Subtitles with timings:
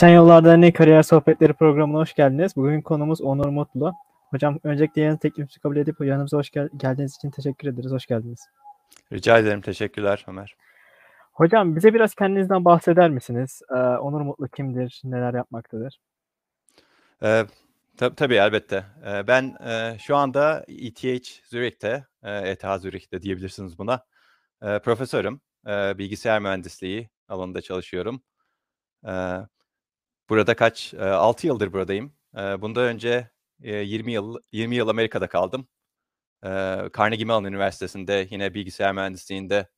[0.00, 2.56] Kesen Yollarda Ne Kariyer Sohbetleri programına hoş geldiniz.
[2.56, 3.92] Bugün konumuz Onur Mutlu.
[4.30, 7.92] Hocam öncelikle yayın teklifimizi kabul edip yanımıza hoş gel- geldiğiniz için teşekkür ederiz.
[7.92, 8.40] Hoş geldiniz.
[9.12, 9.60] Rica ederim.
[9.60, 10.56] Teşekkürler Ömer.
[11.32, 13.62] Hocam bize biraz kendinizden bahseder misiniz?
[13.70, 15.00] Ee, Onur Mutlu kimdir?
[15.04, 16.00] Neler yapmaktadır?
[17.22, 17.44] Ee,
[17.98, 18.84] tab- tabii elbette.
[19.06, 24.04] Ee, ben e, şu anda ETH Zürich'te, e, ETH Zürich'te diyebilirsiniz buna.
[24.62, 25.40] E, profesörüm.
[25.66, 28.22] E, bilgisayar mühendisliği alanında çalışıyorum.
[29.06, 29.12] E,
[30.30, 30.94] burada kaç?
[30.94, 32.12] E, 6 yıldır buradayım.
[32.36, 33.30] E, bundan önce
[33.62, 35.68] e, 20 yıl 20 yıl Amerika'da kaldım.
[36.44, 36.48] E,
[36.98, 39.68] Carnegie Mellon Üniversitesi'nde yine bilgisayar mühendisliğinde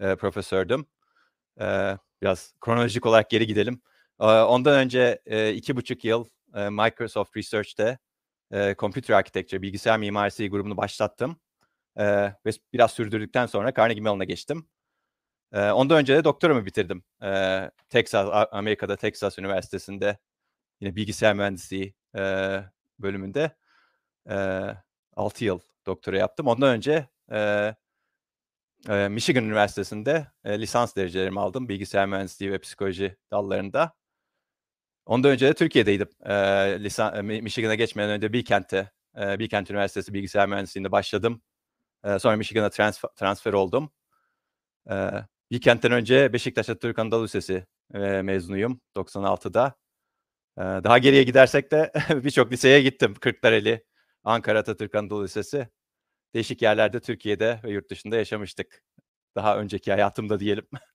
[0.00, 0.86] e, profesördüm.
[1.60, 3.82] E, biraz kronolojik olarak geri gidelim.
[4.20, 7.98] E, ondan önce e, iki buçuk yıl e, Microsoft Research'te
[8.52, 11.40] e, Computer Architecture, bilgisayar mimarisi grubunu başlattım.
[11.96, 12.04] E,
[12.46, 14.68] ve biraz sürdürdükten sonra Carnegie Mellon'a geçtim.
[15.52, 17.04] E, ondan önce de doktoramı bitirdim.
[17.22, 20.18] E, Texas, Amerika'da Texas Üniversitesi'nde
[20.80, 22.20] yine bilgisayar mühendisliği e,
[22.98, 23.56] bölümünde
[24.30, 24.36] e,
[25.16, 26.46] 6 yıl doktora yaptım.
[26.46, 27.74] Ondan önce e,
[28.88, 33.92] e, Michigan Üniversitesi'nde e, lisans derecelerimi aldım bilgisayar mühendisliği ve psikoloji dallarında.
[35.06, 36.08] Ondan önce de Türkiye'deydim.
[36.26, 36.34] E,
[36.84, 38.90] lisan, Mi- Michigan'a geçmeden önce Bilkent'te,
[39.20, 41.42] e, Bilkent Üniversitesi bilgisayar mühendisliğinde başladım.
[42.04, 43.92] E, sonra Michigan'a transfer, transfer oldum.
[44.90, 45.10] E,
[45.50, 47.66] Bilkent'ten önce Beşiktaş Atatürk Anadolu Lisesi
[48.22, 49.74] mezunuyum 96'da.
[50.58, 51.92] E, daha geriye gidersek de
[52.24, 53.14] birçok liseye gittim.
[53.20, 53.84] Kırklareli,
[54.24, 55.68] Ankara Atatürk Anadolu Lisesi.
[56.34, 58.82] Değişik yerlerde Türkiye'de ve yurt dışında yaşamıştık.
[59.36, 60.66] Daha önceki hayatımda diyelim.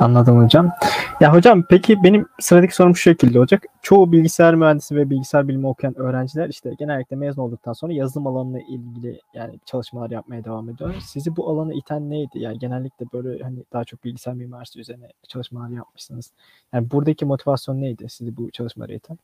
[0.00, 0.72] Anladım hocam.
[1.20, 3.62] Ya hocam peki benim sıradaki sorum şu şekilde olacak.
[3.82, 8.60] Çoğu bilgisayar mühendisi ve bilgisayar bilimi okuyan öğrenciler işte genellikle mezun olduktan sonra yazılım alanına
[8.60, 10.94] ilgili yani çalışmalar yapmaya devam ediyor.
[11.00, 12.38] Sizi bu alana iten neydi?
[12.38, 16.32] Yani genellikle böyle hani daha çok bilgisayar mimarisi üzerine çalışmalar yapmışsınız.
[16.72, 19.18] Yani buradaki motivasyon neydi sizi bu çalışmalara iten?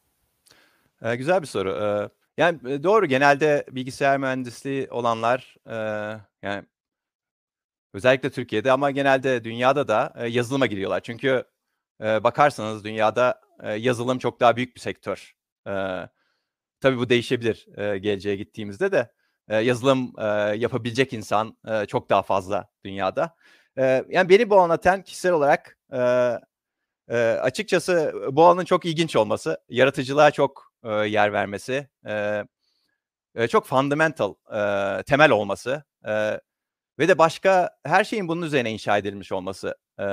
[1.03, 1.71] Ee, güzel bir soru.
[1.71, 2.09] Ee,
[2.39, 5.77] yani e, doğru genelde bilgisayar mühendisliği olanlar e,
[6.43, 6.63] yani
[7.97, 11.01] özellikle Türkiye'de ama genelde dünyada da e, yazılıma giriyorlar.
[11.01, 11.45] Çünkü
[12.03, 15.35] e, bakarsanız dünyada e, yazılım çok daha büyük bir sektör.
[15.67, 15.73] E,
[16.81, 19.13] tabii bu değişebilir e, geleceğe gittiğimizde de
[19.49, 20.25] e, yazılım e,
[20.57, 23.37] yapabilecek insan e, çok daha fazla dünyada.
[23.79, 25.99] E, yani beni bu anlatan kişisel olarak e,
[27.09, 32.45] e, açıkçası bu alanın çok ilginç olması, yaratıcılığa çok e, yer vermesi, e,
[33.35, 36.41] e, çok fundamental, e, temel olması e,
[36.99, 39.77] ve de başka her şeyin bunun üzerine inşa edilmiş olması.
[40.01, 40.07] E,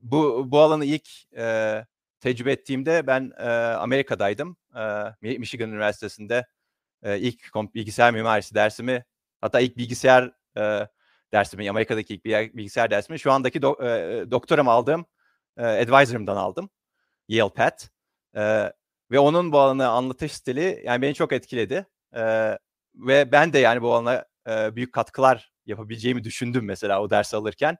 [0.00, 1.86] bu bu alanı ilk e,
[2.20, 4.80] tecrübe ettiğimde ben e, Amerika'daydım, e,
[5.22, 6.46] Mi- Michigan Üniversitesi'nde
[7.02, 9.04] e, ilk bilgisayar mimarisi dersimi,
[9.40, 10.88] hatta ilk bilgisayar e,
[11.32, 15.06] dersimi, Amerika'daki ilk bilgisayar- dersimi şu andaki do, e, doktoramı aldığım
[15.56, 16.70] e, advisor'ımdan aldım.
[17.28, 17.90] Yale Pat.
[18.36, 18.72] E,
[19.10, 21.86] ve onun bu alanı anlatış stili yani beni çok etkiledi.
[22.16, 22.22] E,
[22.94, 27.76] ve ben de yani bu alana e, büyük katkılar yapabileceğimi düşündüm mesela o dersi alırken.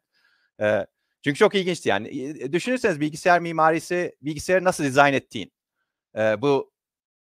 [0.60, 0.86] E,
[1.24, 2.08] çünkü çok ilginçti yani.
[2.42, 5.52] E, Düşünürseniz bilgisayar mimarisi, bilgisayarı nasıl dizayn ettiğin.
[6.16, 6.72] E, bu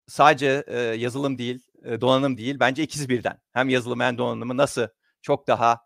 [0.08, 2.60] sadece e, yazılım değil, e, donanım değil.
[2.60, 3.40] Bence ikisi birden.
[3.52, 4.88] Hem yazılım hem donanımı nasıl
[5.22, 5.80] çok daha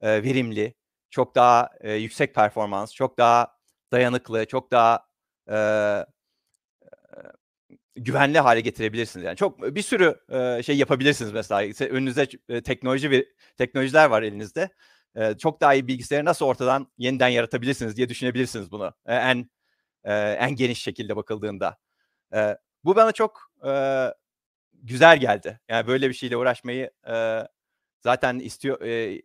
[0.00, 0.74] e, verimli,
[1.10, 3.56] çok daha e, yüksek performans, çok daha
[3.92, 5.06] dayanıklı, çok daha
[5.50, 5.56] e,
[7.96, 9.24] güvenli hale getirebilirsiniz.
[9.26, 11.72] Yani çok bir sürü e, şey yapabilirsiniz mesela.
[11.90, 14.70] Önünüzde e, teknoloji ve teknolojiler var elinizde.
[15.16, 18.94] E, çok daha iyi bilgisayarı nasıl ortadan yeniden yaratabilirsiniz diye düşünebilirsiniz bunu.
[19.06, 19.50] E, en
[20.04, 21.78] e, en geniş şekilde bakıldığında.
[22.34, 23.72] E, bu bana çok e,
[24.74, 25.60] güzel geldi.
[25.68, 27.42] Yani böyle bir şeyle uğraşmayı e,
[28.00, 29.22] zaten istiyor e,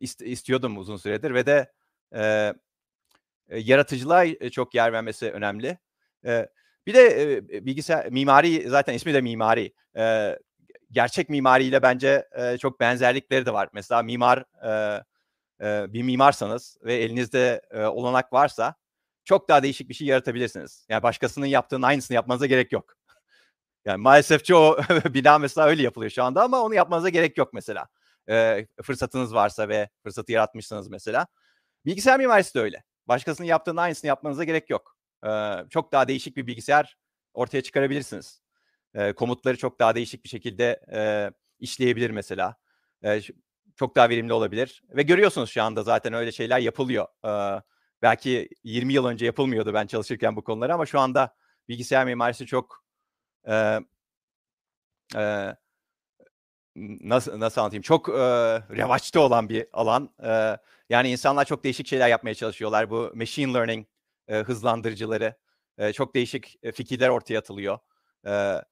[0.00, 1.72] ist- istiyordum uzun süredir ve de
[2.16, 2.52] e,
[3.50, 5.78] yaratıcılığa çok yer vermesi önemli.
[6.26, 6.48] E,
[6.86, 9.72] bir de e, bilgisayar mimari zaten ismi de mimari.
[9.96, 10.36] E,
[10.90, 13.68] gerçek mimariyle bence e, çok benzerlikleri de var.
[13.72, 15.02] Mesela mimar e,
[15.60, 18.74] e, bir mimarsanız ve elinizde e, olanak varsa
[19.24, 20.86] çok daha değişik bir şey yaratabilirsiniz.
[20.88, 22.94] Yani başkasının yaptığının aynısını yapmanıza gerek yok.
[23.84, 24.78] Yani maalesef çoğu
[25.14, 27.88] bina mesela öyle yapılıyor şu anda ama onu yapmanıza gerek yok mesela.
[28.28, 31.26] E, fırsatınız varsa ve fırsatı yaratmışsınız mesela.
[31.84, 32.84] Bilgisayar mimarisi de öyle.
[33.08, 34.95] Başkasının yaptığının aynısını yapmanıza gerek yok.
[35.70, 36.96] Çok daha değişik bir bilgisayar
[37.34, 38.42] ortaya çıkarabilirsiniz.
[39.16, 40.80] Komutları çok daha değişik bir şekilde
[41.58, 42.56] işleyebilir mesela.
[43.76, 44.82] Çok daha verimli olabilir.
[44.88, 47.06] Ve görüyorsunuz şu anda zaten öyle şeyler yapılıyor.
[48.02, 51.36] Belki 20 yıl önce yapılmıyordu ben çalışırken bu konuları ama şu anda
[51.68, 52.84] bilgisayar mimarisi çok
[56.76, 58.12] nasıl nasıl anlatayım çok e,
[58.76, 60.10] revaçta olan bir alan.
[60.90, 62.90] Yani insanlar çok değişik şeyler yapmaya çalışıyorlar.
[62.90, 63.86] Bu machine learning
[64.28, 65.34] hızlandırıcıları,
[65.94, 67.78] çok değişik fikirler ortaya atılıyor.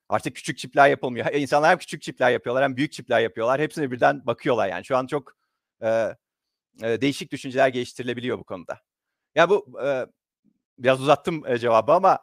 [0.08, 1.32] Artık küçük çipler yapılmıyor.
[1.32, 3.60] İnsanlar hem küçük çipler yapıyorlar hem büyük çipler yapıyorlar.
[3.60, 4.84] Hepsine birden bakıyorlar yani.
[4.84, 5.36] Şu an çok
[6.80, 8.72] değişik düşünceler geliştirilebiliyor bu konuda.
[8.72, 8.80] Ya
[9.34, 9.78] yani bu
[10.78, 12.18] biraz uzattım cevabı ama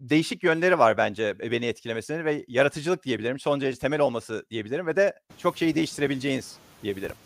[0.00, 3.38] değişik yönleri var bence beni etkilemesinin ve yaratıcılık diyebilirim.
[3.38, 7.16] Son derece temel olması diyebilirim ve de çok şeyi değiştirebileceğiniz diyebilirim.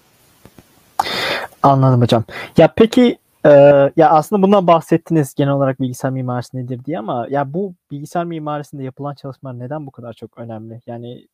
[1.62, 2.24] Anladım hocam.
[2.56, 3.50] Ya peki e,
[3.96, 8.82] ya aslında bundan bahsettiniz genel olarak bilgisayar mimarisi nedir diye ama ya bu bilgisayar mimarisinde
[8.84, 10.80] yapılan çalışmalar neden bu kadar çok önemli?
[10.86, 11.28] Yani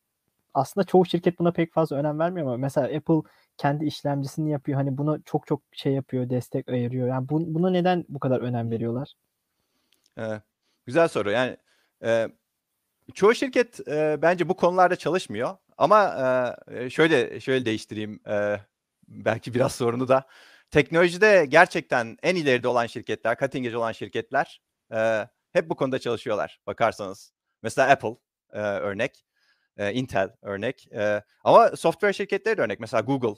[0.53, 4.77] aslında çoğu şirket buna pek fazla önem vermiyor ama mesela Apple kendi işlemcisini yapıyor.
[4.77, 7.07] Hani buna çok çok şey yapıyor, destek ayırıyor.
[7.07, 9.13] Yani bu, buna neden bu kadar önem veriyorlar?
[10.17, 10.41] Ee,
[10.85, 11.31] güzel soru.
[11.31, 11.57] Yani
[12.03, 12.27] e,
[13.13, 15.57] çoğu şirket e, bence bu konularda çalışmıyor.
[15.77, 16.15] Ama
[16.71, 18.19] e, şöyle şöyle değiştireyim.
[18.27, 18.59] E,
[19.07, 20.23] belki biraz sorunu da.
[20.71, 24.61] Teknolojide gerçekten en ileride olan şirketler, cutting edge olan şirketler
[24.93, 27.33] e, hep bu konuda çalışıyorlar bakarsanız.
[27.63, 28.15] Mesela Apple
[28.53, 29.25] e, örnek,
[29.77, 30.87] e, Intel örnek.
[30.91, 32.79] E, ama software şirketleri de örnek.
[32.79, 33.35] Mesela Google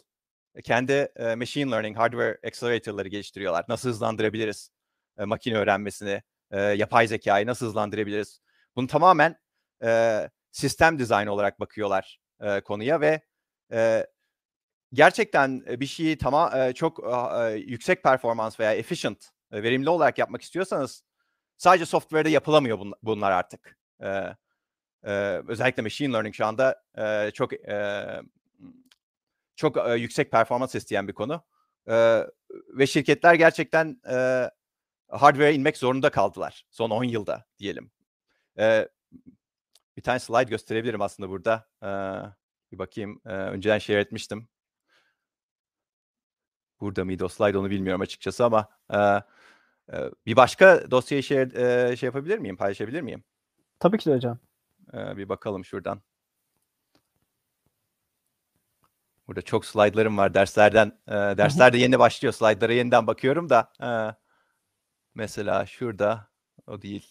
[0.63, 3.65] kendi e, machine learning, hardware accelerator'ları geliştiriyorlar.
[3.67, 4.71] Nasıl hızlandırabiliriz
[5.17, 6.21] e, makine öğrenmesini,
[6.51, 8.41] e, yapay zekayı nasıl hızlandırabiliriz?
[8.75, 9.35] Bunu tamamen
[9.83, 13.21] e, sistem dizayn olarak bakıyorlar e, konuya ve
[13.71, 14.07] e,
[14.93, 16.99] gerçekten bir şeyi tamam çok
[17.57, 21.03] yüksek performans veya efficient, verimli olarak yapmak istiyorsanız
[21.57, 23.77] sadece software'de yapılamıyor bun, bunlar artık.
[25.47, 26.83] Özellikle machine learning şu anda
[27.33, 27.51] çok
[29.55, 31.43] çok yüksek performans isteyen bir konu.
[32.77, 34.01] Ve şirketler gerçekten
[35.09, 37.91] hardware'e inmek zorunda kaldılar son 10 yılda diyelim.
[39.97, 41.67] Bir tane slide gösterebilirim aslında burada.
[42.71, 43.21] Bir bakayım.
[43.25, 44.49] Önceden share etmiştim.
[46.81, 51.95] Burada mıydı o slide onu bilmiyorum açıkçası ama e, e, bir başka dosyayı share, e,
[51.95, 52.57] şey yapabilir miyim?
[52.57, 53.23] Paylaşabilir miyim?
[53.79, 54.39] Tabii ki de hocam.
[54.93, 56.01] E, bir bakalım şuradan.
[59.27, 60.99] Burada çok slaytlarım var derslerden.
[61.07, 62.33] E, dersler de yeni başlıyor.
[62.33, 63.71] Slaytlara yeniden bakıyorum da.
[63.83, 63.89] E,
[65.15, 66.29] mesela şurada
[66.67, 67.07] o değil.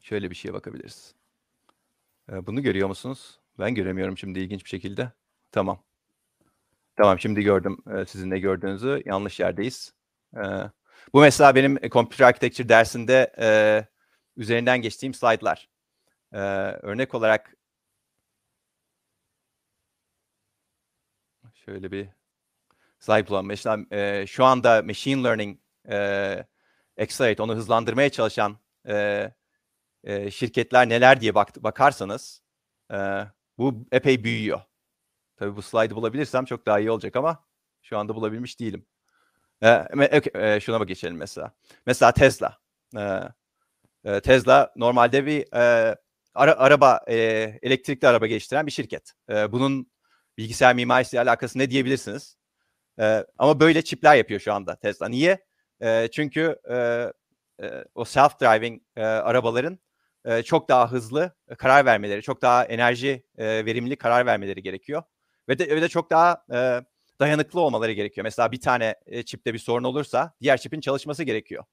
[0.00, 1.14] Şöyle bir şeye bakabiliriz.
[2.32, 3.40] E, bunu görüyor musunuz?
[3.58, 5.12] Ben göremiyorum şimdi ilginç bir şekilde.
[5.52, 5.82] Tamam.
[6.96, 9.02] Tamam şimdi gördüm sizin de gördüğünüzü.
[9.06, 9.94] Yanlış yerdeyiz.
[11.12, 13.32] Bu mesela benim Computer Architecture dersinde
[14.36, 15.68] üzerinden geçtiğim slaytlar.
[16.82, 17.56] Örnek olarak
[21.66, 22.08] Şöyle bir
[22.98, 23.46] slide bulalım.
[23.46, 25.96] Mesela e, şu anda machine learning e,
[27.00, 29.30] accelerate, onu hızlandırmaya çalışan e,
[30.04, 32.42] e, şirketler neler diye bak, bakarsanız
[32.92, 32.96] e,
[33.58, 34.60] bu epey büyüyor.
[35.36, 37.44] Tabii bu slide'ı bulabilirsem çok daha iyi olacak ama
[37.82, 38.86] şu anda bulabilmiş değilim.
[39.62, 39.86] E,
[40.34, 41.52] e, şuna bak geçelim mesela.
[41.86, 42.58] Mesela Tesla.
[42.96, 43.20] E,
[44.04, 45.96] e, Tesla normalde bir e,
[46.34, 47.14] ara, araba, e,
[47.62, 49.12] elektrikli araba geliştiren bir şirket.
[49.30, 49.90] E, bunun
[50.38, 52.36] bilgisayar mimarisiyle alakası ne diyebilirsiniz.
[53.00, 55.08] E, ama böyle çipler yapıyor şu anda Tesla.
[55.08, 55.44] Niye?
[55.82, 56.76] E, çünkü e,
[57.62, 59.78] e, o self-driving e, arabaların
[60.24, 65.02] e, çok daha hızlı karar vermeleri, çok daha enerji e, verimli karar vermeleri gerekiyor.
[65.48, 66.80] Ve de, ve de çok daha e,
[67.20, 68.22] dayanıklı olmaları gerekiyor.
[68.24, 71.64] Mesela bir tane e, çipte bir sorun olursa diğer çipin çalışması gerekiyor.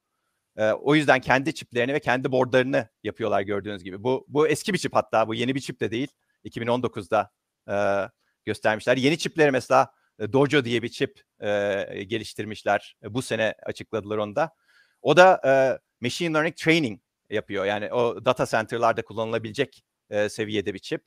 [0.57, 4.03] E, o yüzden kendi çiplerini ve kendi boardlarını yapıyorlar gördüğünüz gibi.
[4.03, 6.07] Bu bu eski bir çip hatta bu yeni bir çip de değil.
[6.45, 7.31] 2019'da
[7.69, 7.75] e,
[8.45, 8.97] göstermişler.
[8.97, 12.95] Yeni çipleri mesela e, Dojo diye bir çip e, geliştirmişler.
[13.03, 14.49] E, bu sene açıkladılar onu da.
[15.01, 15.51] O da e,
[16.01, 17.65] machine learning training yapıyor.
[17.65, 21.03] Yani o data center'larda kullanılabilecek e, seviyede bir çip.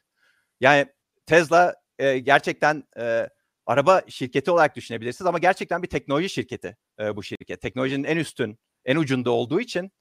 [0.61, 0.87] Yani
[1.27, 3.29] Tesla e, gerçekten e,
[3.67, 7.63] araba şirketi olarak düşünebilirsiniz ama gerçekten bir teknoloji şirketi e, bu şirket.
[7.63, 9.93] Teknolojinin en üstün, en ucunda olduğu için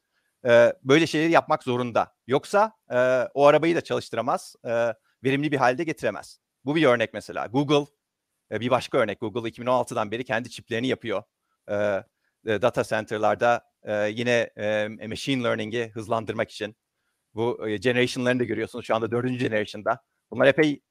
[0.47, 2.15] e, böyle şeyleri yapmak zorunda.
[2.27, 2.97] Yoksa e,
[3.33, 6.39] o arabayı da çalıştıramaz, e, verimli bir halde getiremez.
[6.65, 7.45] Bu bir örnek mesela.
[7.47, 7.85] Google
[8.51, 9.19] e, bir başka örnek.
[9.19, 11.23] Google 2016'dan beri kendi çiplerini yapıyor.
[11.69, 13.75] E, e, data center'larda
[14.09, 14.49] yine
[15.07, 16.75] machine learning'i hızlandırmak için.
[17.33, 20.03] Bu generation'larını da görüyorsunuz şu anda dördüncü generation'da.
[20.31, 20.81] Bunlar epey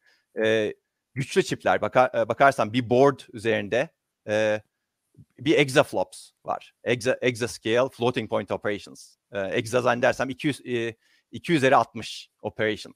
[1.15, 1.81] güçlü çipler.
[1.81, 3.89] Bakar, bakarsan bir board üzerinde
[5.39, 6.75] bir exaflops var.
[6.85, 9.17] Exa, exascale floating point operations.
[9.33, 10.61] Exa zannedersem 200,
[11.31, 12.95] 2 üzeri 60 operation.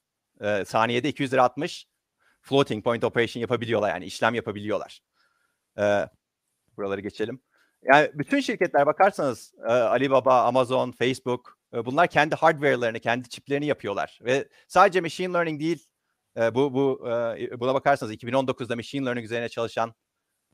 [0.65, 1.87] saniyede 2 üzeri 60
[2.43, 5.01] floating point operation yapabiliyorlar yani işlem yapabiliyorlar.
[5.79, 6.09] Ee,
[6.77, 7.41] buraları geçelim.
[7.83, 14.19] Yani bütün şirketler bakarsanız e, Alibaba, Amazon, Facebook e, bunlar kendi hardware'larını, kendi çiplerini yapıyorlar
[14.23, 15.87] ve sadece machine learning değil
[16.38, 19.95] e, bu bu e, buna bakarsanız 2019'da machine learning üzerine çalışan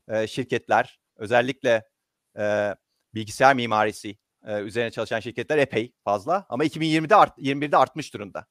[0.07, 1.89] e, şirketler özellikle
[2.37, 2.75] e,
[3.13, 8.47] bilgisayar mimarisi e, üzerine çalışan şirketler epey fazla ama 2020'de art, 21'de artmış durumda.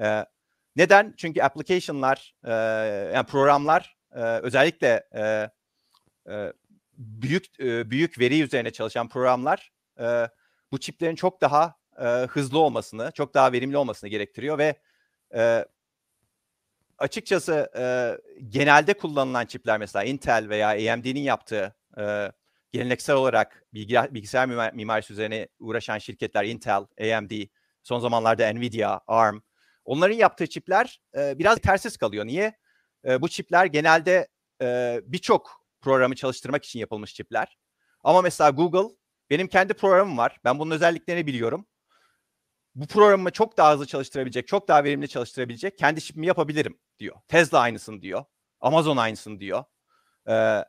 [0.00, 0.24] E,
[0.76, 1.14] neden?
[1.16, 2.52] Çünkü application'lar e,
[3.14, 5.50] yani programlar e, özellikle e,
[6.28, 6.52] e,
[6.98, 10.28] büyük e, büyük veri üzerine çalışan programlar e,
[10.72, 14.80] bu çiplerin çok daha e, hızlı olmasını, çok daha verimli olmasını gerektiriyor ve
[15.34, 15.64] e,
[16.98, 17.84] açıkçası e,
[18.48, 22.32] genelde kullanılan çipler mesela Intel veya AMD'nin yaptığı e,
[22.72, 27.30] geleneksel olarak bilgi, bilgisayar mimar, mimarisi üzerine uğraşan şirketler Intel, AMD,
[27.82, 29.40] son zamanlarda Nvidia, ARM
[29.84, 32.26] onların yaptığı çipler e, biraz tersiz kalıyor.
[32.26, 32.58] Niye?
[33.04, 34.28] E, bu çipler genelde
[34.62, 37.58] e, birçok programı çalıştırmak için yapılmış çipler.
[38.04, 38.96] Ama mesela Google
[39.30, 40.38] benim kendi programım var.
[40.44, 41.66] Ben bunun özelliklerini biliyorum.
[42.76, 47.16] Bu programı çok daha hızlı çalıştırabilecek, çok daha verimli çalıştırabilecek kendi çipimi yapabilirim diyor.
[47.28, 48.24] Tesla aynısını diyor.
[48.60, 49.64] Amazon aynısını diyor.
[50.28, 50.64] Ee,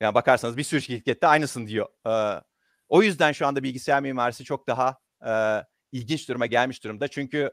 [0.00, 1.88] yani bakarsanız bir sürü şirkette aynısını diyor.
[2.06, 2.42] Ee,
[2.88, 7.08] o yüzden şu anda bilgisayar mimarisi çok daha e, ilginç duruma gelmiş durumda.
[7.08, 7.50] Çünkü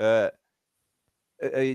[0.00, 0.32] e,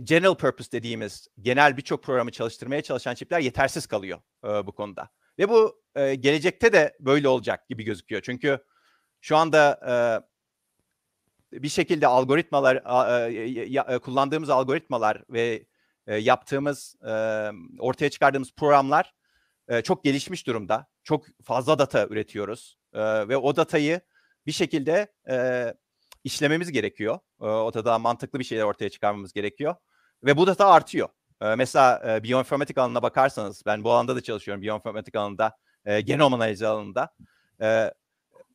[0.03, 5.09] general purpose dediğimiz genel birçok programı çalıştırmaya çalışan çipler yetersiz kalıyor e, bu konuda.
[5.39, 8.21] Ve bu e, gelecekte de böyle olacak gibi gözüküyor.
[8.21, 8.59] Çünkü
[9.21, 9.93] şu anda e,
[11.51, 12.75] bir şekilde algoritmalar
[13.93, 15.65] e, kullandığımız algoritmalar ve
[16.07, 17.11] e, yaptığımız e,
[17.79, 19.13] ortaya çıkardığımız programlar
[19.67, 20.87] e, çok gelişmiş durumda.
[21.03, 24.01] Çok fazla data üretiyoruz e, ve o datayı
[24.45, 25.73] bir şekilde e,
[26.23, 27.19] işlememiz gerekiyor.
[27.41, 29.75] E, o da mantıklı bir şeyler ortaya çıkarmamız gerekiyor
[30.23, 31.09] ve bu data artıyor.
[31.41, 36.33] E, mesela e, biyoinformatik alanına bakarsanız ben bu alanda da çalışıyorum biyoinformatik alanında, e, genom
[36.33, 37.09] analizi alanında.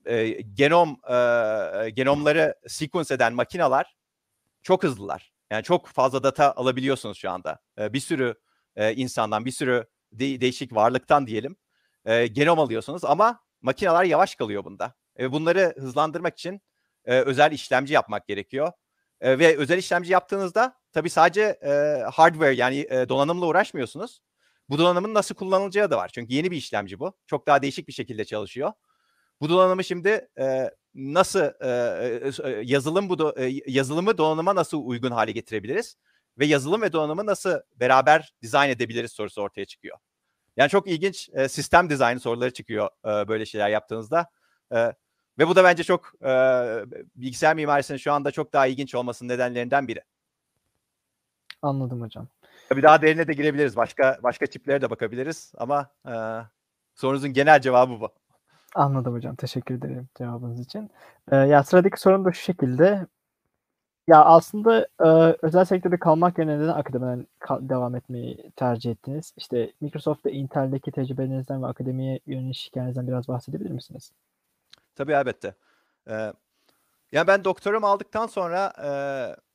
[0.06, 3.96] E, e, genom e, genomları sequence eden makineler
[4.62, 5.32] çok hızlılar.
[5.50, 7.58] Yani çok fazla data alabiliyorsunuz şu anda.
[7.78, 8.34] E, bir sürü
[8.76, 11.56] e, insandan, bir sürü de- değişik varlıktan diyelim
[12.04, 14.94] e, genom alıyorsunuz ama makineler yavaş kalıyor bunda.
[15.18, 16.60] E, bunları hızlandırmak için
[17.04, 18.72] e, özel işlemci yapmak gerekiyor.
[19.20, 24.20] E, ve özel işlemci yaptığınızda tabii sadece e, hardware yani e, donanımla uğraşmıyorsunuz.
[24.68, 26.10] Bu donanımın nasıl kullanılacağı da var.
[26.14, 27.16] Çünkü yeni bir işlemci bu.
[27.26, 28.72] Çok daha değişik bir şekilde çalışıyor.
[29.42, 35.32] Bu donanımı şimdi e, nasıl e, yazılım bu do, e, yazılımı donanıma nasıl uygun hale
[35.32, 35.96] getirebiliriz
[36.38, 39.98] ve yazılım ve donanımı nasıl beraber dizayn edebiliriz sorusu ortaya çıkıyor.
[40.56, 44.26] Yani çok ilginç e, sistem dizaynı soruları çıkıyor e, böyle şeyler yaptığınızda.
[44.72, 44.92] E,
[45.38, 46.30] ve bu da bence çok e,
[47.16, 50.02] bilgisayar mimarisinin şu anda çok daha ilginç olmasının nedenlerinden biri.
[51.62, 52.28] Anladım hocam.
[52.68, 53.76] Tabii daha derine de girebiliriz.
[53.76, 56.14] Başka başka tiplere de bakabiliriz ama e,
[56.94, 58.21] sorunuzun genel cevabı bu.
[58.74, 59.36] Anladım hocam.
[59.36, 60.90] Teşekkür ederim cevabınız için.
[61.32, 63.06] Ee, ya sıradaki sorum da şu şekilde.
[64.06, 69.32] Ya aslında e, özel sektörde kalmak yerine neden akademiden devam etmeyi tercih ettiniz?
[69.36, 74.12] İşte Microsoft ve Intel'deki tecrübenizden ve akademiye yöneliş hikayenizden biraz bahsedebilir misiniz?
[74.94, 75.54] Tabii elbette.
[76.08, 76.32] Ee,
[77.12, 78.90] yani ben doktorumu aldıktan sonra e,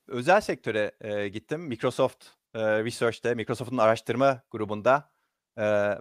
[0.07, 1.61] özel sektöre e, gittim.
[1.61, 5.09] Microsoft e, Research'te, Microsoft'un araştırma grubunda
[5.57, 5.95] e,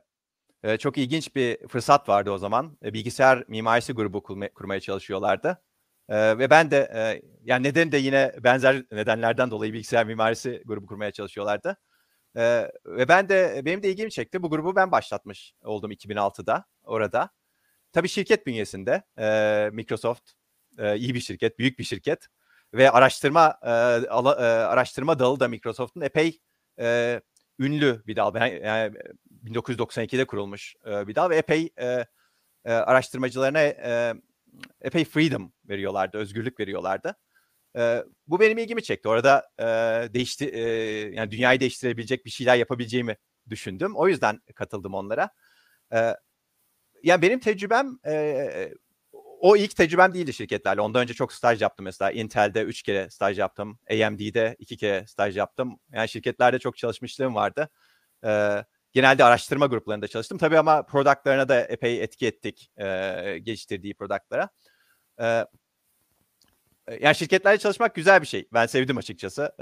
[0.63, 2.79] e, çok ilginç bir fırsat vardı o zaman.
[2.85, 5.63] E, bilgisayar mimarisi grubu kurma, kurmaya çalışıyorlardı.
[6.09, 10.87] E, ve ben de e, yani neden de yine benzer nedenlerden dolayı bilgisayar mimarisi grubu
[10.87, 11.77] kurmaya çalışıyorlardı.
[12.87, 14.43] Ve ben de benim de ilgimi çekti.
[14.43, 17.31] Bu grubu ben başlatmış oldum 2006'da orada.
[17.93, 20.31] Tabii şirket bünyesinde e, Microsoft
[20.79, 22.27] e, iyi bir şirket, büyük bir şirket
[22.75, 23.59] ve araştırma
[24.69, 26.41] araştırma dalı da Microsoft'un epey
[27.59, 28.35] ünlü bir dal.
[28.35, 28.95] Yani
[29.45, 31.71] 1992'de kurulmuş bir dal ve epey
[32.65, 33.63] araştırmacılarına
[34.81, 37.17] epey freedom veriyorlardı, özgürlük veriyorlardı.
[37.79, 39.09] E, bu benim ilgimi çekti.
[39.09, 39.49] Orada
[40.15, 40.45] değişti,
[41.15, 43.17] yani dünyayı değiştirebilecek bir şeyler yapabileceğimi
[43.49, 43.97] düşündüm.
[43.97, 45.31] O yüzden katıldım onlara.
[47.03, 47.99] Yani benim tecrübem
[49.41, 50.81] o ilk tecrübem değildi şirketlerle.
[50.81, 52.11] Ondan önce çok staj yaptım mesela.
[52.11, 53.79] Intel'de 3 kere staj yaptım.
[53.91, 55.79] AMD'de 2 kere staj yaptım.
[55.93, 57.69] Yani şirketlerde çok çalışmışlığım vardı.
[58.25, 60.39] Ee, genelde araştırma gruplarında çalıştım.
[60.39, 62.71] Tabii ama productlarına da epey etki ettik.
[62.77, 62.85] E,
[63.43, 64.49] geliştirdiği productlara.
[65.21, 65.47] Ee,
[67.01, 68.49] yani şirketlerle çalışmak güzel bir şey.
[68.53, 69.53] Ben sevdim açıkçası.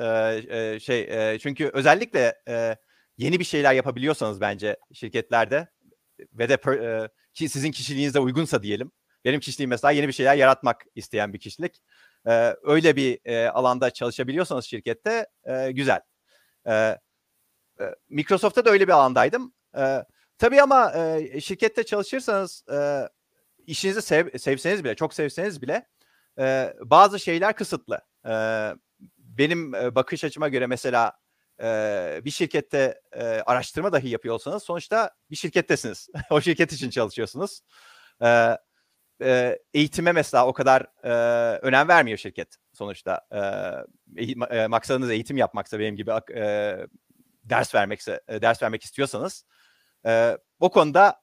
[0.51, 2.77] E, şey e, çünkü özellikle e,
[3.19, 5.69] yeni bir şeyler yapabiliyorsanız bence şirketlerde
[6.33, 8.93] ve de e, ki sizin kişiliğinize uygunsa diyelim
[9.25, 11.83] benim kişiliğim mesela yeni bir şeyler yaratmak isteyen bir kişilik.
[12.27, 16.01] Ee, öyle bir e, alanda çalışabiliyorsanız şirkette e, güzel.
[16.67, 16.99] E,
[18.09, 19.55] Microsoft'ta da öyle bir alandaydım.
[19.77, 20.05] E,
[20.39, 23.09] tabii ama e, şirkette çalışırsanız e,
[23.67, 25.87] işinizi sev, sevseniz bile, çok sevseniz bile
[26.39, 28.01] e, bazı şeyler kısıtlı.
[28.27, 28.33] E,
[29.19, 31.13] benim e, bakış açıma göre mesela
[31.63, 36.09] e, bir şirkette e, araştırma dahi yapıyorsanız sonuçta bir şirkettesiniz.
[36.31, 37.61] o şirket için çalışıyorsunuz.
[38.23, 38.57] E,
[39.23, 41.11] e, eğitime mesela o kadar e,
[41.59, 43.21] önem vermiyor şirket sonuçta.
[44.19, 46.77] E, e, maksadınız eğitim yapmaksa benim gibi e,
[47.45, 49.45] ders vermekse e, ders vermek istiyorsanız
[50.07, 51.23] e, o konuda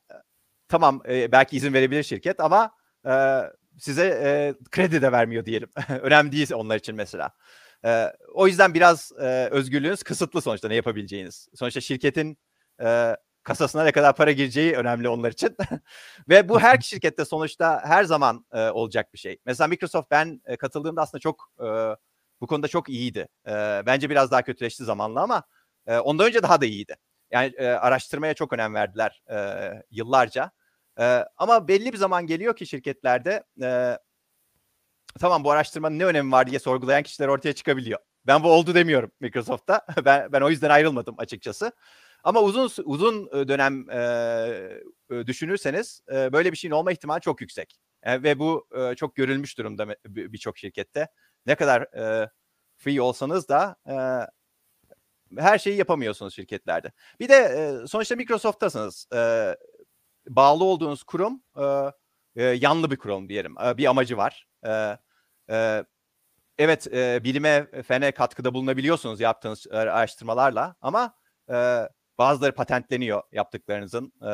[0.68, 2.72] tamam e, belki izin verebilir şirket ama
[3.08, 3.42] e,
[3.80, 5.70] size e, kredi de vermiyor diyelim.
[6.02, 7.32] Önemli değil onlar için mesela.
[7.86, 11.48] E, o yüzden biraz e, özgürlüğünüz kısıtlı sonuçta ne yapabileceğiniz.
[11.56, 12.38] Sonuçta şirketin
[12.84, 15.58] e, kasasına ne kadar para gireceği önemli onlar için.
[16.30, 19.38] Ve bu her şirkette sonuçta her zaman e, olacak bir şey.
[19.46, 21.66] Mesela Microsoft ben e, katıldığımda aslında çok e,
[22.42, 23.28] bu konuda çok iyiydi.
[23.48, 23.52] E,
[23.86, 25.44] bence biraz daha kötüleşti zamanla ama
[25.88, 26.96] e, ondan önce daha da iyiydi.
[27.32, 30.52] Yani e, araştırmaya çok önem verdiler e, yıllarca.
[31.00, 33.98] E, ama belli bir zaman geliyor ki şirketlerde e,
[35.20, 38.00] tamam bu araştırmanın ne önemi var diye sorgulayan kişiler ortaya çıkabiliyor.
[38.28, 39.86] Ben bu oldu demiyorum Microsoft'ta.
[40.06, 41.72] ben ben o yüzden ayrılmadım açıkçası.
[42.24, 47.80] Ama uzun uzun dönem e, düşünürseniz e, böyle bir şeyin olma ihtimali çok yüksek.
[48.04, 51.08] E, ve bu e, çok görülmüş durumda birçok şirkette.
[51.46, 52.30] Ne kadar e,
[52.78, 53.96] free olsanız da e,
[55.42, 56.92] her şeyi yapamıyorsunuz şirketlerde.
[57.20, 59.08] Bir de e, sonuçta Microsoft'tasınız.
[59.14, 59.56] E,
[60.28, 61.92] bağlı olduğunuz kurum e,
[62.36, 63.56] e, yanlı bir kurum diyelim.
[63.66, 64.48] E, bir amacı var.
[64.66, 64.98] E,
[65.50, 65.86] e,
[66.58, 71.16] evet e, bilime, fene katkıda bulunabiliyorsunuz yaptığınız araştırmalarla ama
[71.52, 71.88] e,
[72.22, 74.14] bazıları patentleniyor yaptıklarınızın.
[74.22, 74.30] E,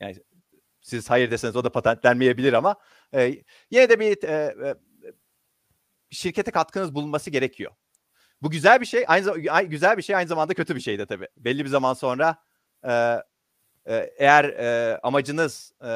[0.00, 0.16] yani
[0.80, 2.76] siz hayır deseniz o da patentlenmeyebilir ama
[3.14, 3.34] e,
[3.70, 4.34] yine de bir e,
[4.68, 4.74] e,
[6.10, 7.72] şirkete katkınız bulunması gerekiyor.
[8.42, 9.04] Bu güzel bir şey.
[9.08, 11.28] Aynı güzel bir şey aynı zamanda kötü bir şey de tabii.
[11.36, 12.36] Belli bir zaman sonra
[12.84, 12.92] e,
[13.86, 15.90] e, eğer e, amacınız e,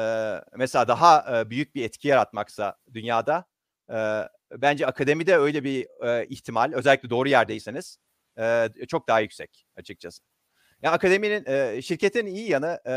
[0.57, 3.45] mesela daha e, büyük bir etki yaratmaksa dünyada
[3.89, 7.97] e, bence akademide öyle bir e, ihtimal özellikle doğru yerdeyseniz
[8.39, 10.23] e, çok daha yüksek açıkçası.
[10.83, 12.95] Yani akademinin e, şirketin iyi yanı e,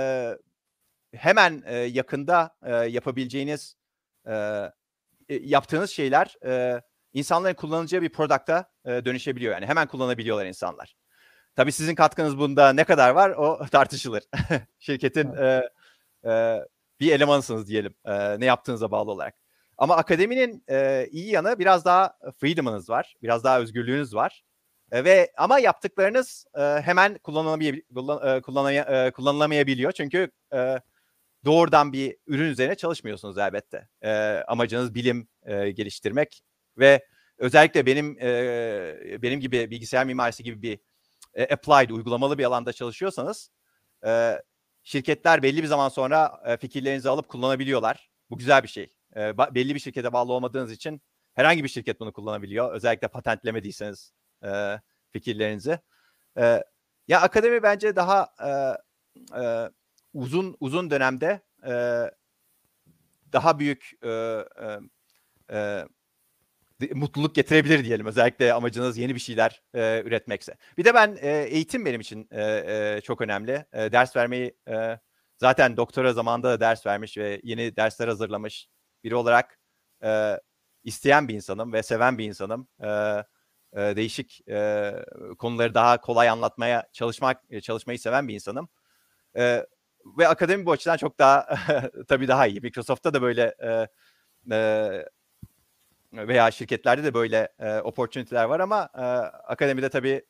[1.14, 3.76] hemen e, yakında e, yapabileceğiniz
[4.28, 4.62] e,
[5.28, 9.52] yaptığınız şeyler e, insanların kullanacağı bir product'a e, dönüşebiliyor.
[9.52, 10.96] Yani hemen kullanabiliyorlar insanlar.
[11.56, 14.24] Tabii sizin katkınız bunda ne kadar var o tartışılır.
[14.78, 15.68] Şirketin e,
[16.24, 16.60] e,
[17.00, 19.34] bir elemanısınız diyelim e, ne yaptığınıza bağlı olarak.
[19.78, 23.14] Ama akademinin e, iyi yanı biraz daha freedom'ınız var.
[23.22, 24.44] Biraz daha özgürlüğünüz var.
[24.92, 27.82] E, ve ama yaptıklarınız e, hemen kullanılamay
[28.42, 29.92] kullan, e, e, kullanılamayabiliyor.
[29.92, 30.80] Çünkü e,
[31.44, 33.88] doğrudan bir ürün üzerine çalışmıyorsunuz elbette.
[34.02, 34.10] E,
[34.48, 36.42] amacınız bilim e, geliştirmek
[36.78, 37.06] ve
[37.38, 40.78] özellikle benim e, benim gibi bilgisayar mimarisi gibi bir
[41.34, 43.50] e, applied uygulamalı bir alanda çalışıyorsanız
[44.06, 44.42] e,
[44.82, 48.10] şirketler belli bir zaman sonra e, fikirlerinizi alıp kullanabiliyorlar.
[48.30, 48.90] Bu güzel bir şey.
[49.16, 51.02] E, belli bir şirkete bağlı olmadığınız için
[51.34, 52.72] herhangi bir şirket bunu kullanabiliyor.
[52.72, 54.12] Özellikle patentlemediyseniz
[54.44, 55.78] e, fikirlerinizi.
[56.38, 56.64] E,
[57.08, 58.50] ya akademi bence daha e,
[59.42, 59.70] e,
[60.14, 61.74] uzun uzun dönemde e,
[63.32, 64.78] daha büyük e, e,
[65.50, 65.84] e,
[66.94, 68.06] mutluluk getirebilir diyelim.
[68.06, 70.56] Özellikle amacınız yeni bir şeyler e, üretmekse.
[70.78, 73.66] Bir de ben e, eğitim benim için e, e, çok önemli.
[73.72, 74.98] E, ders vermeyi e,
[75.38, 78.68] zaten doktora zamanında da ders vermiş ve yeni dersler hazırlamış
[79.04, 79.58] biri olarak
[80.04, 80.40] e,
[80.84, 82.68] isteyen bir insanım ve seven bir insanım.
[82.82, 82.88] E,
[83.72, 84.92] e, değişik e,
[85.38, 88.68] konuları daha kolay anlatmaya çalışmak e, çalışmayı seven bir insanım.
[89.36, 89.66] E,
[90.18, 91.48] ve akademi bu açıdan çok daha
[92.08, 92.60] tabii daha iyi.
[92.60, 93.88] Microsoft'ta da böyle e,
[94.54, 95.04] e,
[96.12, 99.02] veya şirketlerde de böyle e, opportunity'ler var ama e,
[99.52, 100.24] akademide tabii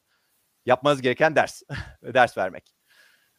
[0.66, 1.62] yapmanız gereken ders,
[2.02, 2.74] ders vermek.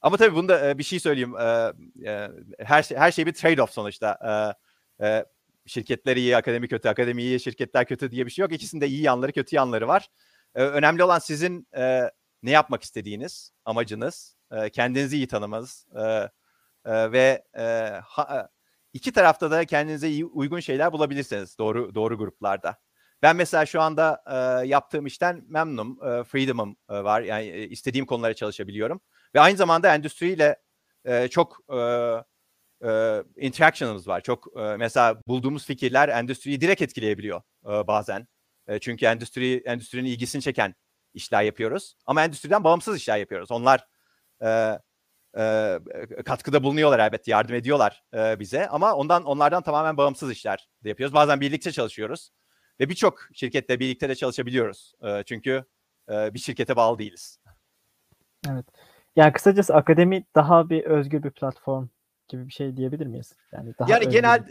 [0.01, 1.37] Ama tabii bunda e, bir şey söyleyeyim.
[1.37, 1.73] E,
[2.05, 2.29] e,
[2.59, 4.19] her şey her şey bir trade-off sonuçta.
[5.01, 5.25] E, e,
[5.67, 8.53] şirketler iyi, akademi kötü, akademi iyi, şirketler kötü diye bir şey yok.
[8.53, 10.09] İkisinde iyi yanları, kötü yanları var.
[10.55, 12.11] E, önemli olan sizin e,
[12.43, 16.29] ne yapmak istediğiniz, amacınız, e, kendinizi iyi tanımanız e,
[16.85, 17.63] e, ve e,
[18.03, 18.49] ha,
[18.93, 22.77] iki tarafta da kendinize iyi, uygun şeyler bulabilirsiniz doğru doğru gruplarda.
[23.21, 25.99] Ben mesela şu anda e, yaptığım işten memnunum.
[26.03, 27.21] E, freedom'ım e, var.
[27.21, 29.01] Yani e, istediğim konulara çalışabiliyorum.
[29.35, 30.61] Ve aynı zamanda endüstriyle
[31.05, 31.79] e, çok e,
[32.85, 34.21] e, interaction'ımız var.
[34.21, 38.27] Çok e, mesela bulduğumuz fikirler endüstriyi direkt etkileyebiliyor e, bazen.
[38.67, 40.75] E, çünkü endüstri endüstrinin ilgisini çeken
[41.13, 41.95] işler yapıyoruz.
[42.05, 43.51] Ama endüstriden bağımsız işler yapıyoruz.
[43.51, 43.87] Onlar
[44.41, 44.79] e,
[45.37, 45.79] e,
[46.25, 48.67] katkıda bulunuyorlar elbette, yardım ediyorlar e, bize.
[48.67, 51.13] Ama ondan onlardan tamamen bağımsız işler de yapıyoruz.
[51.13, 52.31] Bazen birlikte çalışıyoruz
[52.79, 54.93] ve birçok şirketle birlikte de çalışabiliyoruz.
[55.03, 55.65] E, çünkü
[56.09, 57.39] e, bir şirkete bağlı değiliz.
[58.49, 58.65] Evet.
[59.15, 61.87] Yani kısacası akademi daha bir özgür bir platform
[62.27, 63.35] gibi bir şey diyebilir miyiz?
[63.51, 64.43] Yani daha yani genel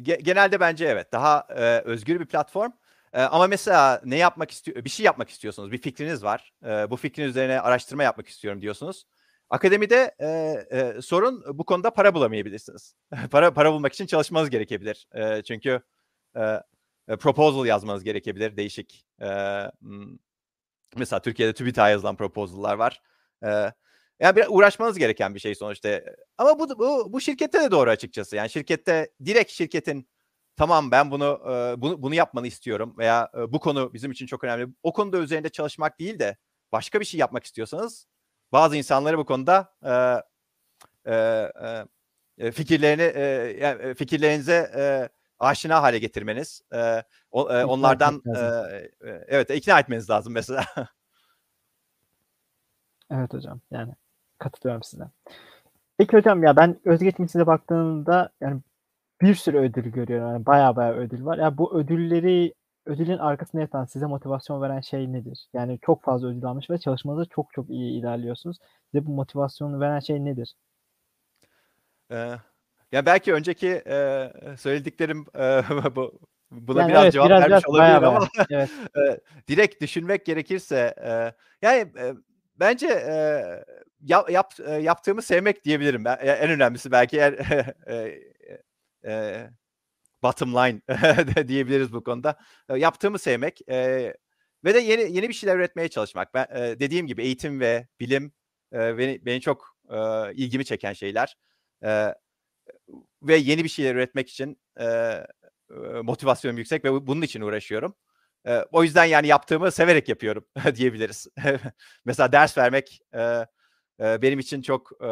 [0.00, 2.70] genelde bence evet daha e, özgür bir platform.
[3.12, 6.52] E, ama mesela ne yapmak istiyor bir şey yapmak istiyorsunuz, bir fikriniz var.
[6.64, 9.06] E, bu fikrin üzerine araştırma yapmak istiyorum diyorsunuz.
[9.50, 10.28] akademide e,
[10.70, 12.94] e, sorun bu konuda para bulamayabilirsiniz.
[13.30, 15.08] para para bulmak için çalışmanız gerekebilir.
[15.14, 15.80] E, çünkü
[16.36, 19.06] e, proposal yazmanız gerekebilir değişik.
[19.22, 19.28] E,
[20.96, 23.02] mesela Türkiye'de TÜBİTAK'a yazılan proposal'lar var.
[23.44, 23.72] E,
[24.20, 26.00] yani biraz uğraşmanız gereken bir şey sonuçta.
[26.38, 28.36] Ama bu, bu bu şirkette de doğru açıkçası.
[28.36, 30.08] Yani şirkette direkt şirketin
[30.56, 31.40] tamam ben bunu
[31.78, 34.68] bunu, bunu yapmanı istiyorum veya bu konu bizim için çok önemli.
[34.82, 36.36] O konuda üzerinde çalışmak değil de
[36.72, 38.06] başka bir şey yapmak istiyorsanız
[38.52, 41.52] bazı insanları bu konuda e, e,
[42.38, 48.40] e, fikirlerini e, fikirlerinize e, aşina hale getirmeniz, e, o, e, onlardan e,
[49.26, 50.66] evet ikna etmeniz lazım mesela.
[53.10, 53.94] evet hocam yani
[54.38, 55.04] katılıyorum size.
[55.98, 58.60] Peki hocam ya ben özgeçmişinize baktığımda yani
[59.22, 60.28] bir sürü ödül görüyorum.
[60.28, 61.38] Yani bayağı bayağı ödül var.
[61.38, 62.54] Ya yani bu ödülleri
[62.86, 65.48] ödülün arkasında yatan size motivasyon veren şey nedir?
[65.52, 68.58] Yani çok fazla ödül almış ve çalışmanızda çok çok iyi ilerliyorsunuz.
[68.90, 70.54] Size bu motivasyonu veren şey nedir?
[72.10, 72.32] Ee,
[72.92, 75.62] ya belki önceki e, söylediklerim e,
[75.96, 76.20] bu
[76.50, 78.70] buna yani biraz evet, cevap biraz, vermiş biraz, olabilir bayağı, ama evet.
[78.96, 82.14] e, direkt düşünmek gerekirse e, yani e,
[82.60, 83.14] bence e,
[84.00, 86.04] yap, yap, e, yaptığımı sevmek diyebilirim.
[86.04, 87.32] Ben, en önemlisi belki eğer
[87.88, 88.20] e,
[89.06, 89.46] e,
[90.22, 90.80] bottom line
[91.48, 92.38] diyebiliriz bu konuda.
[92.68, 94.14] E, yaptığımı sevmek e,
[94.64, 96.34] ve de yeni yeni bir şeyler üretmeye çalışmak.
[96.34, 98.32] Ben e, dediğim gibi eğitim ve bilim
[98.72, 99.96] e, beni beni çok e,
[100.34, 101.36] ilgimi çeken şeyler.
[101.84, 102.14] E,
[103.22, 105.16] ve yeni bir şeyler üretmek için e,
[106.02, 107.94] motivasyonum yüksek ve bunun için uğraşıyorum.
[108.46, 111.26] E, o yüzden yani yaptığımı severek yapıyorum diyebiliriz.
[112.04, 113.46] Mesela ders vermek e,
[114.00, 115.08] e, benim için çok e,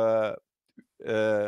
[1.08, 1.46] e,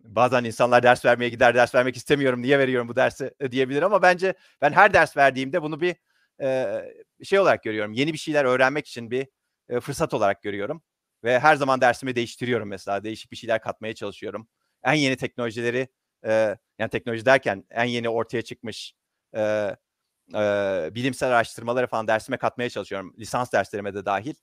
[0.00, 4.34] bazen insanlar ders vermeye gider ders vermek istemiyorum niye veriyorum bu dersi diyebilir ama bence
[4.60, 5.96] ben her ders verdiğimde bunu bir
[6.40, 6.82] e,
[7.24, 7.92] şey olarak görüyorum.
[7.92, 9.26] Yeni bir şeyler öğrenmek için bir
[9.68, 10.82] e, fırsat olarak görüyorum
[11.24, 14.48] ve her zaman dersimi değiştiriyorum mesela değişik bir şeyler katmaya çalışıyorum.
[14.84, 15.88] En yeni teknolojileri
[16.26, 18.94] e, yani teknoloji derken en yeni ortaya çıkmış
[19.34, 19.40] e,
[20.34, 23.14] e, bilimsel araştırmaları falan dersime katmaya çalışıyorum.
[23.18, 24.34] Lisans derslerime de dahil.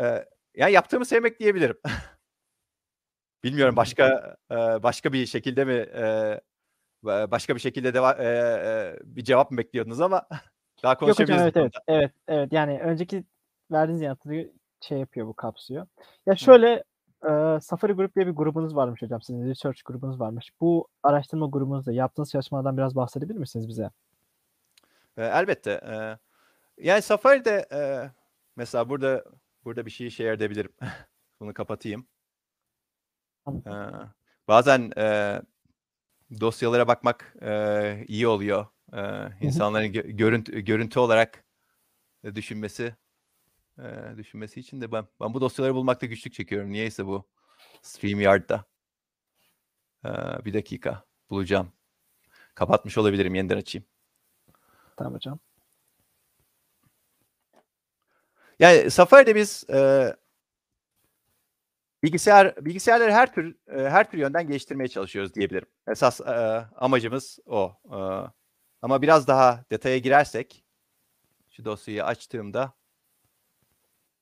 [0.00, 1.78] E, yani yaptığımı sevmek diyebilirim.
[3.44, 4.36] Bilmiyorum başka
[4.82, 5.86] başka bir şekilde mi
[7.04, 8.00] başka bir şekilde de
[9.04, 10.26] bir cevap mı bekliyordunuz ama
[10.82, 11.40] daha konuşabiliriz.
[11.40, 13.24] Yok hocam evet, evet evet evet yani önceki
[13.70, 15.86] verdiğiniz yanıtı şey yapıyor bu kapsıyor.
[16.26, 16.84] Ya şöyle
[17.24, 20.50] e, Safari Group diye bir grubunuz varmış hocam sizin research grubunuz varmış.
[20.60, 23.90] Bu araştırma grubunuzda yaptığınız çalışmalardan biraz bahsedebilir misiniz bize?
[25.16, 25.70] E, elbette.
[25.70, 26.18] E,
[26.78, 28.10] yani Safari'de e,
[28.56, 29.24] mesela burada
[29.68, 30.72] burada bir şeyi share edebilirim.
[31.40, 32.06] Bunu kapatayım.
[33.48, 33.70] Ee,
[34.48, 35.40] bazen e,
[36.40, 38.66] dosyalara bakmak e, iyi oluyor.
[38.92, 39.00] E,
[39.40, 41.44] insanların gö- görüntü görüntü olarak
[42.24, 42.96] e, düşünmesi
[43.78, 43.84] e,
[44.16, 46.72] düşünmesi için de ben ben bu dosyaları bulmakta güçlük çekiyorum.
[46.72, 47.28] Niyeyse bu
[47.82, 48.64] StreamYard'da.
[50.04, 50.10] E,
[50.44, 51.72] bir dakika bulacağım.
[52.54, 53.34] Kapatmış olabilirim.
[53.34, 53.86] Yeniden açayım.
[54.96, 55.38] Tamam hocam.
[58.58, 60.12] Yani Safari'de biz e,
[62.02, 65.66] Bilgisayar bilgisayarları her tür her tür yönden geliştirmeye çalışıyoruz diyebilirim.
[65.88, 66.24] Esas e,
[66.76, 67.72] amacımız o.
[67.84, 67.98] E,
[68.82, 70.64] ama biraz daha detaya girersek
[71.50, 72.72] şu dosyayı açtığımda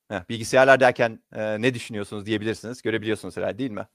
[0.09, 2.83] heh, bilgisayarlar derken e, ne düşünüyorsunuz diyebilirsiniz.
[2.83, 3.87] Görebiliyorsunuz herhalde değil mi?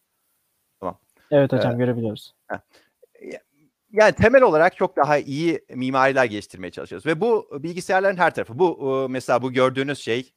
[0.79, 0.99] Tamam.
[1.31, 2.35] Evet hocam ee, görebiliyoruz.
[2.47, 2.59] Heh.
[3.91, 7.05] Yani temel olarak çok daha iyi mimariler geliştirmeye çalışıyoruz.
[7.05, 8.59] Ve bu bilgisayarların her tarafı.
[8.59, 10.33] Bu mesela bu gördüğünüz şey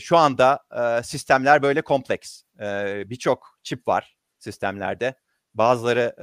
[0.00, 0.60] şu anda
[1.04, 2.42] sistemler böyle kompleks.
[3.06, 5.14] Birçok çip var sistemlerde.
[5.54, 6.14] Bazıları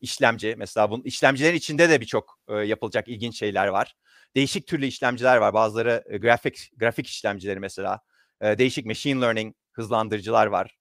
[0.00, 0.54] işlemci.
[0.58, 3.94] Mesela bunun işlemcilerin içinde de birçok yapılacak ilginç şeyler var.
[4.36, 5.54] Değişik türlü işlemciler var.
[5.54, 8.00] Bazıları grafik grafik işlemcileri mesela.
[8.42, 10.78] Değişik machine learning hızlandırıcılar var.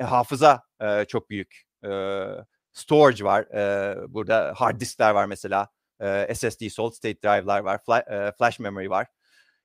[0.00, 0.62] Hafıza
[1.08, 1.62] çok büyük.
[1.84, 1.88] E,
[2.72, 3.42] storage var.
[3.42, 5.68] E, burada hard diskler var mesela.
[6.00, 7.78] E, SSD, solid state drive'lar var.
[7.86, 9.06] Fla, e, flash memory var.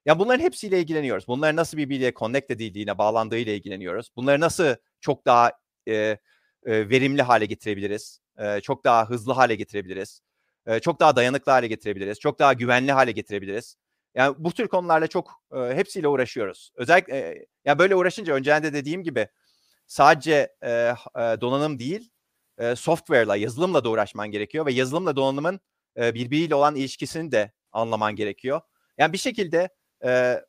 [0.06, 1.28] Ya bunların hepsiyle ilgileniyoruz.
[1.28, 4.10] Bunları nasıl birbiriyle connect edildiğine, bağlandığıyla ilgileniyoruz.
[4.16, 5.52] Bunları nasıl çok daha
[5.88, 6.18] e, e,
[6.66, 8.20] verimli hale getirebiliriz?
[8.38, 10.22] E, çok daha hızlı hale getirebiliriz?
[10.68, 12.20] E, çok daha dayanıklı hale getirebiliriz?
[12.20, 13.76] Çok daha güvenli hale getirebiliriz?
[14.16, 16.72] Yani bu tür konularla çok e, hepsiyle uğraşıyoruz.
[16.76, 19.28] Özellikle e, yani böyle uğraşınca önceden de dediğim gibi
[19.88, 22.12] sadece e, e, donanım değil,
[22.64, 25.60] e, software'la, yazılımla da uğraşman gerekiyor ve yazılımla donanımın
[25.98, 28.62] e, birbiriyle olan ilişkisini de anlaman gerekiyor.
[28.98, 29.70] Yani bir şekilde
[30.06, 30.42] e,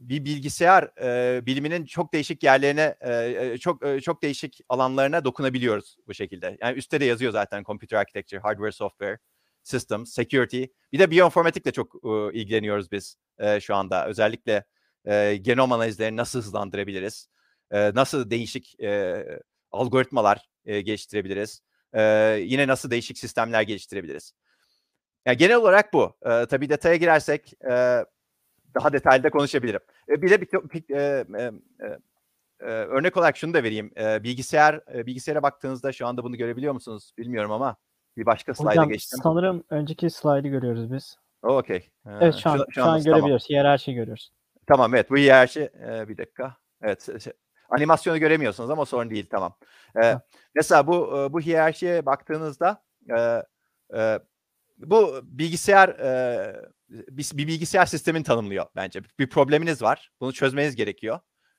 [0.00, 6.14] bir bilgisayar e, biliminin çok değişik yerlerine, e, çok e, çok değişik alanlarına dokunabiliyoruz bu
[6.14, 6.58] şekilde.
[6.60, 9.18] Yani üstte de yazıyor zaten computer architecture, hardware, software,
[9.62, 10.64] systems, security.
[10.92, 14.06] Bir de bioinformatikle çok e, ilgileniyoruz biz e, şu anda.
[14.06, 14.64] Özellikle
[15.04, 17.28] e, genom analizlerini nasıl hızlandırabiliriz?
[17.70, 19.24] E, nasıl değişik e,
[19.72, 21.62] algoritmalar e, geliştirebiliriz?
[21.92, 22.02] E,
[22.40, 24.32] yine nasıl değişik sistemler geliştirebiliriz?
[25.26, 26.12] Yani genel olarak bu.
[26.22, 28.04] E, tabii detaya girersek e,
[28.74, 29.80] daha detaylı konuşabilirim.
[30.08, 31.52] E, bir de bir, e, e,
[32.60, 33.92] e, örnek olarak şunu da vereyim.
[33.96, 37.12] E, bilgisayar e, bilgisayara baktığınızda şu anda bunu görebiliyor musunuz?
[37.18, 37.76] Bilmiyorum ama
[38.16, 39.20] bir başka slayda geçtim.
[39.22, 41.16] Sanırım önceki slaydı görüyoruz biz.
[41.42, 41.88] Oh, Okey.
[42.20, 43.46] Evet şu an, şu, şu an görebiliyoruz.
[43.46, 43.48] Tamam.
[43.48, 44.30] Hiyerarşi görüyoruz.
[44.66, 46.56] Tamam evet bu hiyerarşi e, bir dakika.
[46.82, 47.32] Evet şey,
[47.70, 49.56] animasyonu göremiyorsunuz ama sorun değil tamam.
[50.02, 50.14] E,
[50.54, 52.84] mesela bu e, bu hiyerarşiye baktığınızda
[53.16, 53.42] e,
[53.96, 54.18] e,
[54.78, 59.00] bu bilgisayar e, bir, bir bilgisayar sistemin tanımlıyor bence.
[59.18, 60.10] Bir probleminiz var.
[60.20, 61.18] Bunu çözmeniz gerekiyor.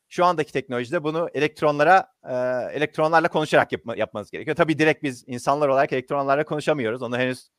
[0.10, 2.34] Şu andaki teknolojide bunu elektronlara e,
[2.78, 4.56] elektronlarla konuşarak yapma, yapmanız gerekiyor.
[4.56, 7.02] Tabii direkt biz insanlar olarak elektronlarla konuşamıyoruz.
[7.02, 7.50] Onu henüz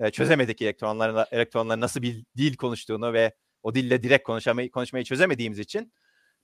[0.00, 5.58] e, çözemedik elektronların elektronların nasıl bir dil konuştuğunu ve o dille direkt konuşamayı konuşmayı çözemediğimiz
[5.58, 5.92] için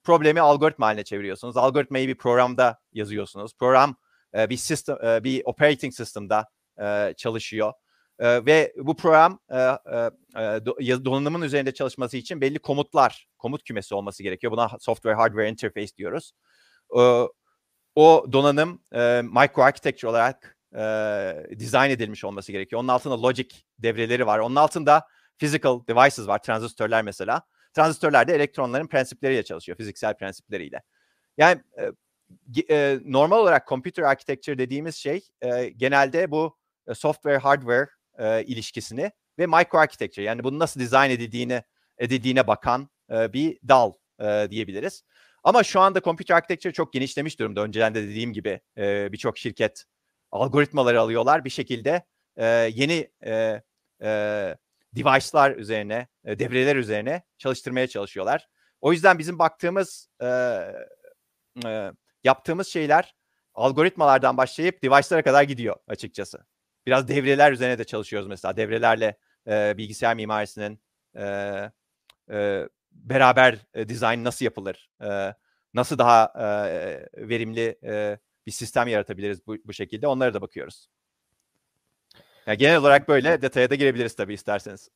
[0.05, 1.57] problemi algoritma haline çeviriyorsunuz.
[1.57, 3.53] Algoritmayı bir programda yazıyorsunuz.
[3.59, 3.95] Program
[4.35, 6.49] e, bir sistem e, bir operating system'da
[6.81, 7.73] e, çalışıyor.
[8.19, 14.23] E, ve bu program e, e, donanımın üzerinde çalışması için belli komutlar, komut kümesi olması
[14.23, 14.51] gerekiyor.
[14.51, 16.31] Buna software hardware interface diyoruz.
[16.97, 17.01] E,
[17.95, 22.79] o donanım e, micro architecture olarak e, dizayn edilmiş olması gerekiyor.
[22.79, 24.39] Onun altında logic devreleri var.
[24.39, 26.43] Onun altında physical devices var.
[26.43, 27.41] Transistörler mesela.
[27.75, 29.77] Transistörler de elektronların prensipleriyle çalışıyor.
[29.77, 30.83] Fiziksel prensipleriyle.
[31.37, 31.91] Yani e,
[32.75, 36.57] e, normal olarak computer architecture dediğimiz şey e, genelde bu
[36.87, 37.87] e, software hardware
[38.19, 41.63] e, ilişkisini ve micro architecture yani bunun nasıl dizayn edildiğini
[41.97, 45.03] edildiğine bakan e, bir dal e, diyebiliriz.
[45.43, 47.61] Ama şu anda computer architecture çok genişlemiş durumda.
[47.61, 49.85] Önceden de dediğim gibi e, birçok şirket
[50.31, 52.05] algoritmaları alıyorlar bir şekilde
[52.37, 53.61] e, yeni e,
[54.03, 54.55] e,
[54.95, 58.47] device'lar üzerine, e, devreler üzerine çalıştırmaya çalışıyorlar.
[58.81, 60.27] O yüzden bizim baktığımız, e,
[61.65, 61.91] e,
[62.23, 63.15] yaptığımız şeyler
[63.53, 66.45] algoritmalardan başlayıp device'lara kadar gidiyor açıkçası.
[66.85, 68.57] Biraz devreler üzerine de çalışıyoruz mesela.
[68.57, 70.81] Devrelerle e, bilgisayar mimarisinin
[71.17, 71.23] e,
[72.31, 74.89] e, beraber e, dizayn nasıl yapılır?
[75.01, 75.33] E,
[75.73, 80.07] nasıl daha e, verimli e, bir sistem yaratabiliriz bu, bu şekilde?
[80.07, 80.87] Onlara da bakıyoruz.
[82.47, 84.89] Yani genel olarak böyle detaya da girebiliriz tabii isterseniz.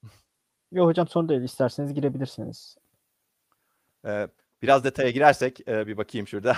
[0.71, 1.41] Yok hocam sorun değil.
[1.41, 2.77] İsterseniz girebilirsiniz.
[4.05, 4.27] Ee,
[4.61, 6.57] biraz detaya girersek e, bir bakayım şurada.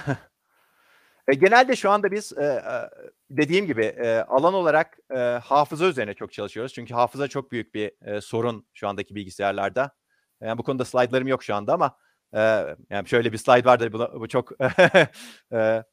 [1.28, 2.90] e, genelde şu anda biz e, e,
[3.30, 6.74] dediğim gibi e, alan olarak e, hafıza üzerine çok çalışıyoruz.
[6.74, 9.92] Çünkü hafıza çok büyük bir e, sorun şu andaki bilgisayarlarda.
[10.42, 11.98] Yani bu konuda slaytlarım yok şu anda ama
[12.34, 12.40] e,
[12.90, 14.52] yani şöyle bir slide vardır bu, bu çok
[15.54, 15.84] e,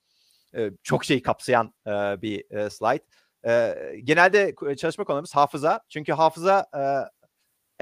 [0.54, 1.90] e, çok şey kapsayan e,
[2.22, 3.04] bir e, slide.
[3.46, 3.74] E,
[4.04, 5.80] genelde çalışma konumuz hafıza.
[5.88, 6.82] Çünkü hafıza e,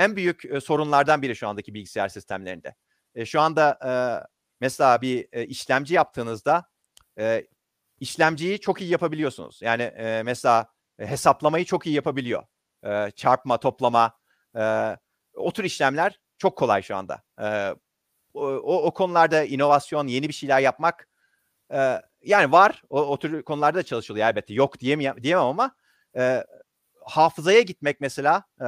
[0.03, 2.75] en büyük e, sorunlardan biri şu andaki bilgisayar sistemlerinde.
[3.15, 3.93] E, şu anda e,
[4.61, 6.69] mesela bir e, işlemci yaptığınızda
[7.19, 7.47] e,
[8.01, 9.63] işlemciyi çok iyi yapabiliyorsunuz.
[9.63, 12.45] Yani e, mesela e, hesaplamayı çok iyi yapabiliyor.
[12.85, 14.19] E, çarpma, toplama,
[14.57, 14.97] e,
[15.35, 17.23] o tür işlemler çok kolay şu anda.
[17.41, 17.75] E,
[18.35, 21.09] o, o konularda inovasyon, yeni bir şeyler yapmak
[21.73, 22.83] e, yani var.
[22.91, 24.55] O, o tür konularda da çalışılıyor elbette.
[24.55, 25.75] Yok diyemem, diyemem ama
[26.17, 26.45] e,
[27.05, 28.65] hafızaya gitmek mesela e,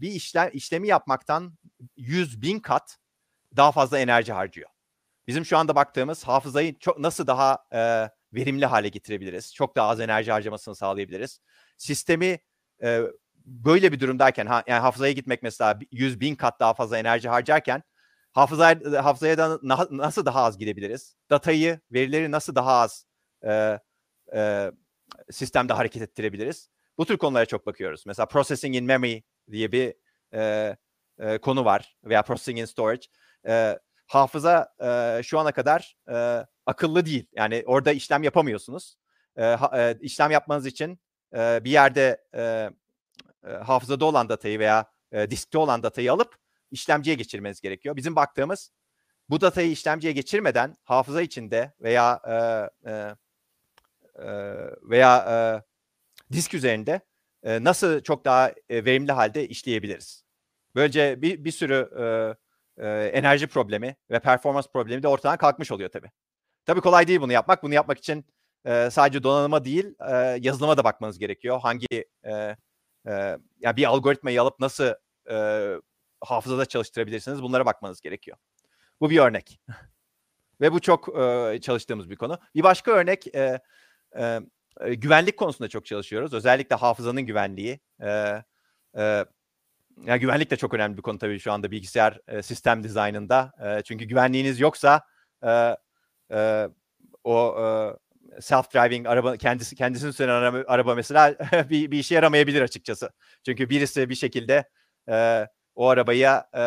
[0.00, 1.58] bir işlem işlemi yapmaktan
[1.96, 2.98] 100 bin kat
[3.56, 4.70] daha fazla enerji harcıyor.
[5.26, 9.54] Bizim şu anda baktığımız hafızayı çok nasıl daha e, verimli hale getirebiliriz?
[9.54, 11.40] Çok daha az enerji harcamasını sağlayabiliriz.
[11.76, 12.38] Sistemi
[12.82, 13.02] e,
[13.46, 17.82] böyle bir durumdayken ha, yani hafızaya gitmek mesela 100 bin kat daha fazla enerji harcarken
[18.36, 19.58] hafızaya, hafızaya da
[19.90, 21.16] nasıl daha az gidebiliriz?
[21.30, 23.06] Datayı, verileri nasıl daha az
[23.44, 23.80] e,
[24.34, 24.72] e,
[25.30, 26.70] sistemde hareket ettirebiliriz?
[26.98, 28.06] Bu tür konulara çok bakıyoruz.
[28.06, 29.94] Mesela processing in memory diye bir
[30.34, 30.76] e,
[31.18, 33.06] e, konu var veya processing in storage.
[33.46, 37.26] E, hafıza e, şu ana kadar e, akıllı değil.
[37.32, 38.96] Yani orada işlem yapamıyorsunuz.
[39.36, 41.00] E, ha, e, işlem yapmanız için
[41.36, 42.70] e, bir yerde e,
[43.46, 47.96] e, hafızada olan datayı veya e, diskte olan datayı alıp işlemciye geçirmeniz gerekiyor.
[47.96, 48.70] Bizim baktığımız
[49.28, 53.16] bu datayı işlemciye geçirmeden hafıza içinde veya e, e,
[54.14, 54.28] e,
[54.82, 55.36] veya e,
[56.32, 57.00] disk üzerinde
[57.42, 60.24] e, nasıl çok daha e, verimli halde işleyebiliriz.
[60.74, 65.90] Böylece bir, bir sürü e, e, enerji problemi ve performans problemi de ortadan kalkmış oluyor
[65.90, 66.10] tabii.
[66.66, 67.62] Tabii kolay değil bunu yapmak.
[67.62, 68.26] Bunu yapmak için
[68.64, 71.60] e, sadece donanıma değil e, yazılıma da bakmanız gerekiyor.
[71.60, 72.32] Hangi e,
[73.08, 74.94] e, yani bir algoritmayı alıp nasıl
[75.30, 75.36] e,
[76.24, 77.42] hafızada çalıştırabilirsiniz.
[77.42, 78.36] Bunlara bakmanız gerekiyor.
[79.00, 79.60] Bu bir örnek.
[80.60, 82.38] Ve bu çok e, çalıştığımız bir konu.
[82.54, 83.60] Bir başka örnek e,
[84.16, 84.40] e,
[84.94, 86.34] güvenlik konusunda çok çalışıyoruz.
[86.34, 87.80] Özellikle hafızanın güvenliği.
[88.02, 88.08] E,
[88.96, 89.24] e,
[90.04, 93.52] yani güvenlik de çok önemli bir konu tabii şu anda bilgisayar e, sistem dizaynında.
[93.64, 95.00] E, çünkü güvenliğiniz yoksa
[95.44, 95.76] e,
[96.32, 96.68] e,
[97.24, 97.66] o e,
[98.40, 101.36] self-driving araba kendisi kendisini süren araba, araba mesela
[101.70, 103.10] bir, bir işe yaramayabilir açıkçası.
[103.46, 104.68] Çünkü birisi bir şekilde
[105.08, 106.62] e, o arabaya e,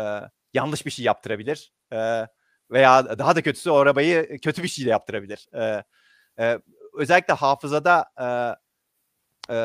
[0.00, 1.72] e, yanlış bir şey yaptırabilir.
[1.92, 2.28] E,
[2.70, 5.48] veya daha da kötüsü o arabayı kötü bir şeyle yaptırabilir.
[5.54, 5.84] E,
[6.38, 6.58] e,
[6.98, 8.26] özellikle hafızada e,
[9.54, 9.56] e,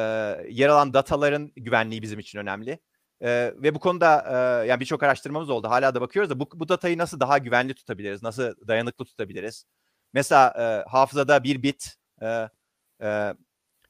[0.50, 2.80] yer alan dataların güvenliği bizim için önemli.
[3.22, 5.70] E, ve bu konuda e, yani birçok araştırmamız oldu.
[5.70, 8.24] Hala da bakıyoruz da bu, bu datayı nasıl daha güvenli tutabiliriz?
[8.24, 9.66] Nasıl dayanıklı tutabiliriz?
[10.14, 12.50] Mesela e, hafızada bir bit e,
[13.02, 13.34] e,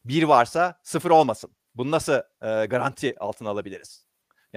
[0.05, 1.51] bir varsa sıfır olmasın.
[1.75, 4.06] Bunu nasıl e, garanti altına alabiliriz?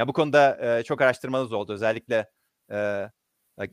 [0.00, 1.72] Yani bu konuda e, çok araştırmanız oldu.
[1.72, 2.30] Özellikle
[2.72, 3.08] e,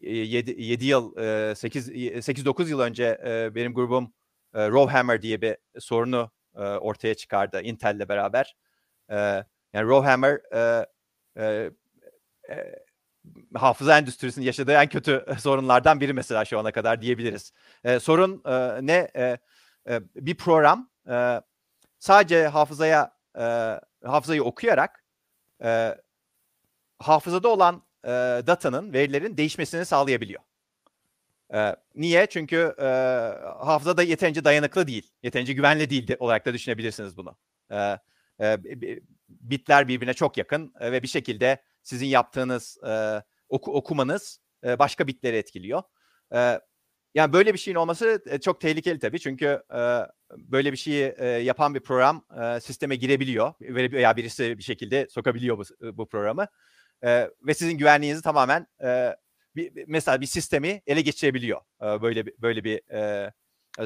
[0.01, 1.17] 7, 7 yıl,
[1.51, 3.21] e, 8, 8-9 yıl önce
[3.55, 4.13] benim grubum
[4.53, 8.55] e, Rowhammer diye bir sorunu ortaya çıkardı Intel'le beraber.
[9.73, 10.41] Yani Rowhammer
[11.39, 11.71] e,
[13.55, 17.53] hafıza endüstrisinin yaşadığı en kötü sorunlardan biri mesela şu ana kadar diyebiliriz.
[17.99, 18.41] Sorun
[18.81, 19.11] ne?
[20.15, 20.89] Bir program
[21.99, 25.03] sadece hafızaya e, hafızayı okuyarak
[26.99, 28.09] hafızada olan e,
[28.47, 30.41] datanın, verilerin değişmesini sağlayabiliyor.
[31.53, 32.25] E, niye?
[32.25, 32.85] Çünkü e,
[33.65, 35.11] hafıza yeterince dayanıklı değil.
[35.23, 37.37] Yeterince güvenli değil de, olarak da düşünebilirsiniz bunu.
[37.71, 37.97] E,
[38.41, 38.57] e,
[39.29, 45.07] bitler birbirine çok yakın e, ve bir şekilde sizin yaptığınız e, oku, okumanız e, başka
[45.07, 45.83] bitleri etkiliyor.
[46.33, 46.59] E,
[47.15, 49.19] yani böyle bir şeyin olması e, çok tehlikeli tabii.
[49.19, 50.01] Çünkü e,
[50.37, 55.57] böyle bir şeyi e, yapan bir program e, sisteme girebiliyor veya birisi bir şekilde sokabiliyor
[55.57, 55.63] bu,
[55.97, 56.47] bu programı.
[57.03, 59.15] E, ve sizin güvenliğinizi tamamen e,
[59.55, 63.31] bir, mesela bir sistemi ele geçirebiliyor e, böyle böyle bir e,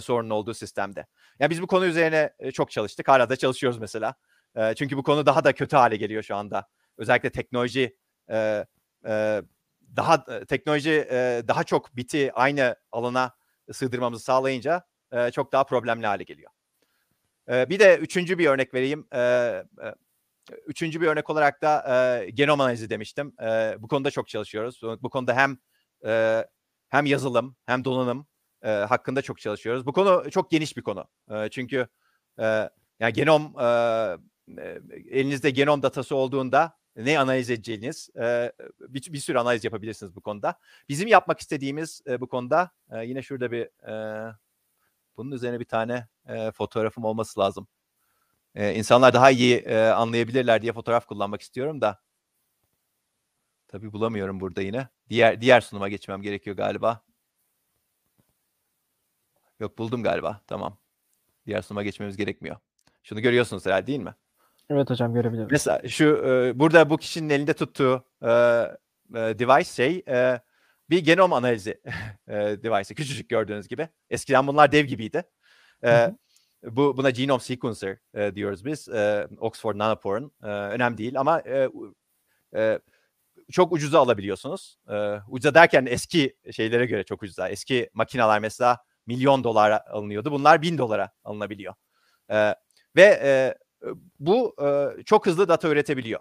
[0.02, 1.06] sorunun olduğu sistemde.
[1.39, 3.08] Yani biz bu konu üzerine çok çalıştık.
[3.08, 4.15] Hala da çalışıyoruz mesela.
[4.56, 6.67] E, çünkü bu konu daha da kötü hale geliyor şu anda.
[6.97, 7.97] Özellikle teknoloji
[8.30, 8.65] e,
[9.08, 9.41] e,
[9.95, 13.36] daha teknoloji e, daha çok biti aynı alana
[13.71, 16.52] sığdırmamızı sağlayınca e, çok daha problemli hale geliyor.
[17.50, 19.08] E, bir de üçüncü bir örnek vereyim.
[19.13, 19.63] E, e,
[20.72, 23.34] Üçüncü bir örnek olarak da e, genom analizi demiştim.
[23.42, 24.82] E, bu konuda çok çalışıyoruz.
[25.02, 25.58] Bu konuda hem
[26.06, 26.46] e,
[26.90, 28.28] hem yazılım hem donanım
[28.62, 29.86] e, hakkında çok çalışıyoruz.
[29.86, 31.06] Bu konu çok geniş bir konu.
[31.32, 31.88] E, çünkü
[32.40, 33.68] e, yani genom e,
[35.10, 40.60] elinizde genom datası olduğunda ne analiz edeceğiniz e, bir, bir sürü analiz yapabilirsiniz bu konuda.
[40.90, 44.34] Bizim yapmak istediğimiz e, bu konuda e, yine şurada bir e,
[45.18, 47.68] bunun üzerine bir tane e, fotoğrafım olması lazım
[48.56, 52.02] e, insanlar daha iyi e, anlayabilirler diye fotoğraf kullanmak istiyorum da.
[53.68, 54.88] Tabii bulamıyorum burada yine.
[55.10, 57.04] Diğer diğer sunuma geçmem gerekiyor galiba.
[59.60, 60.42] Yok buldum galiba.
[60.48, 60.78] Tamam.
[61.46, 62.56] Diğer sunuma geçmemiz gerekmiyor.
[63.04, 64.16] Şunu görüyorsunuz herhalde değil mi?
[64.70, 65.48] Evet hocam görebilirim.
[65.52, 70.42] Mesela şu e, burada bu kişinin elinde tuttuğu e, e, device şey e,
[70.90, 71.82] bir genom analizi
[72.28, 72.96] e, device.
[72.96, 73.90] Küçücük gördüğünüz gibi.
[74.10, 75.23] Eskiden bunlar dev gibiydi.
[75.84, 76.15] E,
[76.64, 78.90] bu buna genome sequencer e, diyoruz biz.
[78.90, 80.32] E, Oxford Nanopore'un.
[80.44, 81.70] E, önemli değil ama e,
[82.56, 82.80] e,
[83.52, 84.78] çok ucuza alabiliyorsunuz.
[84.90, 87.50] E, ucuza derken eski şeylere göre çok ucuza.
[87.50, 90.32] Eski makineler mesela milyon dolara alınıyordu.
[90.32, 91.74] Bunlar bin dolara alınabiliyor.
[92.32, 92.56] E,
[92.96, 93.56] ve e,
[94.20, 96.20] bu e, çok hızlı data üretebiliyor.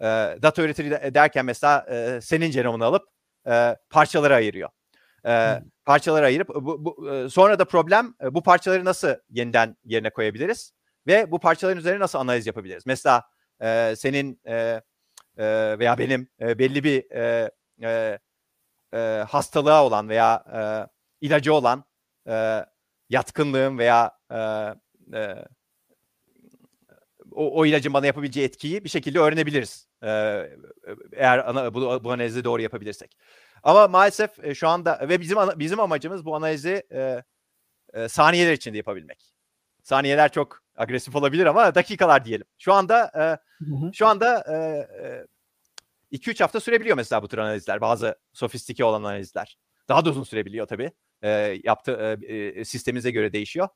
[0.00, 0.04] E,
[0.42, 3.08] data üretir derken mesela e, senin genomunu alıp
[3.46, 4.68] e, parçalara ayırıyor
[5.26, 10.10] e, parçalara ayırıp bu, bu e, sonra da problem e, bu parçaları nasıl yeniden yerine
[10.10, 10.72] koyabiliriz
[11.06, 12.86] ve bu parçaların üzerine nasıl analiz yapabiliriz?
[12.86, 13.22] Mesela
[13.62, 14.82] e, senin e,
[15.36, 17.50] e, veya benim e, belli bir e,
[17.82, 18.18] e,
[18.94, 20.60] e, hastalığa olan veya e,
[21.26, 21.84] ilacı olan
[22.28, 22.64] e,
[23.08, 24.38] yatkınlığım veya e,
[25.18, 25.44] e,
[27.32, 29.88] o, o ilacın bana yapabileceği etkiyi bir şekilde öğrenebiliriz.
[30.02, 30.08] E,
[31.12, 33.16] eğer ana, bu, bu analizi doğru yapabilirsek.
[33.62, 37.22] Ama maalesef e, şu anda ve bizim bizim amacımız bu analizi e,
[37.94, 39.34] e, saniyeler içinde yapabilmek.
[39.82, 42.46] Saniyeler çok agresif olabilir ama dakikalar diyelim.
[42.58, 44.44] Şu anda e, şu anda
[46.12, 47.80] 2-3 e, hafta sürebiliyor mesela bu tür analizler.
[47.80, 49.58] Bazı sofistike olan analizler.
[49.88, 50.92] Daha da uzun sürebiliyor tabii.
[51.22, 51.28] E,
[51.64, 53.68] yaptığı e, sistemimize göre değişiyor.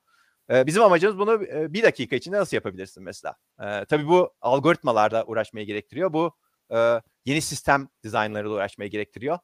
[0.51, 3.37] E, bizim amacımız bunu e, bir dakika içinde nasıl yapabilirsin mesela.
[3.61, 6.13] E, tabii bu algoritmalarda uğraşmayı gerektiriyor.
[6.13, 6.37] Bu
[6.75, 9.39] e, yeni sistem dizaynlarıyla uğraşmayı gerektiriyor.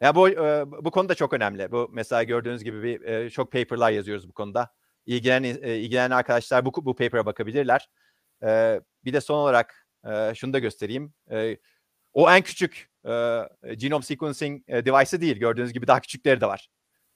[0.00, 0.28] Ya bu
[0.84, 1.72] bu konuda çok önemli.
[1.72, 4.74] Bu mesela gördüğünüz gibi bir çok paper'lar yazıyoruz bu konuda.
[5.06, 7.88] İlgilenen ilgilenen arkadaşlar bu bu paper'a bakabilirler.
[9.04, 9.86] Bir de son olarak
[10.34, 11.14] şunu da göstereyim.
[12.12, 15.36] O en küçük e, genome sequencing e, device'ı değil.
[15.36, 16.68] Gördüğünüz gibi daha küçükleri de var.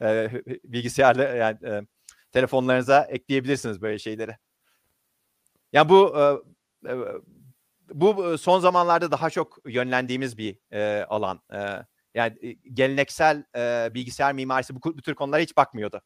[0.02, 0.30] E,
[0.64, 1.86] bilgisayarda yani
[2.32, 4.36] telefonlarınıza ekleyebilirsiniz böyle şeyleri.
[5.72, 6.16] Yani bu
[7.94, 10.58] bu son zamanlarda daha çok yönlendiğimiz bir
[11.04, 11.40] alan.
[11.52, 11.58] E,
[12.14, 16.00] yani geleneksel e, bilgisayar mimarisi bu, bu tür konulara hiç bakmıyordu.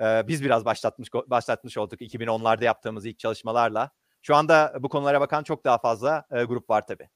[0.00, 3.90] E, biz biraz başlatmış başlatmış olduk 2010'larda yaptığımız ilk çalışmalarla.
[4.22, 7.08] Şu anda bu konulara bakan çok daha fazla e, grup var tabii.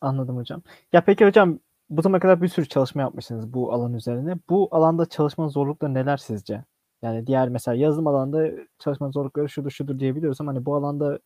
[0.00, 0.62] Anladım hocam.
[0.92, 1.58] Ya peki hocam
[1.90, 4.36] bu zamana kadar bir sürü çalışma yapmışsınız bu alan üzerine.
[4.48, 6.64] Bu alanda çalışma zorlukları neler sizce?
[7.02, 11.18] Yani diğer mesela yazılım alanında çalışma zorlukları şudur şudur diyebiliyoruz ama hani bu alanda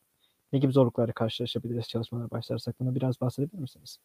[0.52, 2.80] ne gibi zorluklarla karşılaşabiliriz çalışmalara başlarsak?
[2.80, 3.98] Bunu biraz bahsedebilir misiniz?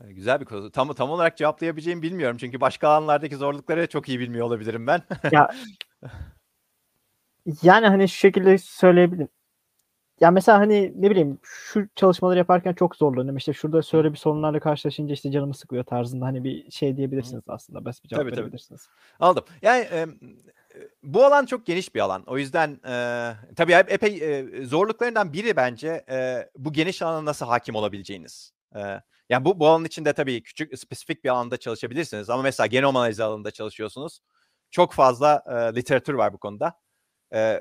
[0.00, 0.70] Güzel bir konu.
[0.70, 2.36] Tam tam olarak cevaplayabileceğimi bilmiyorum.
[2.40, 5.02] Çünkü başka alanlardaki zorlukları çok iyi bilmiyor olabilirim ben.
[5.32, 5.50] ya
[7.62, 9.28] yani hani şu şekilde söyleyebilirim.
[10.20, 13.36] Ya mesela hani ne bileyim şu çalışmaları yaparken çok zorlanıyorum.
[13.36, 17.84] İşte şurada şöyle bir sorunlarla karşılaşınca işte canımı sıkıyor tarzında hani bir şey diyebilirsiniz aslında.
[17.84, 18.86] Basit bir cevap tabii, verebilirsiniz.
[18.86, 19.28] Tabii.
[19.28, 19.44] Aldım.
[19.62, 20.06] Yani e,
[21.02, 22.22] bu alan çok geniş bir alan.
[22.26, 27.74] O yüzden e, tabii epey e, zorluklarından biri bence e, bu geniş alana nasıl hakim
[27.74, 28.52] olabileceğiniz.
[28.76, 32.30] E, yani bu, bu alan içinde tabii küçük spesifik bir alanda çalışabilirsiniz.
[32.30, 34.20] Ama mesela genom analizi alanında çalışıyorsunuz.
[34.70, 36.80] Çok fazla e, literatür var bu konuda.
[37.34, 37.60] E,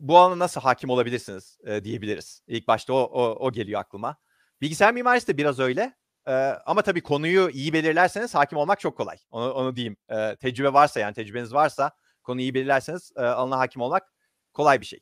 [0.00, 2.42] bu alana nasıl hakim olabilirsiniz e, diyebiliriz.
[2.46, 4.16] İlk başta o, o, o geliyor aklıma.
[4.60, 5.96] Bilgisayar mimarisi de biraz öyle.
[6.28, 6.32] E,
[6.66, 9.16] ama tabii konuyu iyi belirlerseniz hakim olmak çok kolay.
[9.30, 9.96] Onu, onu diyeyim.
[10.08, 11.90] E, tecrübe varsa yani tecrübeniz varsa
[12.22, 14.12] konuyu iyi belirlerseniz e, alana hakim olmak
[14.52, 15.00] kolay bir şey.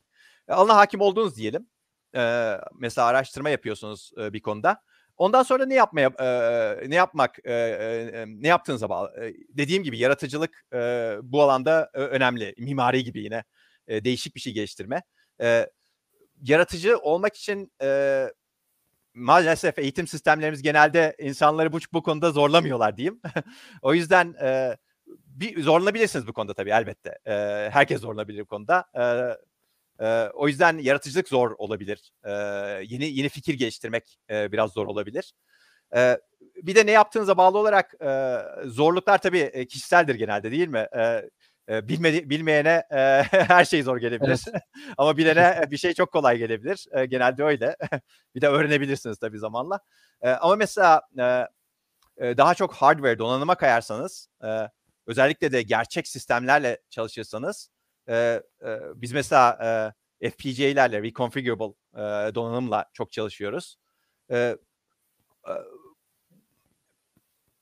[0.49, 1.69] E, alana hakim olduğunuz diyelim.
[2.17, 4.83] E, mesela araştırma yapıyorsunuz e, bir konuda.
[5.17, 9.25] Ondan sonra ne yapmaya e, ne yapmak e, e, ne yaptığınıza bağlı.
[9.25, 10.79] E, dediğim gibi yaratıcılık e,
[11.23, 12.55] bu alanda e, önemli.
[12.59, 13.45] Mimari gibi yine
[13.89, 15.03] e, değişik bir şey geliştirme.
[15.41, 15.71] E,
[16.43, 18.29] yaratıcı olmak için e,
[19.15, 23.21] maalesef eğitim sistemlerimiz genelde insanları bu, bu konuda zorlamıyorlar diyeyim.
[23.83, 24.77] o yüzden e,
[25.27, 27.19] bir zorlanabilirsiniz bu konuda tabii elbette.
[27.27, 27.33] E,
[27.73, 28.85] herkes zorlanabilir bu konuda.
[28.97, 29.05] E,
[30.01, 32.13] e, o yüzden yaratıcılık zor olabilir.
[32.25, 32.31] E,
[32.85, 35.33] yeni yeni fikir geliştirmek e, biraz zor olabilir.
[35.97, 36.21] E,
[36.63, 38.39] bir de ne yaptığınıza bağlı olarak e,
[38.69, 40.87] zorluklar tabii kişiseldir genelde değil mi?
[41.69, 44.45] E, bilmedi, bilmeyene e, her şey zor gelebilir.
[44.51, 44.63] Evet.
[44.99, 46.87] Ama bilene bir şey çok kolay gelebilir.
[46.93, 47.77] E, genelde öyle.
[48.35, 49.81] bir de öğrenebilirsiniz tabii zamanla.
[50.23, 51.03] E, ama mesela
[52.19, 54.49] e, daha çok hardware donanıma kayarsanız e,
[55.07, 57.71] özellikle de gerçek sistemlerle çalışırsanız
[58.09, 59.59] e, e, biz mesela
[60.21, 63.77] e, FPGA'lerle reconfigurable e, donanımla çok çalışıyoruz.
[64.31, 64.57] E, e,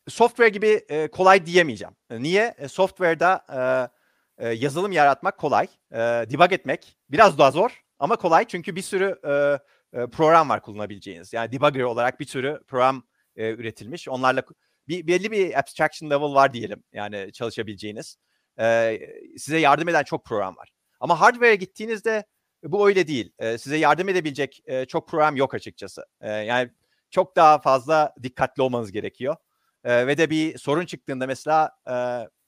[0.09, 1.95] software gibi e, kolay diyemeyeceğim.
[2.11, 2.55] Niye?
[2.59, 3.45] E, software'da
[4.39, 5.69] e, e, yazılım yaratmak kolay.
[5.93, 11.33] E, debug etmek biraz daha zor ama kolay çünkü bir sürü e, program var kullanabileceğiniz.
[11.33, 13.03] Yani debugger olarak bir sürü program
[13.37, 14.09] e, üretilmiş.
[14.09, 14.43] Onlarla
[14.89, 16.85] bir belli bir abstraction level var diyelim.
[16.93, 18.17] Yani çalışabileceğiniz.
[18.59, 18.99] E,
[19.39, 20.73] size yardım eden çok program var.
[21.01, 22.25] Ama hardware'e gittiğinizde
[22.63, 23.33] bu öyle değil.
[23.39, 26.07] E, size yardım edebilecek e, çok program yok açıkçası.
[26.21, 26.71] E, yani
[27.11, 29.37] çok daha fazla dikkatli olmanız gerekiyor.
[29.85, 31.95] E, ve de bir sorun çıktığında mesela e,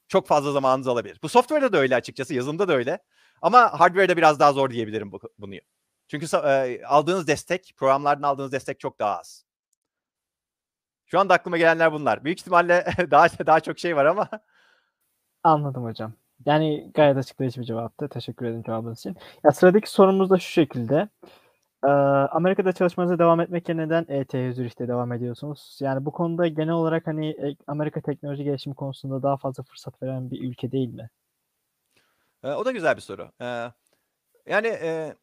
[0.07, 1.19] çok fazla zamanınızı alabilir.
[1.23, 2.99] Bu software'da da öyle açıkçası, yazılımda da öyle.
[3.41, 5.55] Ama hardware'da biraz daha zor diyebilirim bu, bunu.
[6.07, 9.45] Çünkü e, aldığınız destek, programlardan aldığınız destek çok daha az.
[11.05, 12.23] Şu anda aklıma gelenler bunlar.
[12.25, 14.29] Büyük ihtimalle daha daha çok şey var ama.
[15.45, 16.13] Anladım hocam.
[16.45, 18.09] Yani gayet açıklayıcı bir cevaptı.
[18.09, 19.17] Teşekkür ederim cevabınız için.
[19.43, 21.09] Ya sıradaki sorumuz da şu şekilde.
[21.83, 25.77] Ee, Amerika'da çalışmanıza devam etmek yerine neden ETH Zürih'te devam ediyorsunuz?
[25.81, 30.31] Yani bu konuda genel olarak hani e, Amerika teknoloji gelişimi konusunda daha fazla fırsat veren
[30.31, 31.09] bir ülke değil mi?
[32.43, 33.31] Ee, o da güzel bir soru.
[33.41, 33.71] Ee,
[34.45, 35.15] yani e,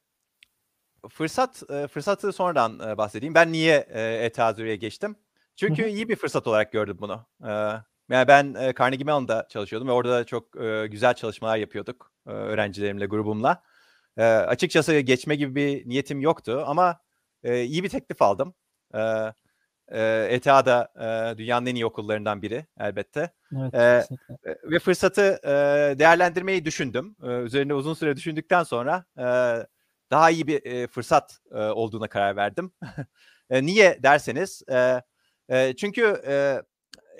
[1.08, 3.34] fırsat e, fırsatı sonradan e, bahsedeyim.
[3.34, 5.16] Ben niye e, ETH Zürih'e geçtim?
[5.56, 7.26] Çünkü iyi bir fırsat olarak gördüm bunu.
[7.44, 12.30] Ee, yani ben e, Carnegie Mellon'da çalışıyordum ve orada çok e, güzel çalışmalar yapıyorduk e,
[12.30, 13.62] öğrencilerimle, grubumla.
[14.16, 17.00] E, açıkçası geçme gibi bir niyetim yoktu ama
[17.42, 18.54] e, iyi bir teklif aldım.
[18.94, 19.00] E,
[19.88, 23.32] e, ETA da e, dünyanın en iyi okullarından biri elbette.
[23.72, 24.08] Evet,
[24.44, 25.48] e, ve fırsatı e,
[25.98, 27.16] değerlendirmeyi düşündüm.
[27.22, 29.26] E, üzerine uzun süre düşündükten sonra e,
[30.10, 32.72] daha iyi bir e, fırsat e, olduğuna karar verdim.
[33.50, 34.62] e, niye derseniz...
[34.70, 35.02] E,
[35.48, 36.62] e, çünkü e,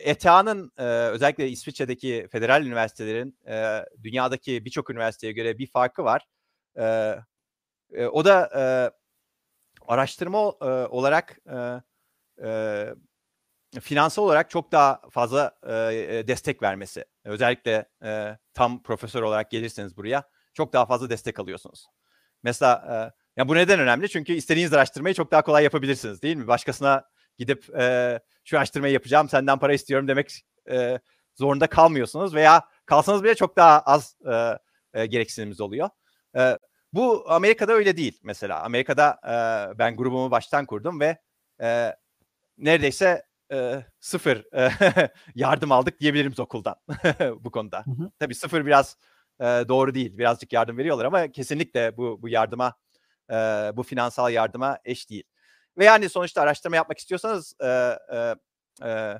[0.03, 6.27] ETA'nın e, özellikle İsviçre'deki federal üniversitelerin e, dünyadaki birçok üniversiteye göre bir farkı var.
[6.79, 7.17] E,
[7.93, 8.65] e, o da e,
[9.89, 11.83] araştırma e, olarak e,
[12.49, 12.95] e,
[13.81, 17.05] finansal olarak çok daha fazla e, destek vermesi.
[17.25, 20.25] Özellikle e, tam profesör olarak gelirseniz buraya
[20.55, 21.87] çok daha fazla destek alıyorsunuz.
[22.43, 24.09] Mesela e, ya bu neden önemli?
[24.09, 26.47] Çünkü istediğiniz araştırmayı çok daha kolay yapabilirsiniz değil mi?
[26.47, 27.05] Başkasına
[27.39, 30.99] gidip e, şu araştırmayı yapacağım senden para istiyorum demek e,
[31.35, 34.59] zorunda kalmıyorsunuz veya kalsanız bile çok daha az e,
[34.95, 35.89] e, gereksinimimiz oluyor.
[36.37, 36.59] E,
[36.93, 38.63] bu Amerika'da öyle değil mesela.
[38.63, 39.35] Amerika'da e,
[39.79, 41.19] ben grubumu baştan kurdum ve
[41.63, 41.97] e,
[42.59, 43.23] neredeyse
[43.53, 44.71] e, sıfır e,
[45.35, 46.77] yardım aldık diyebiliriz okuldan
[47.41, 47.85] bu konuda.
[47.87, 48.11] Hı hı.
[48.19, 48.97] Tabii sıfır biraz
[49.41, 50.19] e, doğru değil.
[50.19, 52.75] Birazcık yardım veriyorlar ama kesinlikle bu bu yardıma
[53.31, 53.35] e,
[53.77, 55.25] bu finansal yardıma eş değil.
[55.79, 57.67] Ve yani sonuçta araştırma yapmak istiyorsanız e,
[58.13, 58.35] e,
[58.85, 59.19] e,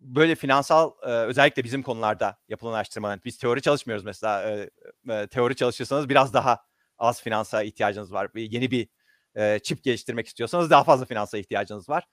[0.00, 4.70] böyle finansal e, özellikle bizim konularda yapılan araştırmalar biz teori çalışmıyoruz mesela e,
[5.10, 6.64] e, teori çalışırsanız biraz daha
[6.98, 8.30] az finansa ihtiyacınız var.
[8.34, 8.88] Yeni bir
[9.34, 12.04] e, çip geliştirmek istiyorsanız daha fazla finansa ihtiyacınız var.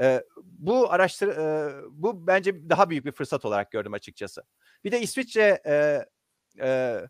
[0.00, 4.42] E, bu araştır e, bu bence daha büyük bir fırsat olarak gördüm açıkçası.
[4.84, 6.06] Bir de İsviçre e,
[6.60, 7.00] e,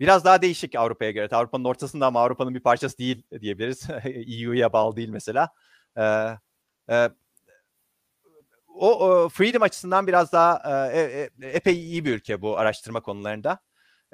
[0.00, 1.28] biraz daha değişik Avrupa'ya göre.
[1.32, 3.88] Avrupa'nın ortasında ama Avrupa'nın bir parçası değil diyebiliriz.
[4.04, 5.48] EU'ya bağlı değil mesela.
[5.96, 6.02] E,
[6.90, 7.10] e,
[8.74, 13.58] o, o freedom açısından biraz daha e, e, epey iyi bir ülke bu araştırma konularında.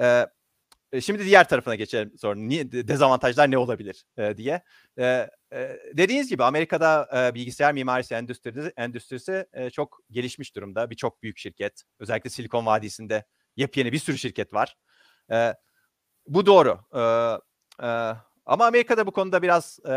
[0.00, 0.26] E,
[1.00, 2.40] şimdi diğer tarafına geçelim sonra.
[2.40, 4.62] Niye, dezavantajlar ne olabilir e, diye.
[4.98, 10.90] E, e, dediğiniz gibi Amerika'da e, bilgisayar mimarisi endüstrisi, endüstrisi e, çok gelişmiş durumda.
[10.90, 13.24] Birçok büyük şirket, özellikle Silikon Vadisi'nde
[13.56, 14.76] yepyeni bir sürü şirket var.
[15.32, 15.54] E,
[16.26, 16.80] bu doğru.
[16.94, 17.00] E,
[17.86, 18.16] e,
[18.46, 19.94] ama Amerika'da bu konuda biraz e,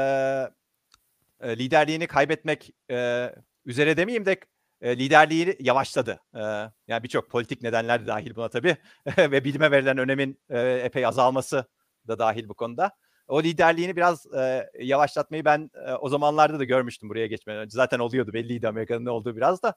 [1.43, 3.29] liderliğini kaybetmek e,
[3.65, 4.37] üzere demeyeyim de
[4.81, 6.19] e, liderliği yavaşladı.
[6.35, 6.39] E,
[6.87, 8.77] yani birçok politik nedenler de dahil buna tabii
[9.17, 11.65] ve bilime verilen önemin e, epey azalması
[12.07, 12.91] da dahil bu konuda.
[13.27, 17.75] O liderliğini biraz e, yavaşlatmayı ben e, o zamanlarda da görmüştüm buraya geçmeden önce.
[17.75, 19.73] Zaten oluyordu belliydi Amerika'nın ne olduğu biraz da.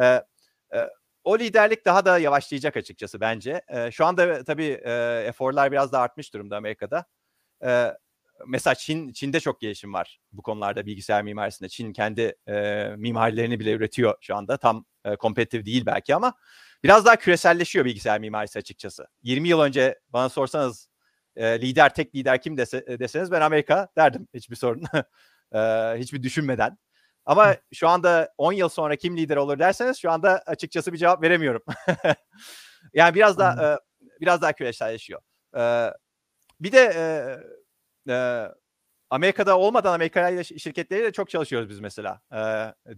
[0.00, 0.88] E, e,
[1.28, 3.62] o liderlik daha da yavaşlayacak açıkçası bence.
[3.68, 7.04] E, şu anda tabii e, eforlar biraz da artmış durumda Amerika'da.
[7.64, 7.92] E,
[8.46, 11.68] mesela Çin Çin'de çok gelişim var bu konularda bilgisayar mimarisinde.
[11.68, 14.56] Çin kendi e, mimarilerini bile üretiyor şu anda.
[14.56, 16.34] Tam e, kompetitif değil belki ama
[16.84, 19.06] biraz daha küreselleşiyor bilgisayar mimarisi açıkçası.
[19.22, 20.88] 20 yıl önce bana sorsanız
[21.36, 24.82] e, lider tek lider kim dese, deseniz ben Amerika derdim hiçbir sorun.
[25.54, 25.58] e,
[25.98, 26.78] hiçbir düşünmeden.
[27.28, 31.22] Ama şu anda 10 yıl sonra kim lider olur derseniz şu anda açıkçası bir cevap
[31.22, 31.62] veremiyorum.
[32.94, 33.78] yani biraz daha e,
[34.20, 35.20] biraz daha küreselleşiyor.
[35.56, 35.92] E,
[36.60, 36.92] bir de
[38.06, 38.48] e, e,
[39.10, 42.20] Amerika'da olmadan Amerika şirketleriyle çok çalışıyoruz biz mesela.
[42.32, 42.38] E,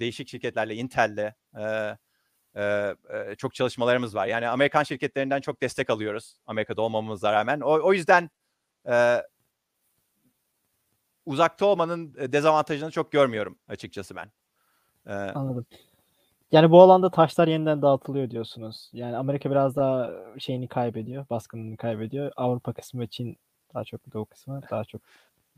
[0.00, 1.96] değişik şirketlerle, Intel'le e,
[2.54, 2.62] e,
[3.14, 4.26] e, çok çalışmalarımız var.
[4.26, 7.60] Yani Amerikan şirketlerinden çok destek alıyoruz Amerika'da olmamamıza rağmen.
[7.60, 8.30] O, o yüzden
[8.88, 9.22] e,
[11.30, 14.30] uzakta olmanın dezavantajını çok görmüyorum açıkçası ben.
[15.06, 15.66] E, Anladım.
[16.52, 18.90] Yani bu alanda taşlar yeniden dağıtılıyor diyorsunuz.
[18.92, 22.32] Yani Amerika biraz daha şeyini kaybediyor, baskınını kaybediyor.
[22.36, 23.36] Avrupa kısmı ve Çin
[23.74, 25.02] daha çok doğu kısmı daha çok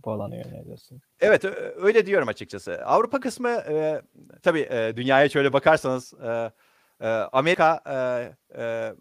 [0.05, 1.01] bu alana yöneliyorsun.
[1.21, 1.45] Evet
[1.77, 2.85] öyle diyorum açıkçası.
[2.85, 4.03] Avrupa kısmı e,
[4.43, 6.53] tabii e, dünyaya şöyle bakarsanız e,
[7.01, 8.95] e, Amerika e, e,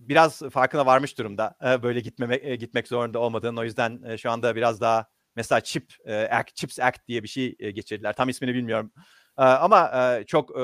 [0.00, 1.54] biraz farkına varmış durumda.
[1.64, 5.06] E, böyle gitmemek e, gitmek zorunda olmadığını o yüzden e, şu anda biraz daha
[5.36, 8.12] mesela Chip e, Act, Chips Act diye bir şey e, geçirdiler.
[8.12, 8.92] Tam ismini bilmiyorum.
[9.38, 10.56] E, ama e, çok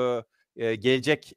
[0.55, 1.33] gelecek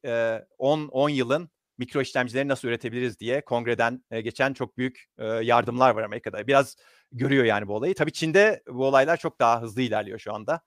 [0.59, 5.07] 10 e, 10 yılın mikro işlemcileri nasıl üretebiliriz diye kongreden geçen çok büyük
[5.43, 6.47] yardımlar var Amerika'da.
[6.47, 6.76] Biraz
[7.12, 7.95] görüyor yani bu olayı.
[7.95, 10.61] Tabii Çin'de bu olaylar çok daha hızlı ilerliyor şu anda.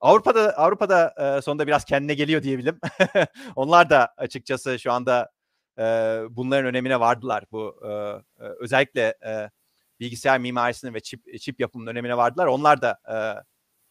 [0.00, 2.80] Avrupa'da Avrupa'da sonunda biraz kendine geliyor diyebilirim.
[3.56, 5.30] Onlar da açıkçası şu anda
[6.30, 7.44] bunların önemine vardılar.
[7.52, 7.80] Bu
[8.38, 9.14] özellikle
[10.00, 12.46] bilgisayar mimarisinin ve çip çip yapımının önemine vardılar.
[12.46, 13.16] Onlar da e,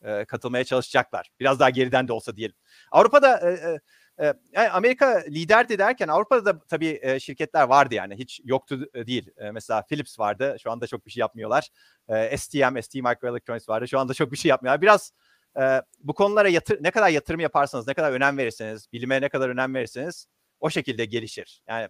[0.02, 1.30] e, katılmaya çalışacaklar.
[1.40, 2.56] Biraz daha geriden de olsa diyelim.
[2.92, 3.80] Avrupa'da e,
[4.20, 9.32] e, yani Amerika liderdi derken Avrupa'da da tabii e, şirketler vardı yani hiç yoktu değil.
[9.38, 11.70] E, mesela Philips vardı şu anda çok bir şey yapmıyorlar.
[12.10, 14.82] E, STM, ST Microelectronics vardı şu anda çok bir şey yapmıyorlar.
[14.82, 15.12] Biraz
[15.60, 19.50] e, bu konulara yatır, ne kadar yatırım yaparsanız, ne kadar önem verirseniz, bilime ne kadar
[19.50, 20.28] önem verirseniz
[20.60, 21.62] o şekilde gelişir.
[21.68, 21.90] Yani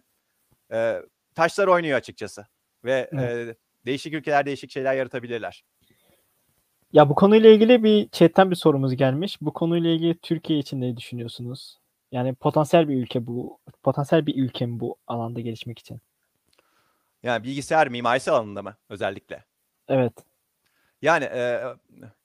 [0.72, 1.02] e,
[1.34, 2.46] taşlar oynuyor açıkçası
[2.84, 3.48] ve evet.
[3.48, 3.56] e,
[3.88, 5.64] değişik ülkeler değişik şeyler yaratabilirler.
[6.92, 9.38] Ya bu konuyla ilgili bir chatten bir sorumuz gelmiş.
[9.40, 11.78] Bu konuyla ilgili Türkiye için ne düşünüyorsunuz?
[12.12, 13.58] Yani potansiyel bir ülke bu.
[13.82, 16.00] Potansiyel bir ülke mi bu alanda gelişmek için?
[17.22, 19.44] Yani bilgisayar mimarisi alanında mı özellikle?
[19.88, 20.12] Evet.
[21.02, 21.62] Yani e,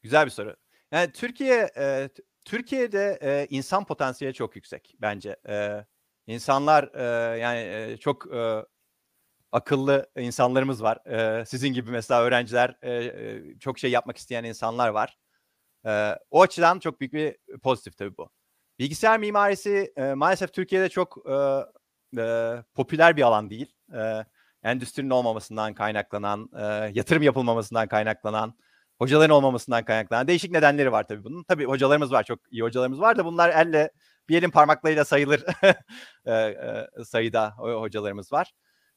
[0.01, 0.55] güzel bir soru.
[0.91, 2.09] Yani Türkiye e,
[2.45, 5.35] Türkiye'de e, insan potansiyeli çok yüksek bence.
[5.49, 5.85] E,
[6.27, 8.65] insanlar e, yani e, çok e,
[9.53, 10.97] akıllı insanlarımız var.
[11.07, 15.17] E, sizin gibi mesela öğrenciler e, çok şey yapmak isteyen insanlar var.
[15.85, 18.29] E, o açıdan çok büyük bir pozitif tabii bu.
[18.79, 21.35] Bilgisayar mimarisi e, maalesef Türkiye'de çok e,
[22.21, 23.73] e, popüler bir alan değil.
[23.93, 24.25] E,
[24.63, 28.57] endüstrinin olmamasından kaynaklanan, e, yatırım yapılmamasından kaynaklanan,
[28.99, 31.43] hocaların olmamasından kaynaklanan değişik nedenleri var tabii bunun.
[31.43, 33.91] Tabii hocalarımız var, çok iyi hocalarımız var da bunlar elle
[34.29, 35.43] bir elin parmaklarıyla sayılır
[36.25, 38.53] e, e, sayıda hocalarımız var.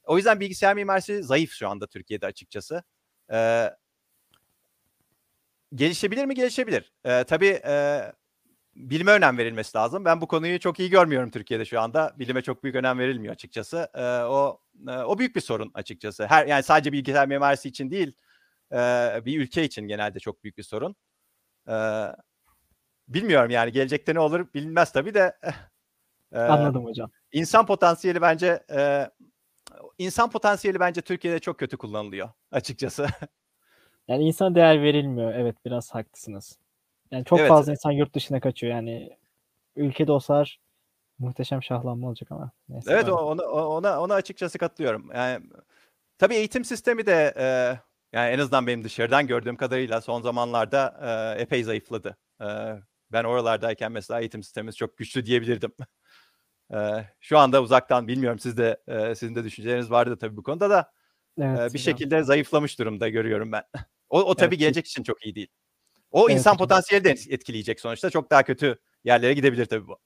[0.06, 2.82] O yüzden bilgisayar mimarisi zayıf şu anda Türkiye'de açıkçası.
[3.32, 3.70] E,
[5.74, 6.34] gelişebilir mi?
[6.34, 6.92] Gelişebilir.
[7.04, 8.02] E, tabii e,
[8.76, 10.04] bilime önem verilmesi lazım.
[10.04, 12.14] Ben bu konuyu çok iyi görmüyorum Türkiye'de şu anda.
[12.18, 13.88] Bilime çok büyük önem verilmiyor açıkçası.
[13.94, 16.26] E, o e, o büyük bir sorun açıkçası.
[16.26, 18.12] Her yani sadece bilgisayar mimarisi için değil,
[18.72, 18.76] e,
[19.24, 20.96] bir ülke için genelde çok büyük bir sorun.
[21.68, 21.74] E,
[23.08, 25.38] bilmiyorum yani gelecekte ne olur bilinmez tabii de.
[26.32, 27.10] E, Anladım hocam.
[27.32, 29.10] İnsan potansiyeli bence e,
[29.98, 33.06] insan potansiyeli bence Türkiye'de çok kötü kullanılıyor açıkçası.
[34.08, 35.34] Yani insan değer verilmiyor.
[35.34, 36.58] Evet biraz haklısınız.
[37.10, 37.48] Yani çok evet.
[37.48, 38.72] fazla insan yurt dışına kaçıyor.
[38.72, 39.16] Yani
[39.76, 40.60] ülkede olsalar
[41.18, 42.50] muhteşem şahlanma olacak ama.
[42.68, 45.10] Neyse evet ona, ona, ona açıkçası katılıyorum.
[45.14, 45.46] Yani
[46.18, 47.44] tabii eğitim sistemi de e,
[48.12, 51.00] yani en azından benim dışarıdan gördüğüm kadarıyla son zamanlarda
[51.36, 52.16] e, epey zayıfladı.
[52.40, 52.46] E,
[53.12, 55.72] ben oralardayken mesela eğitim sistemimiz çok güçlü diyebilirdim.
[56.74, 56.78] e,
[57.20, 60.92] şu anda uzaktan bilmiyorum siz de e, sizin de düşünceleriniz vardı tabii bu konuda da
[61.38, 63.62] evet, e, bir şekilde zayıflamış durumda görüyorum ben.
[64.08, 64.58] O, o tabii evet.
[64.58, 65.48] gelecek için çok iyi değil.
[66.10, 66.58] O evet, insan hocam.
[66.58, 68.10] potansiyeli de etkileyecek sonuçta.
[68.10, 69.98] Çok daha kötü yerlere gidebilir tabii bu.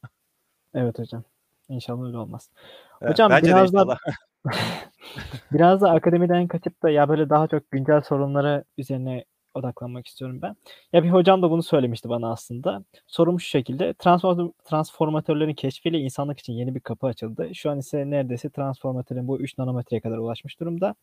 [0.74, 1.24] Evet hocam.
[1.68, 2.50] İnşallah öyle olmaz.
[2.92, 3.96] Hocam Bence biraz da
[5.52, 9.24] biraz da akademiden kaçıp da ya böyle daha çok güncel sorunlara üzerine
[9.54, 10.56] odaklanmak istiyorum ben.
[10.92, 12.84] Ya bir hocam da bunu söylemişti bana aslında.
[13.06, 13.94] Sorum şu şekilde.
[13.94, 17.54] Transform transformatörlerin keşfiyle insanlık için yeni bir kapı açıldı.
[17.54, 20.94] Şu an ise neredeyse transformatörün bu 3 nanometreye kadar ulaşmış durumda.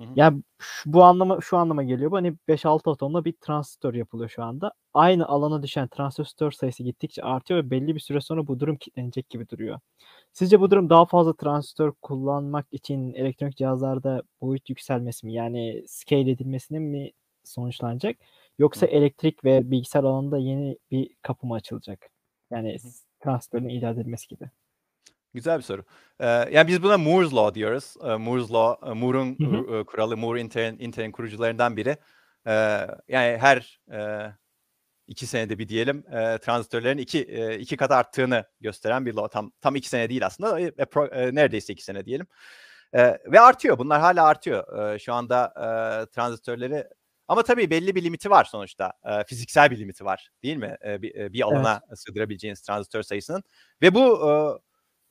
[0.00, 0.08] Hı hı.
[0.16, 0.42] Yani
[0.86, 2.10] bu anlama şu anlama geliyor.
[2.10, 4.72] Bu hani 5-6 atomla bir transistör yapılıyor şu anda.
[4.94, 9.30] Aynı alana düşen transistör sayısı gittikçe artıyor ve belli bir süre sonra bu durum kilitlenecek
[9.30, 9.80] gibi duruyor.
[10.32, 16.30] Sizce bu durum daha fazla transistör kullanmak için elektronik cihazlarda boyut yükselmesi mi yani scale
[16.30, 17.10] edilmesine mi
[17.44, 18.16] sonuçlanacak?
[18.58, 22.10] Yoksa elektrik ve bilgisayar alanında yeni bir kapı mı açılacak?
[22.50, 22.76] Yani
[23.20, 24.50] transistörün icat edilmesi gibi.
[25.34, 25.84] Güzel bir soru.
[26.20, 27.94] Ee, yani biz buna Moore's Law diyoruz.
[28.04, 29.34] Ee, Moore's Law, Moore'un
[29.84, 31.96] kuralı, Moore Intel'in, Intel'in kurucularından biri.
[32.46, 34.30] Ee, yani her e,
[35.06, 39.28] iki senede bir diyelim e, transistörlerin iki e, iki kat arttığını gösteren bir law.
[39.28, 40.60] Tam tam iki sene değil aslında.
[40.60, 42.26] E, pro, e, neredeyse iki sene diyelim.
[42.92, 43.78] E, ve artıyor.
[43.78, 44.94] Bunlar hala artıyor.
[44.94, 45.66] E, şu anda e,
[46.10, 46.84] transistörleri
[47.30, 48.92] ama tabii belli bir limiti var sonuçta.
[49.04, 50.76] E, fiziksel bir limiti var değil mi?
[50.84, 51.98] E, bir, bir alana evet.
[51.98, 53.42] sığdırabileceğiniz transistör sayısının.
[53.82, 54.30] Ve bu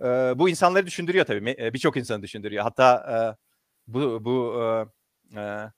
[0.01, 1.55] e, e, bu insanları düşündürüyor tabii.
[1.59, 2.63] E, Birçok insanı düşündürüyor.
[2.63, 3.17] Hatta e,
[3.87, 4.61] bu bu
[5.35, 5.71] e,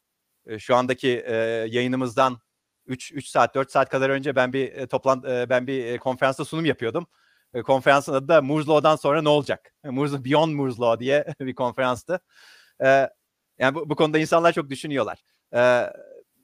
[0.46, 1.36] e, şu andaki e,
[1.70, 2.40] yayınımızdan
[2.86, 5.98] 3 3 saat 4 saat kadar önce ben bir e, toplantı e, ben bir e,
[5.98, 7.08] konferansta sunum yapıyordum.
[7.54, 9.74] E, konferansın adı da Moore's Law'dan sonra ne olacak?
[9.84, 12.20] Moore's Beyond Moore's Law diye bir konferanstı.
[12.84, 13.10] E,
[13.60, 15.22] yani bu, bu konuda insanlar çok düşünüyorlar.
[15.54, 15.60] E,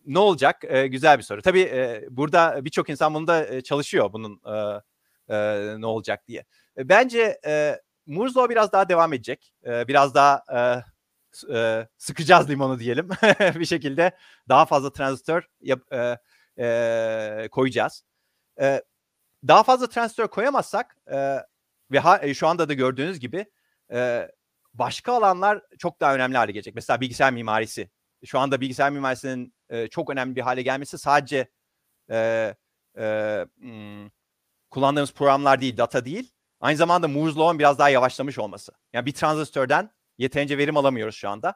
[0.08, 0.64] ne olacak?
[0.64, 1.41] E, güzel bir soru.
[1.41, 4.82] Tabii e, burada birçok insan bunda e, çalışıyor bunun e,
[5.36, 6.45] e, ne olacak diye.
[6.78, 9.53] E, bence e, Law biraz daha devam edecek.
[9.66, 10.84] E, biraz daha e,
[11.58, 13.10] e, sıkacağız limonu diyelim.
[13.39, 14.12] bir şekilde
[14.49, 16.18] daha fazla transistör yap, e,
[16.60, 18.03] e, koyacağız.
[18.62, 18.84] E,
[19.47, 21.38] daha fazla transistör koyamazsak e,
[21.91, 23.45] ve ha, e, şu anda da gördüğünüz gibi
[23.91, 24.32] e,
[24.74, 26.76] başka alanlar çok daha önemli hale gelecek.
[26.76, 27.89] Mesela bilgisayar mimarisi.
[28.26, 31.47] Şu anda bilgisayar mimarisinin e, çok önemli bir hale gelmesi sadece
[32.11, 32.55] e,
[32.97, 34.09] e, hmm,
[34.70, 36.32] kullandığımız programlar değil, data değil.
[36.59, 38.72] Aynı zamanda Moore's Law'un biraz daha yavaşlamış olması.
[38.93, 41.55] Yani bir transistörden yeterince verim alamıyoruz şu anda.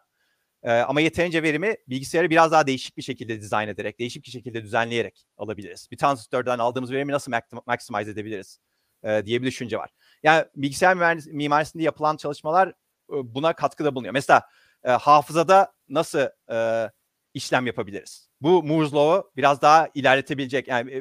[0.63, 4.63] Ee, ama yeterince verimi bilgisayarı biraz daha değişik bir şekilde dizayn ederek, değişik bir şekilde
[4.63, 5.87] düzenleyerek alabiliriz.
[5.91, 7.31] Bir transistörden aldığımız verimi nasıl
[7.67, 8.59] maximize edebiliriz
[9.03, 9.89] e, diye bir düşünce var.
[10.23, 12.73] Yani bilgisayar mimarisinde yapılan çalışmalar e,
[13.09, 14.13] buna katkıda bulunuyor.
[14.13, 14.41] Mesela
[14.83, 16.89] e, hafızada nasıl e,
[17.33, 18.29] işlem yapabiliriz?
[18.41, 20.91] Bu Moore's Law'u biraz daha ilerletebilecek, yani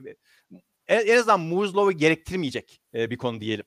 [0.89, 3.65] e, en, azından Moore's Law'u gerektirmeyecek e, bir konu diyelim.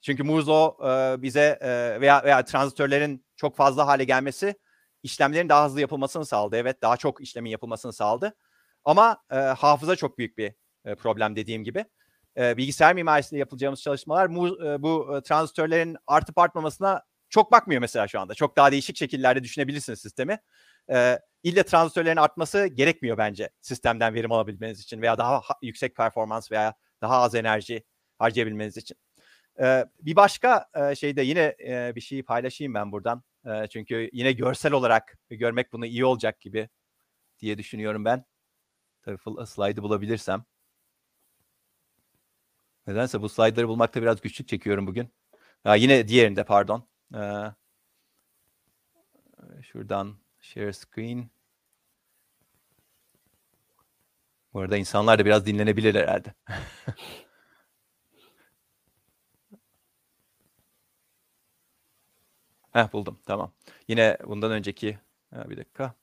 [0.00, 4.54] Çünkü Moore's Law e, bize e, veya, veya transistörlerin çok fazla hale gelmesi
[5.02, 6.56] işlemlerin daha hızlı yapılmasını sağladı.
[6.56, 8.34] Evet daha çok işlemin yapılmasını sağladı.
[8.84, 10.52] Ama e, hafıza çok büyük bir
[10.84, 11.84] e, problem dediğim gibi.
[12.36, 17.02] E, bilgisayar mimarisinde yapılacağımız çalışmalar mu, e, bu e, transistörlerin artıp artmamasına
[17.34, 18.34] çok bakmıyor mesela şu anda.
[18.34, 20.38] Çok daha değişik şekillerde düşünebilirsiniz sistemi.
[20.90, 26.74] E, ille transistörlerin artması gerekmiyor bence sistemden verim alabilmeniz için veya daha yüksek performans veya
[27.00, 27.84] daha az enerji
[28.18, 28.96] harcayabilmeniz için.
[29.60, 33.22] E, bir başka e, şeyde yine e, bir şeyi paylaşayım ben buradan.
[33.46, 36.68] E, çünkü yine görsel olarak görmek bunu iyi olacak gibi
[37.40, 38.24] diye düşünüyorum ben.
[39.02, 40.44] Tabii slide'ı bulabilirsem.
[42.86, 45.14] Nedense bu slide'ları bulmakta biraz güçlük çekiyorum bugün.
[45.64, 46.93] Ha, yine diğerinde pardon.
[47.14, 47.54] Ee,
[49.62, 51.30] şuradan share screen.
[54.52, 56.34] Bu arada insanlar da biraz dinlenebilir herhalde.
[62.72, 63.52] Heh buldum tamam.
[63.88, 64.98] Yine bundan önceki
[65.32, 65.94] bir dakika.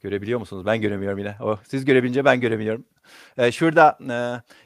[0.00, 0.66] Görebiliyor musunuz?
[0.66, 1.36] Ben göremiyorum yine.
[1.40, 2.84] Oh, siz görebilince ben göremiyorum.
[3.38, 4.16] Ee, şurada e,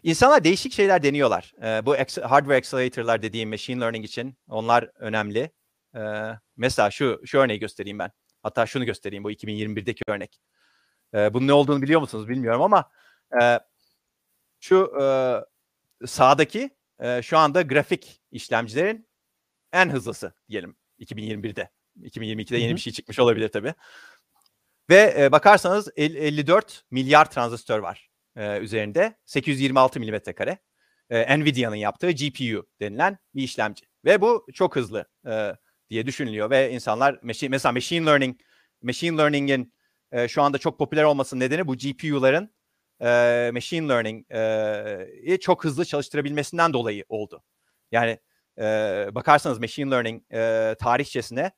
[0.09, 1.53] insanlar değişik şeyler deniyorlar.
[1.63, 5.51] E, bu hardware accelerator'lar dediğim machine learning için onlar önemli.
[5.95, 6.01] E,
[6.57, 8.11] mesela şu şu örneği göstereyim ben.
[8.43, 10.41] Hatta şunu göstereyim bu 2021'deki örnek.
[11.15, 12.91] E, bunun ne olduğunu biliyor musunuz bilmiyorum ama
[13.43, 13.59] e,
[14.61, 15.07] şu e,
[16.07, 16.71] sağdaki
[17.01, 19.09] e, şu anda grafik işlemcilerin
[19.73, 21.71] en hızlısı diyelim 2021'de.
[22.01, 22.77] 2022'de yeni Hı hı.
[22.77, 23.75] bir şey çıkmış olabilir tabii.
[24.93, 29.17] Ve e, bakarsanız el- 54 milyar transistör var e, üzerinde.
[29.25, 30.59] 826 milimetre kare.
[31.11, 33.87] E, Nvidia'nın yaptığı GPU denilen bir işlemci.
[34.05, 35.53] Ve bu çok hızlı e,
[35.91, 38.41] diye düşünülüyor ve insanlar mesela machine learning
[38.83, 39.75] machine learning'in
[40.13, 42.55] e, şu anda çok popüler olmasının nedeni bu GPU'ların
[43.01, 47.43] e, machine learning e, çok hızlı çalıştırabilmesinden dolayı oldu.
[47.93, 48.19] Yani
[48.59, 48.65] e,
[49.13, 51.51] bakarsanız machine learning e, tarihçesine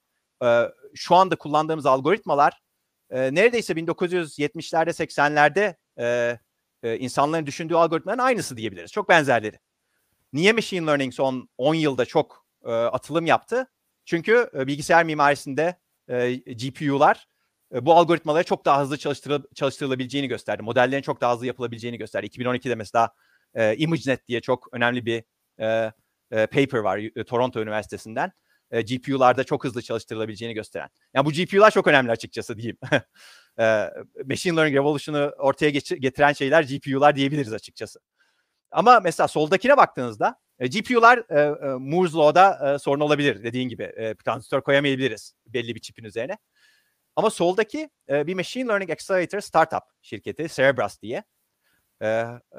[0.45, 2.65] e, şu anda kullandığımız algoritmalar
[3.11, 6.39] e, neredeyse 1970'lerde 80'lerde e,
[6.83, 8.93] e, insanların düşündüğü algoritmaların aynısı diyebiliriz.
[8.93, 9.59] Çok benzerleri.
[10.33, 13.67] Niye machine learning son 10 yılda çok e, atılım yaptı?
[14.05, 15.77] Çünkü e, bilgisayar mimarisinde
[16.09, 17.29] e, GPU'lar
[17.75, 20.63] e, bu algoritmaları çok daha hızlı çalıştırıl- çalıştırılabileceğini gösterdi.
[20.63, 22.27] Modellerin çok daha hızlı yapılabileceğini gösterdi.
[22.27, 23.11] 2012'de mesela
[23.55, 25.25] e, ImageNet diye çok önemli bir
[25.61, 25.93] e,
[26.31, 28.33] e, paper var e, Toronto Üniversitesi'nden.
[28.71, 30.89] E, GPU'larda çok hızlı çalıştırılabileceğini gösteren.
[31.15, 32.79] Yani bu GPU'lar çok önemli açıkçası diyeyim.
[33.59, 33.91] e,
[34.27, 38.01] Machine Learning Revolution'u ortaya getiren şeyler GPU'lar diyebiliriz açıkçası.
[38.71, 43.83] Ama mesela soldakine baktığınızda e, GPU'lar e, e, Moore's Law'da e, sorun olabilir dediğin gibi.
[43.83, 46.39] E, transistör koyamayabiliriz belli bir çipin üzerine.
[47.17, 51.25] Ama soldaki e, bir Machine Learning Accelerator startup şirketi Cerebras diye.
[52.03, 52.07] E,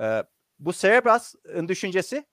[0.01, 0.24] e,
[0.60, 2.26] bu Cerebras'ın düşüncesi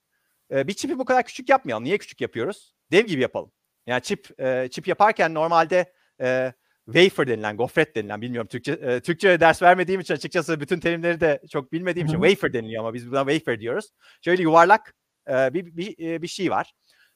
[0.51, 1.83] e, bir çipi bu kadar küçük yapmayalım.
[1.83, 2.75] Niye küçük yapıyoruz?
[2.91, 3.51] Dev gibi yapalım.
[3.87, 6.53] Yani çip e, çip yaparken normalde e,
[6.85, 11.41] wafer denilen, gofret denilen bilmiyorum Türkçe e, Türkçe ders vermediğim için açıkçası bütün terimleri de
[11.51, 13.89] çok bilmediğim için wafer deniliyor ama biz buna wafer diyoruz.
[14.25, 14.95] Şöyle yuvarlak
[15.29, 16.73] e, bir, bir, e, bir şey var.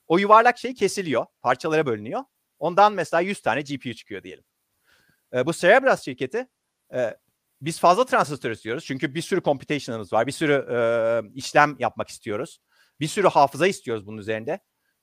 [0.08, 2.24] O yuvarlak şey kesiliyor, parçalara bölünüyor.
[2.60, 4.44] Ondan mesela 100 tane GPU çıkıyor diyelim.
[5.34, 6.48] E, bu Cerebras şirketi
[6.94, 7.18] e,
[7.62, 8.86] biz fazla transistör istiyoruz.
[8.86, 10.28] Çünkü bir sürü computation'ımız var.
[10.28, 10.78] Bir sürü e,
[11.34, 12.60] işlem yapmak istiyoruz.
[13.00, 14.60] Bir sürü hafıza istiyoruz bunun üzerinde.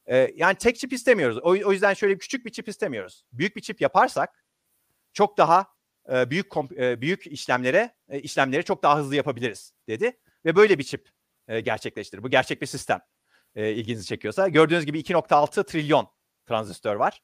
[0.07, 1.39] E, yani tek çip istemiyoruz.
[1.39, 3.25] O, o yüzden şöyle küçük bir çip istemiyoruz.
[3.33, 4.45] Büyük bir çip yaparsak
[5.13, 5.67] çok daha
[6.13, 6.47] e, büyük
[6.77, 10.13] e, büyük işlemlere e, işlemleri çok daha hızlı yapabiliriz dedi
[10.45, 11.09] ve böyle bir çip
[11.49, 12.23] e, gerçekleştirdi.
[12.23, 13.01] Bu gerçek bir sistem.
[13.55, 16.09] E, ilginizi çekiyorsa gördüğünüz gibi 2.6 trilyon
[16.47, 17.23] transistör var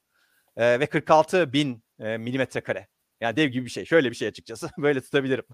[0.57, 2.89] E, ve 46 bin e, milimetre kare.
[3.20, 3.85] Yani dev gibi bir şey.
[3.85, 4.70] Şöyle bir şey açıkçası.
[4.78, 5.45] böyle tutabilirim.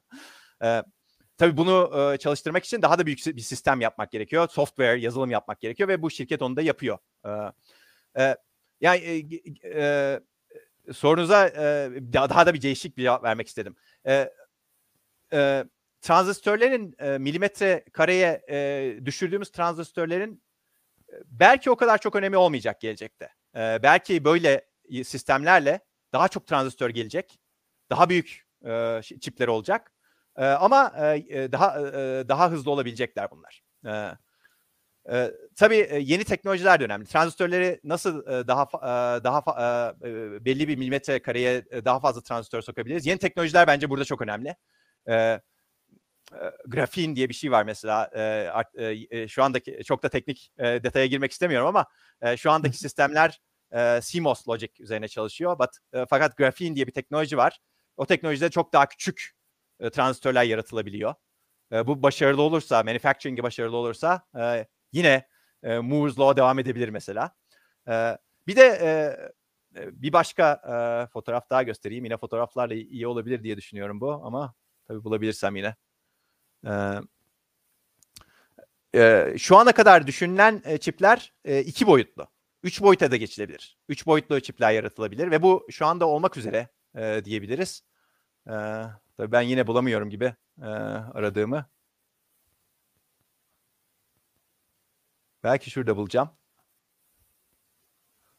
[0.65, 0.83] E,
[1.37, 4.49] tabii bunu e, çalıştırmak için daha da büyük bir sistem yapmak gerekiyor.
[4.49, 6.99] Software, yazılım yapmak gerekiyor ve bu şirket onu da yapıyor.
[7.25, 7.31] E,
[8.23, 8.37] e,
[8.81, 9.29] yani
[9.63, 10.21] e, e,
[10.93, 13.77] sorunuza e, daha, da bir değişik bir cevap vermek istedim.
[14.07, 14.33] E,
[15.33, 15.65] e,
[16.01, 20.43] transistörlerin e, milimetre kareye e, düşürdüğümüz transistörlerin
[21.25, 23.29] belki o kadar çok önemi olmayacak gelecekte.
[23.57, 24.69] E, belki böyle
[25.05, 25.81] sistemlerle
[26.13, 27.39] daha çok transistör gelecek,
[27.91, 29.93] daha büyük e, çipler olacak.
[30.37, 30.93] E, ama
[31.29, 33.63] e, daha e, daha hızlı olabilecekler bunlar.
[33.87, 34.17] E,
[35.17, 37.07] e, tabii yeni teknolojiler de önemli.
[37.07, 43.07] Transistörleri nasıl e, daha e, daha e, belli bir milimetre kareye daha fazla transistör sokabiliriz?
[43.07, 44.57] Yeni teknolojiler bence burada çok önemli.
[45.09, 45.41] E,
[46.67, 48.11] grafin diye bir şey var mesela.
[48.15, 48.51] E,
[49.11, 51.87] e, şu andaki çok da teknik e, detaya girmek istemiyorum ama
[52.23, 53.41] e, şu andaki sistemler
[53.75, 55.59] e, CMOS logic üzerine çalışıyor.
[55.59, 57.59] But, e, fakat grafin diye bir teknoloji var.
[57.97, 59.36] O teknolojide çok daha küçük
[59.81, 61.15] e, transistörler yaratılabiliyor.
[61.73, 65.29] E, bu başarılı olursa, manufacturing'i başarılı olursa e, yine
[65.63, 67.35] e, Moore's Law devam edebilir mesela.
[67.89, 68.89] E, bir de e,
[69.81, 72.05] e, bir başka e, fotoğraf daha göstereyim.
[72.05, 74.55] Yine fotoğraflarla iyi- olabilir diye düşünüyorum bu ama
[74.89, 75.77] tabii bulabilirsem yine.
[76.67, 76.73] E,
[78.95, 82.27] e, şu ana kadar düşünülen e, çipler e, iki boyutlu.
[82.63, 83.79] Üç boyuta da geçilebilir.
[83.89, 87.83] Üç boyutlu çipler yaratılabilir ve bu şu anda olmak üzere e, diyebiliriz.
[88.49, 88.55] E,
[89.17, 91.67] tabii ben yine bulamıyorum gibi e, aradığımı.
[95.45, 96.31] Belki şurada bulacağım.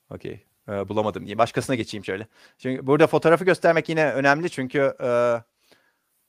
[0.09, 0.45] Okey.
[0.69, 1.37] Ee, bulamadım diye.
[1.37, 2.27] Başkasına geçeyim şöyle.
[2.57, 5.07] Çünkü burada fotoğrafı göstermek yine önemli çünkü e,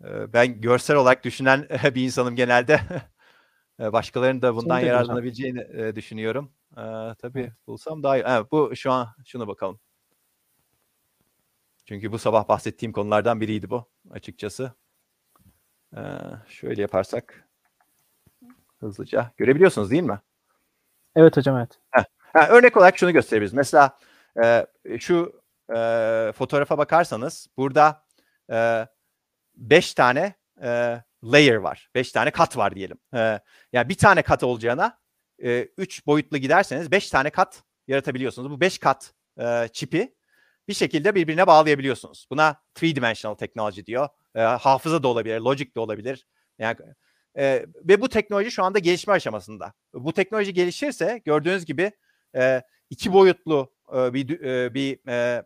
[0.05, 2.81] e, ben görsel olarak düşünen bir insanım genelde.
[3.81, 6.53] E, Başkalarının da bundan yararlanabileceğini e, düşünüyorum.
[6.73, 6.83] E,
[7.19, 8.23] tabii bulsam daha iyi.
[8.23, 9.81] Ha, bu şu an şunu bakalım.
[11.89, 14.72] Çünkü bu sabah bahsettiğim konulardan biriydi bu açıkçası.
[15.97, 16.01] E,
[16.49, 17.49] şöyle yaparsak
[18.80, 20.20] hızlıca görebiliyorsunuz değil mi?
[21.16, 21.78] Evet hocam evet.
[22.32, 23.53] Ha, örnek olarak şunu gösterebiliriz.
[23.53, 23.99] Mesela
[24.45, 24.66] e,
[24.99, 25.43] şu
[25.76, 28.05] e, fotoğrafa bakarsanız burada
[28.51, 28.86] e,
[29.57, 31.91] 5 tane e, layer var.
[31.95, 32.99] 5 tane kat var diyelim.
[33.14, 33.41] E,
[33.72, 34.99] yani bir tane kat olacağına
[35.39, 38.51] 3 e, boyutlu giderseniz 5 tane kat yaratabiliyorsunuz.
[38.51, 40.18] Bu 5 kat e, çipi
[40.69, 42.27] bir şekilde birbirine bağlayabiliyorsunuz.
[42.31, 44.09] Buna three dimensional teknoloji diyor.
[44.35, 46.27] E, hafıza da olabilir, logic de olabilir.
[46.59, 46.77] Yani
[47.39, 49.73] e, ve bu teknoloji şu anda gelişme aşamasında.
[49.95, 51.93] Bu teknoloji gelişirse gördüğünüz gibi
[52.37, 55.45] e, iki boyutlu e, bir e, bir e,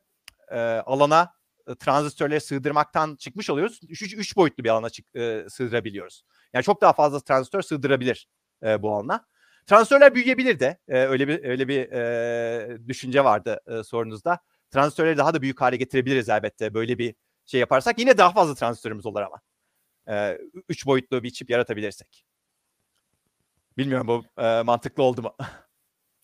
[0.51, 1.35] e, alana
[1.69, 3.81] e, transistörleri sığdırmaktan çıkmış oluyoruz.
[3.89, 6.25] Üç, üç boyutlu bir alana çık, e, sığdırabiliyoruz.
[6.53, 8.29] Yani çok daha fazla transistör sığdırabilir
[8.63, 9.27] e, bu alana.
[9.67, 14.39] Transistörler büyüyebilir de e, öyle bir öyle bir e, düşünce vardı e, sorunuzda.
[14.73, 17.15] Transistörleri daha da büyük hale getirebiliriz elbette böyle bir
[17.47, 17.99] şey yaparsak.
[17.99, 19.41] Yine daha fazla transistörümüz olur ama.
[20.09, 22.25] E, üç boyutlu bir çip yaratabilirsek.
[23.79, 25.35] Bilmiyorum bu e, mantıklı oldu mu?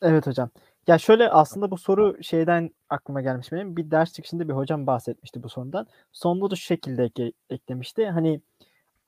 [0.02, 0.50] Evet hocam.
[0.86, 3.76] Ya şöyle aslında bu soru şeyden aklıma gelmiş benim.
[3.76, 5.86] Bir ders çıkışında bir hocam bahsetmişti bu sorudan.
[6.12, 8.06] Sonunda da şu şekilde ek- eklemişti.
[8.10, 8.40] Hani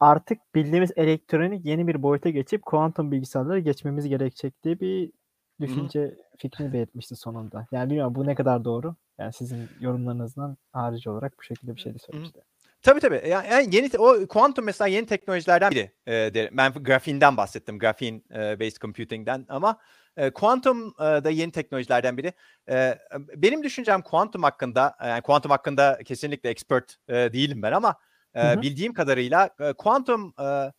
[0.00, 5.12] artık bildiğimiz elektronik yeni bir boyuta geçip kuantum bilgisayarlara geçmemiz gerekecek diye bir
[5.60, 6.16] düşünce Hı-hı.
[6.38, 7.66] fikrini belirtmişti sonunda.
[7.72, 8.94] Yani bilmiyorum bu ne kadar doğru.
[9.20, 12.40] Yani sizin yorumlarınızdan harici olarak bu şekilde bir şey de söylemişti.
[12.82, 13.22] Tabii tabii.
[13.28, 15.92] Yani, yeni o kuantum mesela yeni teknolojilerden biri.
[16.06, 16.56] E, derim.
[16.56, 17.78] Ben grafinden bahsettim.
[17.78, 19.78] Grafin e, based computing'den ama
[20.34, 22.32] kuantum e, da yeni teknolojilerden biri.
[22.68, 22.98] E,
[23.36, 27.96] benim düşüncem kuantum hakkında yani kuantum hakkında kesinlikle expert e, değilim ben ama
[28.34, 28.62] e, hı hı.
[28.62, 30.72] bildiğim kadarıyla kuantum e,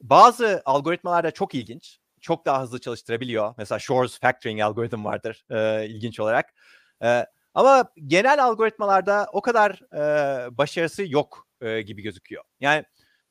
[0.00, 1.98] bazı algoritmalarda çok ilginç.
[2.20, 3.54] Çok daha hızlı çalıştırabiliyor.
[3.58, 6.54] Mesela Shor's factoring algoritm vardır e, ilginç olarak.
[7.02, 12.44] E, ama genel algoritmalarda o kadar e, başarısı yok e, gibi gözüküyor.
[12.60, 12.84] Yani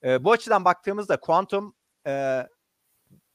[0.03, 1.76] e, bu açıdan baktığımızda kuantum
[2.07, 2.43] e,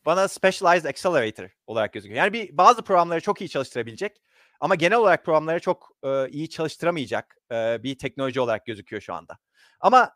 [0.07, 2.19] bana specialized accelerator olarak gözüküyor.
[2.19, 4.23] Yani bir bazı programları çok iyi çalıştırabilecek
[4.61, 9.39] ama genel olarak programları çok e, iyi çalıştıramayacak e, bir teknoloji olarak gözüküyor şu anda.
[9.81, 10.13] Ama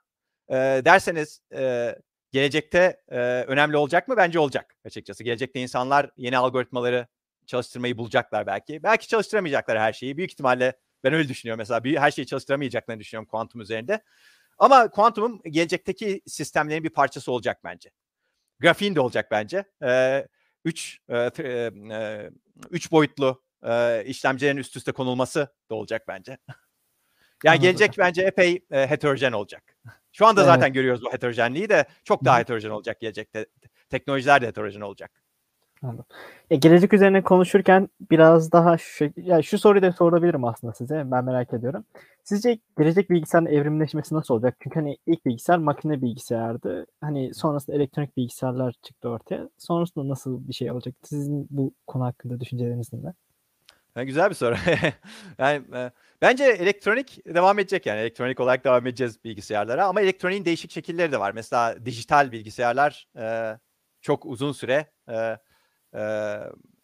[0.49, 0.55] e,
[0.85, 1.95] derseniz e,
[2.33, 4.17] gelecekte e, önemli olacak mı?
[4.17, 5.25] Bence olacak açıkçası.
[5.25, 7.07] Gelecekte insanlar yeni algoritmaları
[7.53, 8.83] çalıştırmayı bulacaklar belki.
[8.83, 10.17] Belki çalıştıramayacaklar her şeyi.
[10.17, 11.85] Büyük ihtimalle ben öyle düşünüyorum mesela.
[11.85, 14.03] Bir, her şeyi çalıştıramayacaklarını düşünüyorum kuantum üzerinde.
[14.59, 17.91] Ama kuantumun gelecekteki sistemlerin bir parçası olacak bence.
[18.61, 19.65] Grafin de olacak bence.
[19.85, 20.27] E,
[20.65, 22.31] üç, e, e,
[22.71, 26.39] üç boyutlu e, işlemcilerin üst üste konulması da olacak bence.
[27.45, 27.63] yani Anladım.
[27.63, 29.77] gelecek bence epey e, heterojen olacak.
[30.13, 30.55] Şu anda evet.
[30.55, 33.47] zaten görüyoruz bu heterojenliği de çok daha heterojen olacak gelecekte.
[33.91, 35.23] Teknolojiler de heterojen olacak.
[35.83, 36.05] Anladım.
[36.51, 41.03] Ya gelecek üzerine konuşurken biraz daha şu, ya şu soruyu da sorabilirim aslında size.
[41.07, 41.85] Ben merak ediyorum.
[42.25, 44.57] Sizce gelecek bilgisayarın evrimleşmesi nasıl olacak?
[44.63, 46.87] Çünkü hani ilk bilgisayar makine bilgisayardı.
[47.01, 49.49] Hani sonrasında elektronik bilgisayarlar çıktı ortaya.
[49.59, 50.95] Sonrasında nasıl bir şey olacak?
[51.03, 53.13] Sizin bu konu hakkında düşünceleriniz neler?
[53.97, 54.55] Yani güzel bir soru.
[55.39, 55.91] yani e,
[56.23, 61.21] bence elektronik devam edecek yani elektronik olarak devam edeceğiz bilgisayarlara ama elektroniğin değişik şekilleri de
[61.21, 61.33] var.
[61.33, 63.59] Mesela dijital bilgisayarlar e,
[64.01, 65.39] çok uzun süre e,
[65.95, 66.03] e,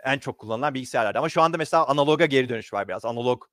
[0.04, 1.14] en çok kullanılan bilgisayarlar.
[1.14, 3.04] Ama şu anda mesela analoga geri dönüş var biraz.
[3.04, 3.44] Analog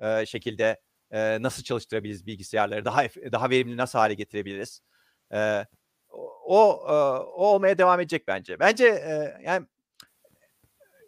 [0.00, 4.80] e, şekilde e, nasıl çalıştırabiliriz bilgisayarları, daha daha verimli nasıl hale getirebiliriz?
[5.32, 5.66] E,
[6.44, 8.60] o e, o olmaya devam edecek bence.
[8.60, 9.66] Bence e, yani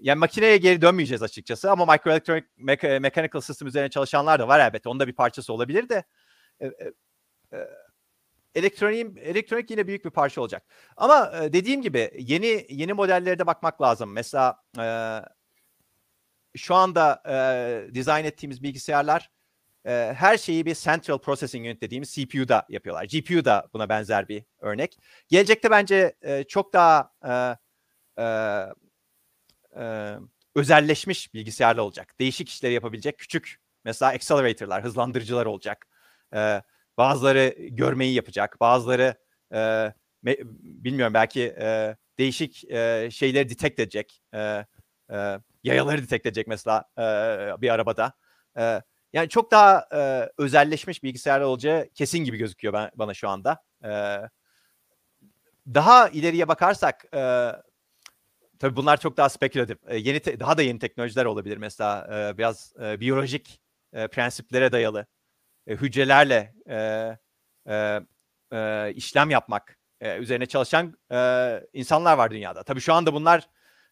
[0.01, 4.89] yani makineye geri dönmeyeceğiz açıkçası ama microelectronic me- mechanical system üzerine çalışanlar da var elbette.
[4.89, 6.05] Onda bir parçası olabilir de
[6.61, 6.93] e, e,
[7.53, 7.69] e
[8.55, 10.67] elektroniğin elektronik yine büyük bir parça olacak.
[10.97, 14.13] Ama e, dediğim gibi yeni yeni modellere de bakmak lazım.
[14.13, 14.87] Mesela e,
[16.57, 19.31] şu anda e, dizayn ettiğimiz bilgisayarlar
[19.87, 23.05] e, her şeyi bir Central Processing Unit dediğimiz CPU'da yapıyorlar.
[23.05, 24.99] GPU da buna benzer bir örnek.
[25.29, 27.57] Gelecekte bence e, çok daha e,
[28.23, 28.25] e,
[29.77, 30.15] e,
[30.55, 32.15] özelleşmiş bilgisayarlar olacak.
[32.21, 35.87] Değişik işleri yapabilecek küçük mesela accelerator'lar, hızlandırıcılar olacak.
[36.35, 36.63] E,
[36.99, 39.15] bazıları görmeyi yapacak, bazıları
[39.55, 39.93] e,
[40.23, 44.23] me, bilmiyorum belki e, değişik e, şeyleri detect edecek.
[44.35, 44.67] E,
[45.13, 47.03] e, yayaları detect edecek mesela e,
[47.63, 48.13] bir arabada.
[48.59, 48.83] E,
[49.13, 53.63] yani çok daha e, özelleşmiş bilgisayarlar olacağı kesin gibi gözüküyor ben, bana şu anda.
[53.85, 54.21] E,
[55.67, 57.53] daha ileriye bakarsak e,
[58.59, 59.79] tabii bunlar çok daha spekülatif.
[59.87, 63.61] E, yeni te, daha da yeni teknolojiler olabilir mesela e, biraz e, biyolojik
[63.93, 65.07] e, prensiplere dayalı
[65.67, 66.77] e, hücrelerle e,
[67.69, 68.01] e,
[68.53, 72.63] e, işlem yapmak e, üzerine çalışan e, insanlar var dünyada.
[72.63, 73.49] Tabii şu anda bunlar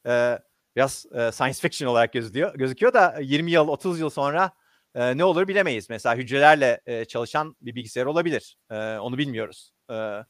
[0.06, 0.38] e,
[0.76, 2.54] biraz e, science fiction olarak gözüküyor.
[2.54, 4.50] Gözüküyor da 20 yıl, 30 yıl sonra
[4.94, 5.90] e, ne olur bilemeyiz.
[5.90, 8.56] Mesela hücrelerle e, çalışan bir bilgisayar olabilir.
[8.70, 9.72] E, onu bilmiyoruz.
[9.90, 10.24] E,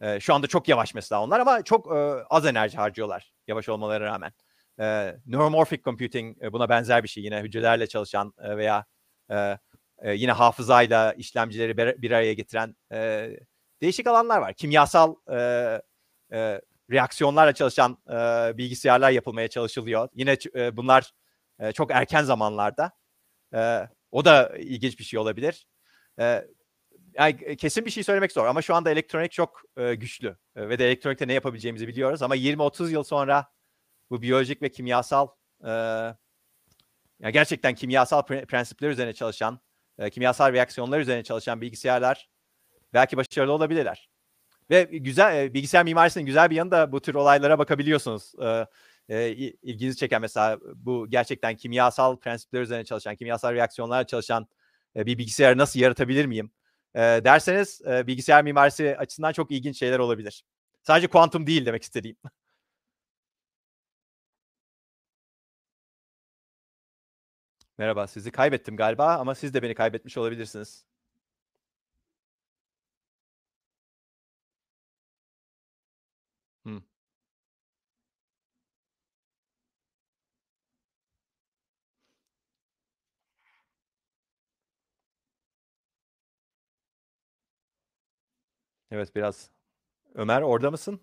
[0.00, 4.04] e, şu anda çok yavaş mesela onlar ama çok e, az enerji harcıyorlar yavaş olmaları
[4.04, 4.32] rağmen.
[4.80, 7.24] E, neuromorphic computing e, buna benzer bir şey.
[7.24, 8.84] Yine hücrelerle çalışan e, veya
[9.30, 9.58] e,
[10.00, 13.30] e, yine hafızayla işlemcileri bir, araya getiren e,
[13.82, 14.54] değişik alanlar var.
[14.54, 15.36] Kimyasal e,
[16.32, 20.08] e, reaksiyonlarla çalışan e, bilgisayarlar yapılmaya çalışılıyor.
[20.14, 21.12] Yine e, bunlar
[21.58, 22.92] e, çok erken zamanlarda.
[23.54, 25.66] E, o da ilginç bir şey olabilir.
[26.20, 26.44] E,
[27.14, 30.78] yani kesin bir şey söylemek zor ama şu anda elektronik çok e, güçlü e, ve
[30.78, 33.46] de elektronikte ne yapabileceğimizi biliyoruz ama 20-30 yıl sonra
[34.10, 35.28] bu biyolojik ve kimyasal
[35.64, 35.70] e,
[37.20, 39.60] yani gerçekten kimyasal pre- prensipler üzerine çalışan,
[40.00, 42.28] e, kimyasal reaksiyonlar üzerine çalışan bilgisayarlar
[42.94, 44.10] belki başarılı olabilirler.
[44.70, 48.32] Ve güzel e, bilgisayar mimarisinin güzel bir yanı da bu tür olaylara bakabiliyorsunuz.
[48.42, 48.66] E,
[49.08, 49.30] e,
[49.62, 54.48] ilginizi çeken mesela bu gerçekten kimyasal prensipler üzerine çalışan, kimyasal reaksiyonlarla çalışan
[54.96, 56.50] e, bir bilgisayarı nasıl yaratabilir miyim?
[56.94, 60.44] E, derseniz e, bilgisayar mimarisi açısından çok ilginç şeyler olabilir.
[60.82, 62.16] Sadece kuantum değil demek istediğim.
[67.80, 70.84] Merhaba, sizi kaybettim galiba ama siz de beni kaybetmiş olabilirsiniz.
[88.90, 89.50] Evet, biraz.
[90.14, 91.00] Ömer orada mısın?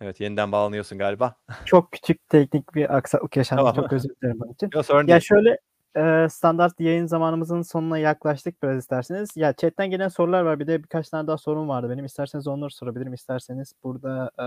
[0.00, 1.34] Evet, yeniden bağlanıyorsun galiba.
[1.64, 3.60] Çok küçük teknik bir aksaklık yaşandı.
[3.60, 3.74] Tamam.
[3.74, 4.70] Çok özür dilerim bunun için.
[4.74, 5.20] Yo, sorun Ya değil.
[5.20, 5.58] şöyle
[5.96, 9.28] e, standart yayın zamanımızın sonuna yaklaştık biraz isterseniz.
[9.36, 10.60] Ya chatten gelen sorular var.
[10.60, 12.04] Bir de birkaç tane daha sorum vardı benim.
[12.04, 13.14] İsterseniz onları sorabilirim.
[13.14, 14.44] İsterseniz burada e,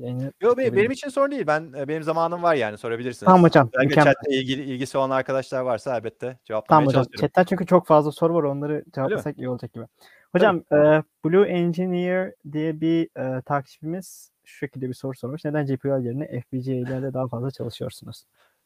[0.00, 0.90] yayını Yo, be benim bitirebilirim.
[0.92, 1.46] için sorun değil.
[1.46, 3.26] Ben eee, benim zamanım var yani sorabilirsiniz.
[3.26, 3.68] Tamam hocam.
[3.72, 4.14] Özellikle Mükemmel.
[4.14, 7.02] chat'le ilgili ilgisi olan arkadaşlar varsa elbette cevaplamaya Tamam hocam.
[7.02, 7.20] çalışırım.
[7.20, 8.42] Chatten çünkü çok fazla soru var.
[8.42, 9.84] Onları cevaplasak iyi olacak gibi.
[10.32, 13.08] Hocam e, Blue Engineer diye bir
[13.38, 15.44] e, takipçimiz şu şekilde bir soru sormuş.
[15.44, 18.24] Neden GPU'lar yerine FPGA'lerle daha fazla çalışıyorsunuz?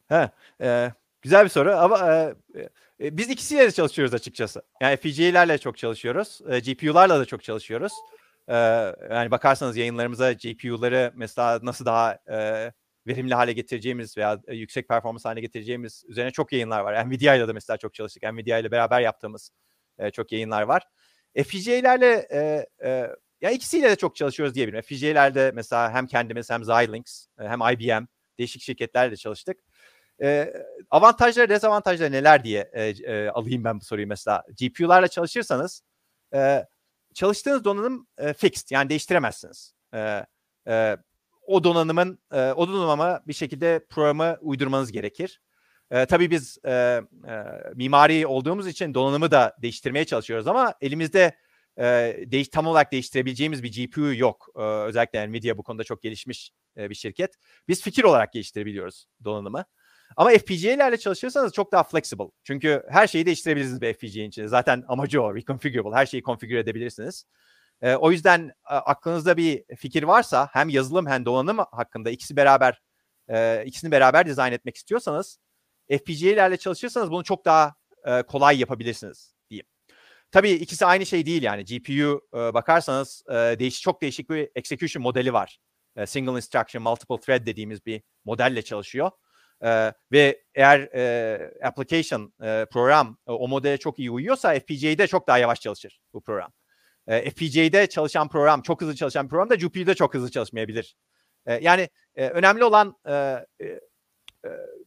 [0.09, 0.29] He,
[0.61, 2.35] eee, güzel bir soru ama eee,
[2.99, 4.61] eee, biz ikisiyle de çalışıyoruz açıkçası.
[4.81, 6.39] Yani FPGA'lerle çok çalışıyoruz.
[6.49, 7.93] Eee, GPU'larla da çok çalışıyoruz.
[8.49, 12.73] Eee, yani bakarsanız yayınlarımıza GPU'ları mesela nasıl daha eee,
[13.07, 17.09] verimli hale getireceğimiz veya e, yüksek performans haline getireceğimiz üzerine çok yayınlar var.
[17.09, 18.23] Nvidia ile de mesela çok çalıştık.
[18.23, 19.49] Nvidia ile beraber yaptığımız
[19.99, 20.83] eee, çok yayınlar var.
[21.35, 24.81] FPGA'lerle eee, eee, ya ikisiyle de çok çalışıyoruz diyebilirim.
[24.83, 28.07] FPGA'lerde mesela hem kendimiz hem Xilinx e, hem IBM
[28.39, 29.57] değişik şirketlerle çalıştık.
[30.21, 30.53] Eee,
[30.91, 34.43] avantajları, dezavantajları neler diye eee, eee, alayım ben bu soruyu mesela.
[34.59, 35.83] GPU'larla çalışırsanız
[36.33, 36.67] eee,
[37.15, 39.73] çalıştığınız donanım eee, fixed yani değiştiremezsiniz.
[39.93, 40.25] Eee,
[40.67, 40.97] eee,
[41.47, 45.41] o donanımın eee, o donanıma bir şekilde programı uydurmanız gerekir.
[45.93, 51.37] Eee, tabii biz eee, eee, mimari olduğumuz için donanımı da değiştirmeye çalışıyoruz ama elimizde
[51.79, 54.47] eee, değiş tam olarak değiştirebileceğimiz bir GPU yok.
[54.57, 57.35] Eee, özellikle Nvidia bu konuda çok gelişmiş eee, bir şirket.
[57.67, 59.65] Biz fikir olarak geliştirebiliyoruz donanımı.
[60.17, 62.25] Ama FPGA'lerle çalışırsanız çok daha flexible.
[62.43, 64.47] Çünkü her şeyi değiştirebilirsiniz bir FPGA'nin içinde.
[64.47, 65.95] Zaten amacı o, reconfigurable.
[65.95, 67.25] Her şeyi konfigüre edebilirsiniz.
[67.83, 72.81] Eee, o yüzden a aklınızda bir fikir varsa hem yazılım hem donanım hakkında ikisi beraber
[73.29, 75.39] eee, ikisini beraber dizayn etmek istiyorsanız
[75.89, 77.75] FPGA'lerle çalışırsanız bunu çok daha
[78.07, 79.35] eee, kolay yapabilirsiniz.
[80.33, 81.65] Tabii ikisi aynı şey değil yani.
[81.65, 85.59] GPU eee, bakarsanız eee, değiş çok değişik bir execution modeli var.
[85.97, 89.11] Eee, single instruction, multiple thread dediğimiz bir modelle çalışıyor.
[89.63, 95.27] Eee, ve eğer eee, application, eee, program e, o modele çok iyi uyuyorsa FPGA'de çok
[95.27, 96.51] daha yavaş çalışır bu program.
[97.09, 100.95] Eee, FPGA'de çalışan program, çok hızlı çalışan program da GPU'da çok hızlı çalışmayabilir.
[101.49, 103.81] Eee, yani eee, önemli olan eee, eee,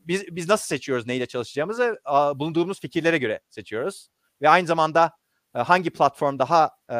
[0.01, 1.99] biz biz nasıl seçiyoruz neyle çalışacağımızı
[2.37, 4.09] bulunduğumuz fikirlere göre seçiyoruz
[4.43, 5.11] ve aynı zamanda e,
[5.59, 6.99] hangi platform daha e,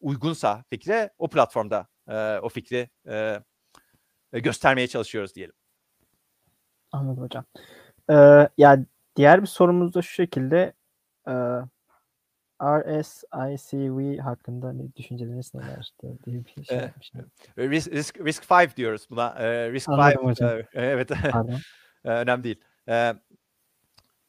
[0.00, 3.40] uygunsa fikre o platformda e, o fikri e,
[4.32, 5.54] göstermeye çalışıyoruz diyelim.
[6.92, 7.44] Anladım hocam.
[8.10, 8.78] Ee, ya
[9.16, 10.72] diğer bir sorumuz da şu şekilde
[11.28, 11.34] e,
[12.62, 17.30] RSICV hakkında ne düşünceleriniz nelerdir diye bir şey Ee, yapmışım.
[17.58, 19.28] Risk, risk, risk 5 diyoruz buna.
[19.38, 20.50] E, risk 5 Anladım hocam.
[20.50, 21.10] e, evet.
[22.04, 22.60] E, önemli değil.
[22.88, 23.14] E,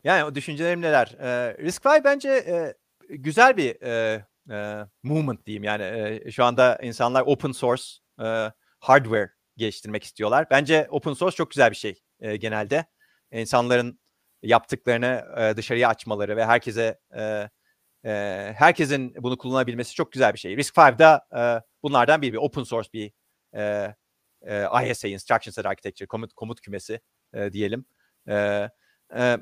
[0.03, 1.15] yani o düşüncelerim neler?
[1.19, 2.73] E, risk 5 bence e,
[3.09, 5.63] güzel bir e, e, movement diyeyim.
[5.63, 7.83] Yani e, şu anda insanlar open source
[8.21, 10.47] e, hardware geliştirmek istiyorlar.
[10.51, 12.85] Bence open source çok güzel bir şey e, genelde.
[13.31, 13.99] İnsanların
[14.43, 17.49] yaptıklarını e, dışarıya açmaları ve herkese e,
[18.05, 20.57] e, herkesin bunu kullanabilmesi çok güzel bir şey.
[20.57, 21.41] Risk 5'da e,
[21.83, 23.11] bunlardan biri bir open source bir
[23.55, 23.95] e,
[24.41, 26.99] e, ISA, Instruction Set Architecture, komut, komut kümesi
[27.33, 27.85] e, diyelim.
[28.27, 28.69] E,
[29.17, 29.37] e,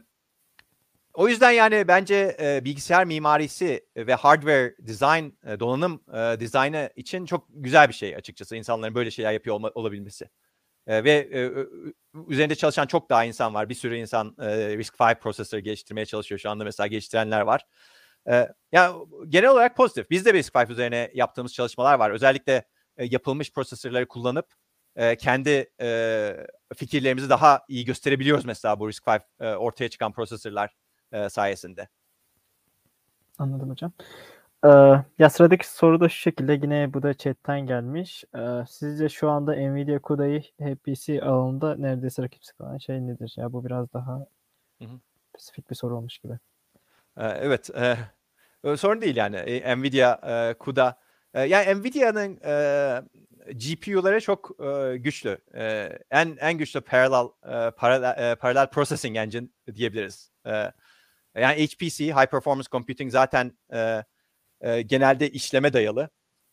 [1.14, 7.26] o yüzden yani bence e, bilgisayar mimarisi ve hardware design, e, donanım e, dizaynı için
[7.26, 10.30] çok güzel bir şey açıkçası insanların böyle şeyler yapıyor olma, olabilmesi.
[10.88, 11.51] E, ve e,
[12.28, 13.70] üzerinde çalışan çok daha insan var.
[13.70, 16.39] Bir sürü insan e, RISC-V prosesörü geliştirmeye çalışıyor.
[16.39, 17.66] Şu anda mesela geliştirenler var.
[18.30, 20.09] E, yani genel olarak pozitif.
[20.09, 22.11] Biz de RISC-V üzerine yaptığımız çalışmalar var.
[22.11, 22.66] Özellikle
[22.97, 24.53] e, yapılmış prosesörleri kullanıp
[24.95, 30.70] e, kendi e, fikirlerimizi daha iyi gösterebiliyoruz mesela bu RISC-V e, ortaya çıkan prosesörler
[31.14, 31.88] e, sayesinde.
[33.39, 33.91] Anladım hocam.
[34.66, 34.70] Ee,
[35.20, 38.24] ya sıradaki soru da şu şekilde yine bu da chatten gelmiş.
[38.36, 43.34] Ee, sizce şu anda Nvidia CUDA'yı HPC alanında neredeyse rakipsiz kalan şey nedir?
[43.38, 44.26] Ya bu biraz daha
[44.82, 44.99] hı hı.
[45.32, 46.34] spesifik bir soru olmuş gibi.
[47.18, 47.70] Ee, evet.
[47.76, 47.97] E,
[48.78, 49.36] sorun değil yani.
[49.36, 50.99] E, Nvidia e, CUDA
[51.34, 52.53] e, yani Nvidia'nın e,
[53.53, 55.38] GPU'ları çok e, güçlü.
[55.55, 60.32] E, en en güçlü parallel e, paralel, e, paralel processing engine diyebiliriz.
[60.47, 60.72] E,
[61.36, 64.03] yani HPC, High Performance Computing zaten e,
[64.61, 66.09] e, genelde işleme dayalı.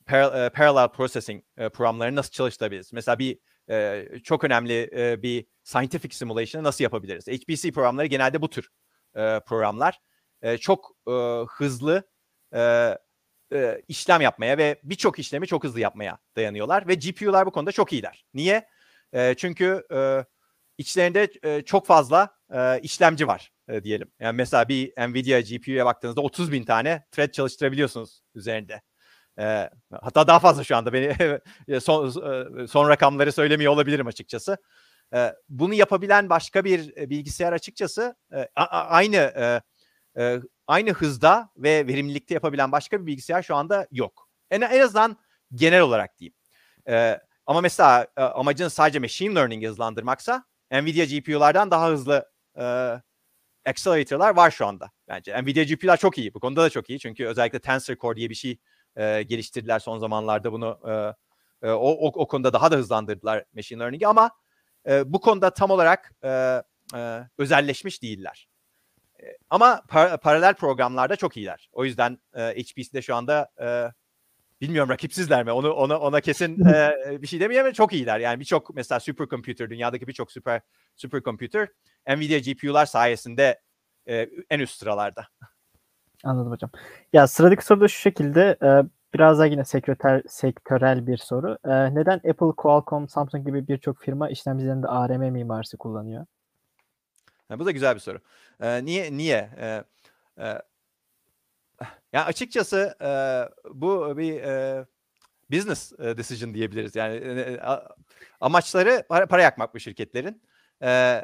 [0.07, 2.93] Par- e, parallel processing e, programları nasıl çalıştırabiliriz?
[2.93, 3.39] Mesela bir
[3.71, 7.27] e, çok önemli e, bir scientific simulation'ı nasıl yapabiliriz?
[7.27, 8.69] HPC programları genelde bu tür
[9.15, 10.01] e, programlar.
[10.43, 11.13] E, çok e,
[11.49, 12.11] hızlı
[12.55, 12.95] e,
[13.53, 17.93] e, işlem yapmaya ve birçok işlemi çok hızlı yapmaya dayanıyorlar ve GPU'lar bu konuda çok
[17.93, 18.25] iyiler.
[18.35, 18.69] Niye?
[19.13, 20.25] E, çünkü e,
[20.79, 24.11] içlerinde e, çok fazla e, işlemci var e, diyelim.
[24.21, 28.83] Yani mesela bir Nvidia GPU'ya baktığınızda 30 bin tane thread çalıştırabiliyorsunuz üzerinde.
[29.39, 32.11] E, hatta daha fazla şu anda beni son,
[32.67, 34.57] son rakamları söylemiyor olabilirim açıkçası.
[35.15, 39.61] E, bunu yapabilen başka bir bilgisayar açıkçası e, a, aynı e,
[40.23, 44.29] e, aynı hızda ve verimlilikte yapabilen başka bir bilgisayar şu anda yok.
[44.51, 45.17] En, en azından
[45.55, 46.35] genel olarak diyeyim.
[46.89, 52.97] E, ama mesela e, amacın sadece machine learning hızlandırmaksa Nvidia GPU'lardan daha hızlı e,
[53.67, 55.43] accelerator'lar var şu anda bence.
[55.43, 56.35] Nvidia GPU'lar çok iyi.
[56.35, 56.99] Bu konuda da çok iyi.
[56.99, 58.59] Çünkü özellikle Tensor Core diye bir şey
[58.97, 63.81] e, geliştirdiler son zamanlarda bunu e, e, o, o, o konuda daha da hızlandırdılar machine
[63.81, 64.31] learning'i ama
[64.89, 66.63] e, bu konuda tam olarak e,
[66.95, 68.49] e, özelleşmiş değiller.
[69.23, 71.69] E, ama par- paralel programlarda çok iyiler.
[71.73, 73.93] O yüzden e, HPC'de şu anda e,
[74.61, 75.53] bilmiyorum rakipsizler mi?
[75.53, 76.93] Onu ona ona kesin e,
[77.23, 78.21] bir şey demeyeyim ama çok iyiler.
[78.21, 80.61] Yani birçok mesela supercomputer dünyadaki birçok süper
[80.97, 81.69] supercomputer
[82.09, 83.61] Nvidia GPU'lar sayesinde
[84.09, 85.27] e, en üst sıralarda.
[86.25, 86.71] Anladım hocam.
[87.13, 88.69] Ya sıradaki soru da şu şekilde e,
[89.15, 91.59] biraz daha yine sektör, sektörel bir soru.
[91.65, 96.27] E, neden Apple, Qualcomm, Samsung gibi birçok firma işlemcilerinde ARM mimarisi kullanıyor?
[97.49, 98.19] Ha, bu da güzel bir soru.
[98.61, 99.17] E, niye?
[99.17, 99.51] Niye?
[99.59, 99.85] E,
[100.45, 100.63] e,
[102.13, 103.11] yani açıkçası e,
[103.75, 104.87] bu bir e,
[105.53, 106.97] business decision diyebiliriz.
[106.97, 107.61] Yani e,
[108.41, 110.43] amaçları para, para yakmak bu şirketlerin.
[110.83, 111.21] E,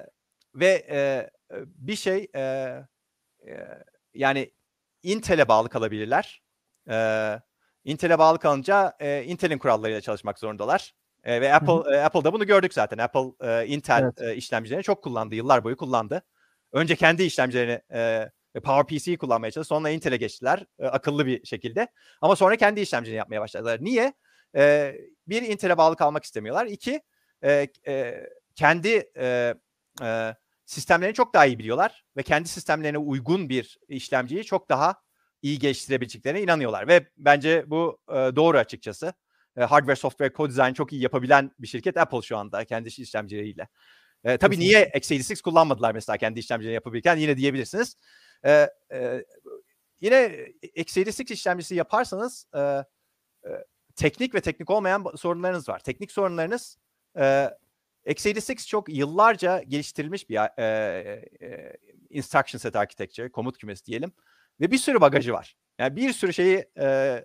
[0.54, 1.30] ve e,
[1.64, 3.68] bir şey e, e,
[4.14, 4.52] yani
[5.02, 6.42] Intel'e bağlı kalabilirler.
[6.90, 7.38] E,
[7.84, 10.94] Intel'e bağlı kalınca e, Intel'in kurallarıyla çalışmak zorundalar.
[11.24, 12.98] E, ve Apple e, Apple'da bunu gördük zaten.
[12.98, 14.20] Apple e, Intel evet.
[14.20, 15.34] e, işlemcilerini çok kullandı.
[15.34, 16.22] Yıllar boyu kullandı.
[16.72, 18.30] Önce kendi işlemcilerini e,
[18.60, 19.68] PowerPC'yi kullanmaya çalıştı.
[19.68, 21.88] Sonra Intel'e geçtiler e, akıllı bir şekilde.
[22.20, 23.78] Ama sonra kendi işlemcilerini yapmaya başladılar.
[23.80, 24.12] Niye?
[24.56, 24.94] E,
[25.26, 26.66] bir Intel'e bağlı kalmak istemiyorlar.
[26.66, 27.00] İki
[27.42, 29.54] e, e, kendi e,
[30.02, 30.34] e,
[30.66, 34.94] sistemlerini çok daha iyi biliyorlar ve kendi sistemlerine uygun bir işlemciyi çok daha
[35.42, 39.12] iyi geliştirebileceklerine inanıyorlar ve bence bu e, doğru açıkçası.
[39.56, 43.68] E, hardware, software, co-design çok iyi yapabilen bir şirket Apple şu anda kendi işlemcileriyle.
[44.24, 47.96] E, tabii niye x86 kullanmadılar mesela kendi işlemcilerini yapabilirken yine diyebilirsiniz.
[48.44, 49.24] E, e,
[50.00, 50.16] yine
[50.62, 52.84] x86 işlemcisi yaparsanız e, e,
[53.96, 55.78] teknik ve teknik olmayan sorunlarınız var.
[55.78, 56.78] Teknik sorunlarınız
[57.18, 57.50] e,
[58.06, 61.76] x86 çok yıllarca geliştirilmiş bir e, e,
[62.10, 64.12] instruction set architecture, komut kümesi diyelim.
[64.60, 65.56] Ve bir sürü bagajı var.
[65.78, 67.24] Yani bir sürü şeyi e,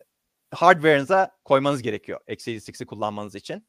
[0.51, 3.67] hardware'ınıza koymanız gerekiyor x86'i kullanmanız için.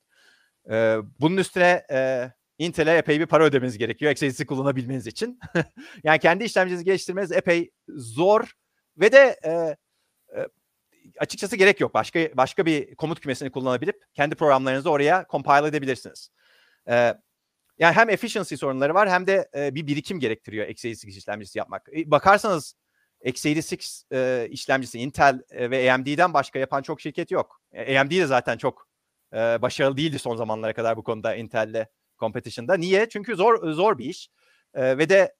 [0.71, 2.31] E, bunun üstüne e,
[2.63, 5.41] Intel'e epey bir para ödemeniz gerekiyor x86'i kullanabilmeniz için.
[6.05, 8.53] yani kendi işlemcinizi geliştirmeniz epey zor
[8.97, 10.49] ve de e, e,
[11.19, 11.95] açıkçası gerek yok.
[11.95, 16.31] Başka başka bir komut kümesini kullanabilip kendi programlarınızı oraya compile edebilirsiniz.
[16.89, 17.15] E,
[17.79, 21.89] yani hem efficiency sorunları var hem de e, bir birikim gerektiriyor x86 işlemcisi yapmak.
[21.97, 22.75] E, bakarsanız
[23.25, 27.61] x86 e, işlemcisi Intel e, ve AMD'den başka yapan çok şirket yok.
[27.73, 28.89] E, AMD de zaten çok
[29.33, 31.87] e, başarılı değildi son zamanlara kadar bu konuda Intel'le
[32.23, 32.75] competition'da.
[32.77, 33.09] Niye?
[33.09, 34.29] Çünkü zor zor bir iş
[34.75, 35.35] e, ve de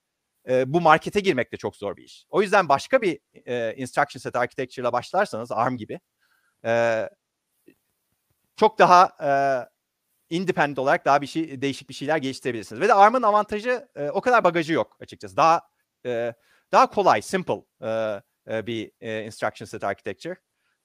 [0.49, 2.27] e, bu markete girmek de çok zor bir iş.
[2.31, 6.01] O yüzden başka bir e, instruction set architecture ile başlarsanız ARM gibi
[6.65, 7.09] e,
[8.57, 9.31] çok daha e,
[10.37, 12.81] independent olarak daha bir şey değişik bir şeyler geliştirebilirsiniz.
[12.81, 15.37] Ve de ARM'ın avantajı e, o kadar bagajı yok açıkçası.
[15.37, 15.61] Daha
[16.07, 16.35] e,
[16.73, 20.37] daha kolay, simple e, e, bir e, instruction set architecture.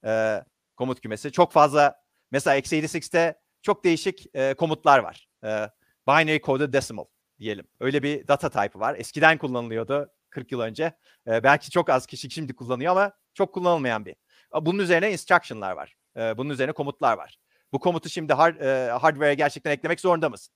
[0.06, 0.44] E,
[0.76, 1.32] komut kümesi.
[1.32, 2.02] Çok fazla
[2.32, 5.28] mesela x86'te çok değişik e, komutlar var.
[5.44, 5.70] E,
[6.08, 7.06] binary coded decimal
[7.40, 7.68] diyelim.
[7.80, 8.96] Öyle bir data type'ı var.
[8.98, 10.98] Eskiden kullanılıyordu 40 yıl önce.
[11.28, 14.16] E, belki çok az kişi şimdi kullanıyor ama çok kullanılmayan bir.
[14.62, 15.96] Bunun üzerine instruction'lar var.
[16.18, 17.40] E, bunun üzerine komutlar var.
[17.72, 20.54] Bu komutu şimdi hard, e, hardware'e gerçekten eklemek zorunda mısın?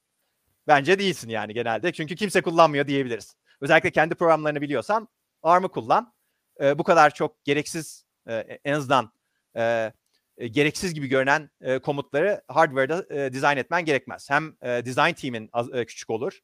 [0.67, 1.91] Bence değilsin yani genelde.
[1.91, 3.35] Çünkü kimse kullanmıyor diyebiliriz.
[3.61, 5.07] Özellikle kendi programlarını biliyorsan
[5.43, 6.13] ARM'ı kullan.
[6.61, 8.33] E, bu kadar çok gereksiz e,
[8.63, 9.11] en azından
[9.55, 9.93] e,
[10.37, 14.29] e, gereksiz gibi görünen e, komutları hardware'da e, dizayn etmen gerekmez.
[14.29, 16.39] Hem e, design team'in az, e, küçük olur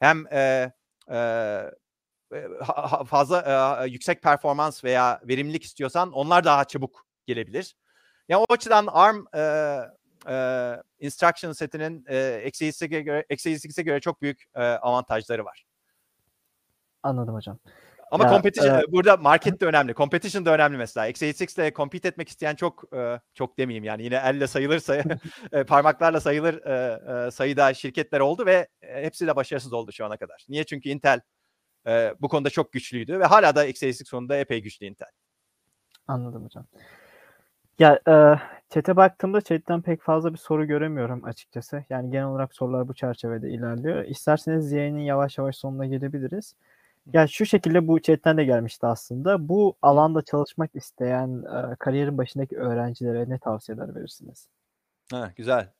[0.00, 0.72] hem e,
[1.10, 1.16] e,
[2.60, 7.76] ha, fazla e, yüksek performans veya verimlilik istiyorsan onlar daha çabuk gelebilir.
[8.28, 9.40] Yani o açıdan ARM e,
[10.28, 12.16] e, instruction setinin e,
[12.48, 15.64] x86'e göre, x86'e göre çok büyük e, avantajları var.
[17.02, 17.58] Anladım hocam.
[18.10, 19.94] Ama ya, competition e, burada market de önemli.
[19.94, 21.08] Competition da önemli mesela.
[21.10, 24.96] x86 ile compete etmek isteyen çok e, çok demeyeyim yani yine elle sayılırsa
[25.52, 30.06] e, parmaklarla sayılır e, e, sayıda şirketler oldu ve e, hepsi de başarısız oldu şu
[30.06, 30.46] ana kadar.
[30.48, 30.64] Niye?
[30.64, 31.20] Çünkü Intel
[31.86, 35.10] e, bu konuda çok güçlüydü ve hala da x86 sonunda epey güçlü Intel.
[36.08, 36.66] Anladım hocam.
[37.78, 38.14] Ya e,
[38.70, 41.84] chat'e baktığımda chat'ten pek fazla bir soru göremiyorum açıkçası.
[41.90, 44.04] Yani genel olarak sorular bu çerçevede ilerliyor.
[44.04, 46.54] İsterseniz yayının yavaş yavaş sonuna gelebiliriz.
[47.12, 49.48] Ya şu şekilde bu chatten de gelmişti aslında.
[49.48, 54.48] Bu alanda çalışmak isteyen e, kariyerin başındaki öğrencilere ne tavsiyeler verirsiniz?
[55.10, 55.72] Ha, güzel.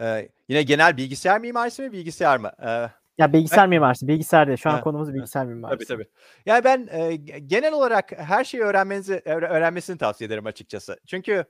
[0.00, 2.50] Ee, yine genel bilgisayar mimarisi mi bilgisayar mı?
[2.62, 4.58] Ee, ya bilgisayar ben, mimarisi, bilgisayar değil.
[4.58, 5.78] Şu an ha, konumuz bilgisayar mimarisi.
[5.78, 6.08] Tabii tabii.
[6.46, 7.16] Yani ben e,
[7.46, 11.00] genel olarak her şeyi öğrenmenizi öğrenmesini tavsiye ederim açıkçası.
[11.06, 11.44] Çünkü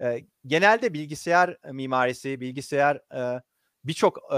[0.00, 3.42] e, genelde bilgisayar mimarisi, bilgisayar e,
[3.84, 4.36] birçok e,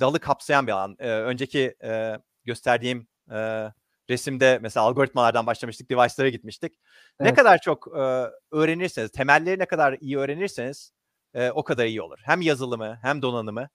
[0.00, 0.96] dalı kapsayan bir alan.
[0.98, 3.70] E, önceki e, gösterdiğim e,
[4.10, 6.72] resimde mesela algoritmalardan başlamıştık, device'lara gitmiştik.
[7.20, 7.30] Evet.
[7.30, 10.92] Ne kadar çok e, öğrenirseniz, temelleri ne kadar iyi öğrenirseniz
[11.34, 12.18] e, o kadar iyi olur.
[12.24, 13.68] Hem yazılımı hem donanımı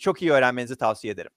[0.00, 1.30] çok iyi öğrenmenizi tavsiye ederim.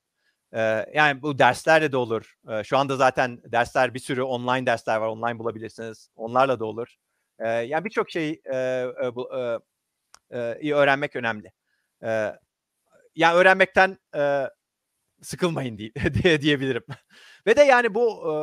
[0.53, 2.35] E, yani bu derslerde de olur.
[2.49, 5.07] E, şu anda zaten dersler bir sürü online dersler var.
[5.07, 6.10] Online bulabilirsiniz.
[6.15, 6.95] Onlarla da olur.
[7.39, 8.57] E, yani birçok şeyi e,
[9.03, 9.60] e, bu, e,
[10.31, 11.52] e, iyi öğrenmek önemli.
[12.03, 12.34] E,
[13.15, 14.49] yani öğrenmekten e,
[15.22, 15.91] sıkılmayın diye,
[16.23, 16.84] diye diyebilirim.
[17.48, 18.34] Ve de yani bu e,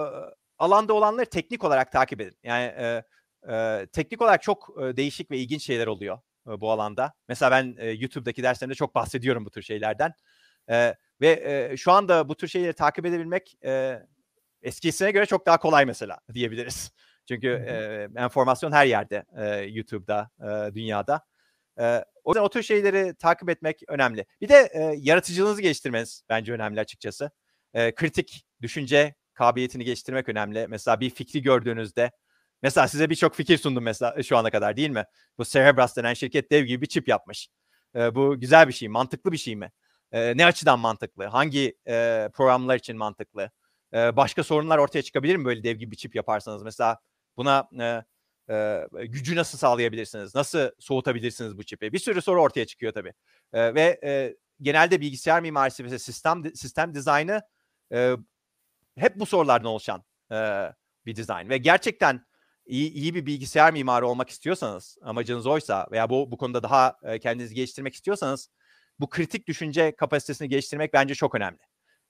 [0.59, 2.39] alanda olanları teknik olarak takip edin.
[2.43, 3.03] Yani e,
[3.55, 6.19] e, teknik olarak çok e, değişik ve ilginç şeyler oluyor
[6.49, 7.13] e, bu alanda.
[7.29, 10.13] Mesela ben e, YouTube'daki derslerimde çok bahsediyorum bu tür şeylerden.
[10.71, 14.03] E, ve e, şu anda bu tür şeyleri takip edebilmek e,
[14.63, 16.93] eskisine göre çok daha kolay mesela diyebiliriz.
[17.29, 21.21] Çünkü e, enformasyon her yerde e, YouTube'da, e, dünyada.
[21.81, 24.27] E, o yüzden o tür şeyleri takip etmek önemli.
[24.41, 27.31] Bir de e, yaratıcılığınızı geliştirmeniz bence önemli açıkçası.
[27.75, 30.67] E, kritik düşünce kabiliyetini geliştirmek önemli.
[30.69, 32.11] Mesela bir fikri gördüğünüzde
[32.63, 35.05] mesela size birçok fikir sundum mesela şu ana kadar değil mi?
[35.39, 37.49] Bu Cerebras denen şirket dev gibi bir çip yapmış.
[37.97, 39.73] E, bu güzel bir şey, mantıklı bir şey mi?
[40.13, 41.25] E, ne açıdan mantıklı?
[41.25, 43.51] Hangi e, programlar için mantıklı?
[43.95, 46.63] E, başka sorunlar ortaya çıkabilir mi böyle dev gibi bir çip yaparsanız?
[46.63, 46.99] Mesela
[47.37, 48.05] buna e,
[48.51, 50.35] e, gücü nasıl sağlayabilirsiniz?
[50.35, 51.93] Nasıl soğutabilirsiniz bu çipi?
[51.93, 53.13] Bir sürü soru ortaya çıkıyor tabii.
[53.53, 57.43] E, ve e, genelde bilgisayar mimarisi ve sistem sistem dizaynı
[57.93, 58.17] e,
[58.99, 60.37] hep bu sorulardan oluşan e,
[61.07, 62.27] bir dizayn ve gerçekten
[62.67, 67.19] iyi, iyi bir bilgisayar mimarı olmak istiyorsanız amacınız oysa veya bu bu konuda daha e,
[67.19, 68.51] kendinizi geliştirmek istiyorsanız
[69.01, 71.59] bu kritik düşünce kapasitesini geliştirmek bence çok önemli.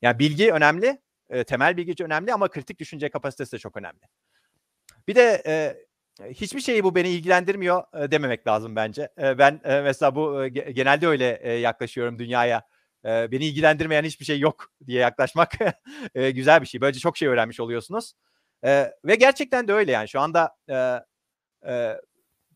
[0.03, 4.01] Yani bilgi önemli, e, temel bilgi önemli ama kritik düşünce kapasitesi de çok önemli.
[5.09, 5.77] Bir de e,
[6.31, 9.09] hiçbir şeyi bu beni ilgilendirmiyor dememek lazım bence.
[9.17, 12.63] Ben mesela bu genelde öyle yaklaşıyorum dünyaya
[13.05, 15.53] beni ilgilendirmeyen hiçbir şey yok diye yaklaşmak
[16.15, 16.81] güzel bir şey.
[16.81, 18.13] Böylece çok şey öğrenmiş oluyorsunuz.
[19.05, 20.57] Ve gerçekten de öyle yani şu anda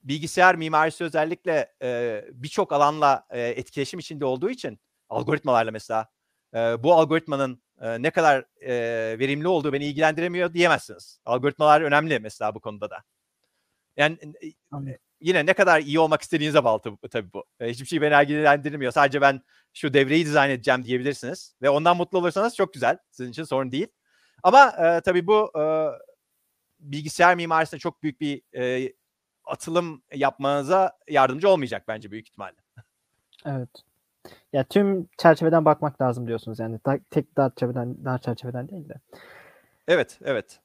[0.02, 1.72] bilgisayar mimarisi özellikle
[2.32, 6.06] birçok alanla etkileşim içinde olduğu için algoritmalarla mesela
[6.54, 7.62] bu algoritmanın
[7.98, 8.44] ne kadar
[9.18, 11.20] verimli olduğu beni ilgilendiremiyor diyemezsiniz.
[11.24, 13.04] Algoritmalar önemli mesela bu konuda da.
[13.98, 14.18] Yani
[14.70, 17.44] Anladım yine ne kadar iyi olmak istediğinize bağlı tabii bu.
[17.60, 18.92] E, hiçbir şey beni ilgilendirmiyor.
[18.92, 19.42] Sadece ben
[19.74, 21.54] şu devreyi dizayn edeceğim diyebilirsiniz.
[21.62, 22.98] Ve ondan mutlu olursanız çok güzel.
[23.10, 23.86] Sizin için sorun değil.
[24.42, 25.64] Ama e, tabii bu e,
[26.80, 28.92] bilgisayar mimarisinde çok büyük bir e,
[29.44, 32.56] atılım yapmanıza yardımcı olmayacak bence büyük ihtimalle.
[33.46, 33.68] Evet.
[34.52, 36.78] Ya tüm çerçeveden bakmak lazım diyorsunuz yani.
[37.10, 38.94] tek dar çerçeveden, dar çerçeveden değil de.
[39.88, 40.60] Evet, evet.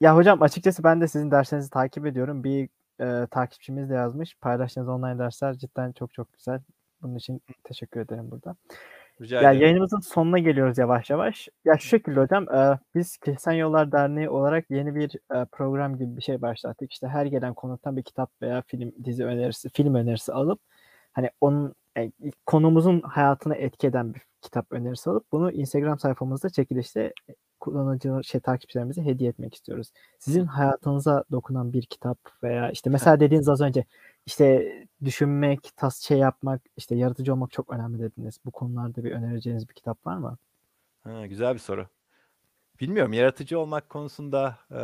[0.00, 2.44] Ya hocam açıkçası ben de sizin derslerinizi takip ediyorum.
[2.44, 2.68] Bir
[3.00, 4.34] e, takipçimiz de yazmış.
[4.40, 6.60] Paylaştığınız online dersler cidden çok çok güzel.
[7.02, 8.56] Bunun için teşekkür ederim burada.
[9.20, 9.62] Rica Ya ederim.
[9.62, 11.48] yayınımızın sonuna geliyoruz yavaş yavaş.
[11.64, 16.16] Ya şu şekilde hocam, eee, biz Kesen Yollar Derneği olarak yeni bir, eee, program gibi
[16.16, 16.92] bir şey başlattık.
[16.92, 20.60] İşte her gelen konuktan bir kitap veya film, dizi önerisi, film önerisi alıp
[21.12, 22.12] hani onun eee,
[22.46, 27.12] konuğumuzun hayatına etki eden bir kitap önerisi alıp bunu Instagram sayfamızda çekilişte
[27.60, 29.92] e kullanıcı şey takipçilerimize hediye etmek istiyoruz.
[30.18, 33.84] Sizin hayatınıza dokunan bir kitap veya işte mesela dediğiniz az önce
[34.26, 34.72] işte
[35.04, 38.38] düşünmek, tas şey yapmak, işte yaratıcı olmak çok önemli dediniz.
[38.44, 40.36] Bu konularda bir önereceğiniz bir kitap var mı?
[41.04, 41.86] Ha, güzel bir soru.
[42.80, 44.80] Bilmiyorum yaratıcı olmak konusunda e,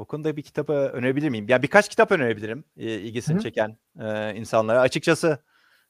[0.00, 1.48] o konuda bir kitabı önerebilir miyim?
[1.48, 3.40] Ya birkaç kitap önerebilirim e, ilgisini hı.
[3.40, 4.80] çeken e, insanlara.
[4.80, 5.38] Açıkçası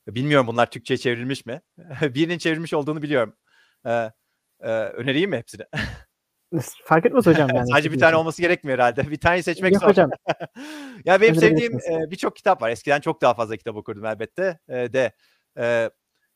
[0.08, 1.60] bilmiyorum bunlar Türkçe'ye çevrilmiş mi?
[2.02, 3.36] Birinin çevrilmiş olduğunu biliyorum.
[3.86, 4.10] E,
[4.60, 5.62] e, önereyim mi hepsini?
[6.84, 7.68] Fark etmez hocam yani.
[7.68, 9.10] Sadece bir tane olması gerekmiyor herhalde.
[9.10, 9.88] Bir tane seçmek Yok zor.
[9.88, 10.10] hocam.
[11.04, 12.70] ya benim sevdiğim e, birçok kitap var.
[12.70, 15.12] Eskiden çok daha fazla kitap okurdum elbette e, de.
[15.58, 15.90] E,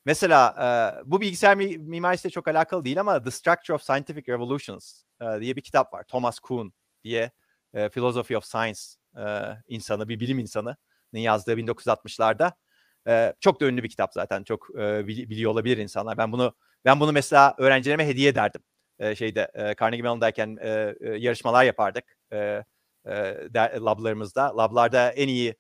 [0.05, 5.03] mesela e, bu bilgisayar mi- mimarisiyle çok alakalı değil ama The Structure of Scientific Revolutions
[5.21, 6.03] e, diye bir kitap var.
[6.03, 6.73] Thomas Kuhn
[7.05, 7.31] diye
[7.75, 8.81] e, Philosophy of Science
[9.17, 9.25] e,
[9.69, 10.77] insanı, bir bilim insanının
[11.13, 12.53] yazdığı 1960'larda.
[13.09, 14.43] E, çok da ünlü bir kitap zaten.
[14.45, 16.19] Çok e, bili- biliyor olabilir insanlar.
[16.19, 16.55] Ben bunu
[16.85, 18.63] ben bunu mesela öğrencilerime hediye ederdim.
[18.99, 22.05] E, şeyde e, Carnegie Mellon'dayken e, e, yarışmalar yapardık.
[22.33, 22.65] E,
[23.07, 23.13] e,
[23.55, 24.57] lablarımızda.
[24.57, 25.55] Lablarda en iyi,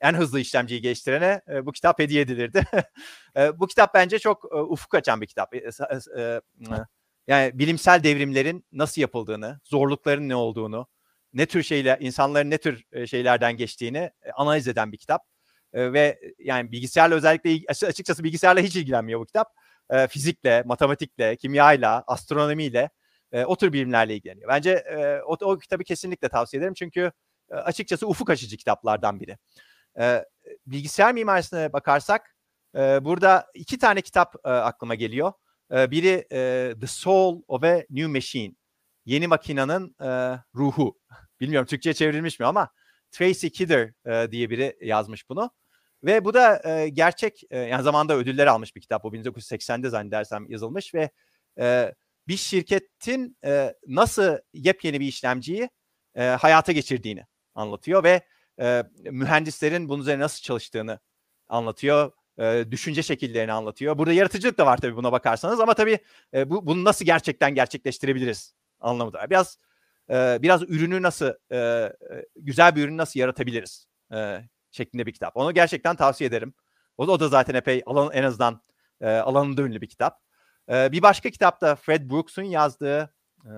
[0.00, 2.64] en hızlı işlemciyi geliştirene e, bu kitap hediye edilirdi.
[3.36, 5.54] e, bu kitap bence çok e, ufuk açan bir kitap.
[5.54, 6.40] E, e, e,
[7.26, 10.86] yani bilimsel devrimlerin nasıl yapıldığını, zorlukların ne olduğunu,
[11.32, 15.22] ne tür şeyler, insanların ne tür şeylerden geçtiğini analiz eden bir kitap.
[15.72, 19.54] E, ve yani bilgisayarla özellikle açıkçası bilgisayarla hiç ilgilenmiyor bu kitap.
[19.90, 22.90] E, fizikle, matematikle, kimyayla, astronomiyle
[23.32, 24.48] e, o tür bilimlerle ilgileniyor.
[24.48, 27.12] Bence e, o, o kitabı kesinlikle tavsiye ederim çünkü
[27.50, 29.38] e, açıkçası ufuk açıcı kitaplardan biri.
[30.00, 30.24] E,
[30.66, 32.36] bilgisayar mimarisine bakarsak
[32.76, 35.32] e, burada iki tane kitap e, aklıma geliyor.
[35.72, 38.54] E, biri e, The Soul of a New Machine.
[39.04, 40.98] Yeni makinenin e, ruhu.
[41.40, 42.68] Bilmiyorum Türkçe'ye çevrilmiş mi ama
[43.10, 45.50] Tracy Kidder e, diye biri yazmış bunu.
[46.04, 49.04] Ve bu da e, gerçek, e, yani zamanında ödüller almış bir kitap.
[49.04, 51.10] Bu 1980'de zannedersem yazılmış ve
[51.58, 51.94] e,
[52.28, 55.70] bir şirketin e, nasıl yepyeni bir işlemciyi
[56.14, 58.22] e, hayata geçirdiğini anlatıyor ve
[58.60, 60.98] e, mühendislerin bunun üzerine nasıl çalıştığını
[61.48, 62.12] anlatıyor.
[62.38, 63.98] E, düşünce şekillerini anlatıyor.
[63.98, 65.98] Burada yaratıcılık da var tabii buna bakarsanız ama tabii
[66.34, 69.30] e, bu bunu nasıl gerçekten gerçekleştirebiliriz anlamında.
[69.30, 69.58] Biraz
[70.10, 71.92] e, biraz ürünü nasıl e,
[72.36, 74.38] güzel bir ürünü nasıl yaratabiliriz e,
[74.72, 75.36] şeklinde bir kitap.
[75.36, 76.54] Onu gerçekten tavsiye ederim.
[76.96, 78.62] O da, o da zaten epey alan en azından
[79.00, 80.20] e, alanında ünlü bir kitap.
[80.68, 83.52] E, bir başka kitap da Fred Brooks'un yazdığı e,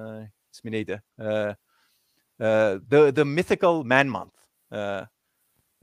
[0.53, 1.03] ismi neydi?
[1.19, 1.25] E,
[2.41, 4.37] e, The, The Mythical Man Month.
[4.73, 5.01] E,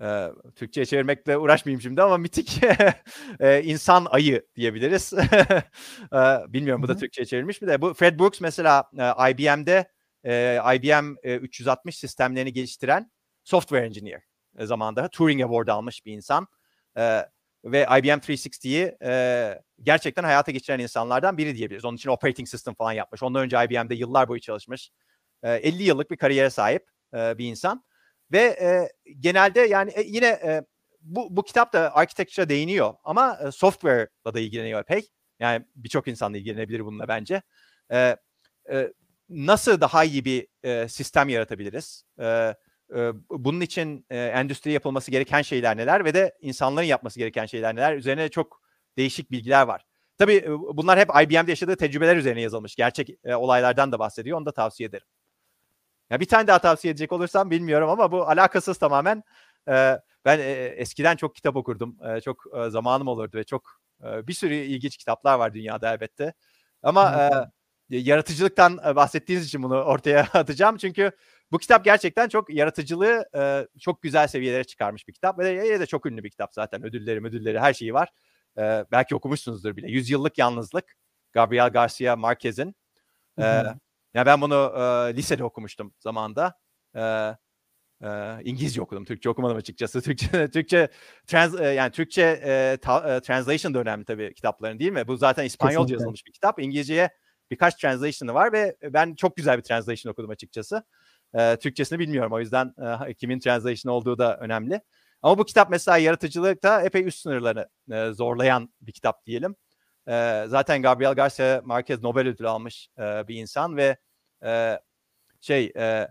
[0.02, 2.62] e, Türkçe'ye çevirmekle uğraşmayayım şimdi ama mitik
[3.40, 5.14] e, insan ayı diyebiliriz.
[6.14, 6.18] e,
[6.48, 6.98] bilmiyorum bu da.
[6.98, 7.82] Türkçe'ye çevrilmiş mi de.
[7.82, 9.92] Bu Fred Brooks mesela e, IBM'de
[10.24, 13.12] e, IBM e, 360 sistemlerini geliştiren
[13.44, 16.48] software engineer e, zamanında Turing Award almış bir insan.
[16.98, 17.26] E,
[17.66, 21.86] ve IBM 360'yi e, gerçekten hayata geçiren insanlardan biri diyebiliriz.
[21.86, 23.24] Onun için operating system falan yapmış.
[23.24, 24.92] Ondan önce IBM'de yıllar boyu çalışmış.
[25.44, 27.84] E, 50 yıllık bir kariyere sahip e, bir insan.
[28.32, 30.64] Ve e, genelde yani e, yine e,
[31.02, 35.10] bu, bu kitap da architecture'a değiniyor ama e, software'la da ilgileniyor epey.
[35.40, 37.42] Yani birçok insan da ilgilenebilir bununla bence.
[37.92, 38.18] E,
[38.72, 38.94] e,
[39.30, 42.04] nasıl daha iyi bir e, sistem yaratabiliriz?
[42.20, 42.56] E,
[43.30, 47.96] bunun için endüstri yapılması gereken şeyler neler ve de insanların yapması gereken şeyler neler?
[47.96, 48.62] Üzerine çok
[48.98, 49.86] değişik bilgiler var.
[50.18, 52.76] Tabii bunlar hep IBM'de yaşadığı tecrübeler üzerine yazılmış.
[52.76, 54.38] Gerçek olaylardan da bahsediyor.
[54.38, 55.08] Onu da tavsiye ederim.
[56.10, 59.24] Ya bir tane daha tavsiye edecek olursam bilmiyorum ama bu alakasız tamamen.
[60.26, 60.40] Ben
[60.78, 61.98] eskiden çok kitap okurdum.
[62.24, 66.34] Çok zamanım olurdu ve çok bir sürü ilginç kitaplar var dünyada elbette.
[66.84, 67.30] Ama
[67.92, 70.78] e, yaratıcılıktan bahsettiğiniz için bunu ortaya atacağım.
[70.78, 71.12] Çünkü
[71.52, 75.40] bu kitap gerçekten çok yaratıcılığı e, çok güzel seviyelere çıkarmış bir kitap.
[75.40, 76.86] Ve de, de çok ünlü bir kitap zaten.
[76.86, 78.10] Ödülleri, ödülleri her şeyi var.
[78.58, 79.92] E, belki okumuşsunuzdur bile.
[79.92, 80.96] Yüzyıllık Yalnızlık.
[81.34, 82.76] Gabriel Garcia Marquez'in.
[83.38, 83.44] E,
[84.14, 86.60] ya ben bunu e, lisede okumuştum zamanında.
[86.96, 87.02] E,
[88.04, 90.02] e, İngilizce okudum, Türkçe okumadım açıkçası.
[90.02, 90.90] Türkçe Türkçe
[91.28, 95.08] trans e, yani Türkçe e, ta, e, translation da önemli tabii kitapların değil mi?
[95.08, 95.94] Bu zaten İspanyolca Kesinlikle.
[95.94, 96.60] yazılmış bir kitap.
[96.60, 97.10] İngilizceye
[97.52, 100.84] birkaç translation'ı var ve ben çok güzel bir translation okudum açıkçası.
[101.34, 102.74] E, Türkçesini bilmiyorum o yüzden
[103.08, 104.82] e, kimin translation olduğu da önemli.
[105.22, 109.56] Ama bu kitap mesela yaratıcılıkta epey üst sınırlarını e, zorlayan bir kitap diyelim.
[110.08, 113.98] E, zaten Gabriel Garcia Marquez Nobel ödülü almış e, bir insan ve
[114.44, 114.80] e,
[115.42, 116.08] şey e,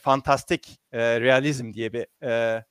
[0.00, 2.64] fantastik e, realizm diye bir e,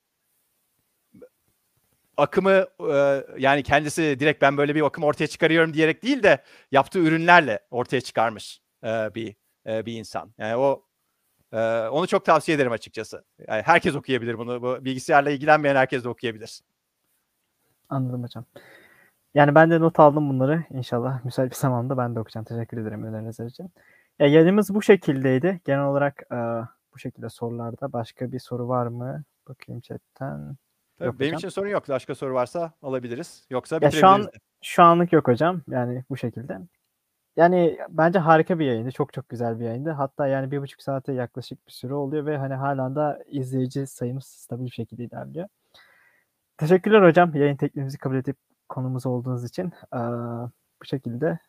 [2.17, 6.99] akımı e, yani kendisi direkt ben böyle bir akım ortaya çıkarıyorum diyerek değil de yaptığı
[6.99, 9.35] ürünlerle ortaya çıkarmış e, bir
[9.67, 10.34] e, bir insan.
[10.38, 10.85] Yani o
[11.53, 13.23] e, onu çok tavsiye ederim açıkçası.
[13.47, 14.61] Yani herkes okuyabilir bunu.
[14.61, 16.59] Bu bilgisayarla ilgilenmeyen herkes de okuyabilir.
[17.89, 18.45] Anladım hocam.
[19.34, 20.63] Yani ben de not aldım bunları.
[20.72, 22.45] İnşallah müsait bir zamanda ben de okuyacağım.
[22.45, 23.72] Teşekkür ederim öneriniz için.
[24.19, 25.61] Ya yayınımız bu şekildeydi.
[25.65, 26.35] Genel olarak e,
[26.93, 27.93] bu şekilde sorularda.
[27.93, 29.23] Başka bir soru var mı?
[29.47, 30.55] Bakayım chatten.
[30.97, 31.38] Tabii Yok benim hocam.
[31.38, 31.89] için sorun yok.
[31.89, 33.45] Başka soru varsa alabiliriz.
[33.49, 34.01] Yoksa Ya bitirebiliriz.
[34.01, 34.30] şu an
[34.61, 35.61] şu anlık yok hocam.
[35.69, 36.59] Yani bu şekilde.
[37.38, 38.91] Yani bence harika bir yayındı.
[38.91, 39.90] Çok çok güzel bir yayındı.
[39.90, 44.26] Hatta yani bir buçuk saate yaklaşık bir süre oluyor ve hani halen da izleyici sayımız
[44.26, 45.48] stabil bir şekilde ilerliyor.
[46.57, 47.36] Teşekkürler hocam.
[47.36, 48.38] Yayın teklifimizi kabul edip
[48.70, 49.74] konumuz olduğunuz için.
[49.94, 49.98] Ee,
[50.82, 51.40] bu şekilde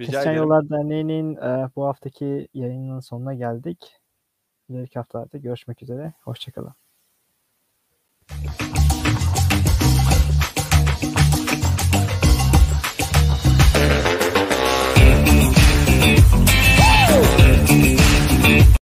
[0.00, 0.36] Rica ederim.
[0.36, 4.00] Yollar Derneği'nin e, bu haftaki yayınının sonuna geldik.
[4.68, 6.12] İleriki haftalarda görüşmek üzere.
[6.22, 6.74] Hoşçakalın.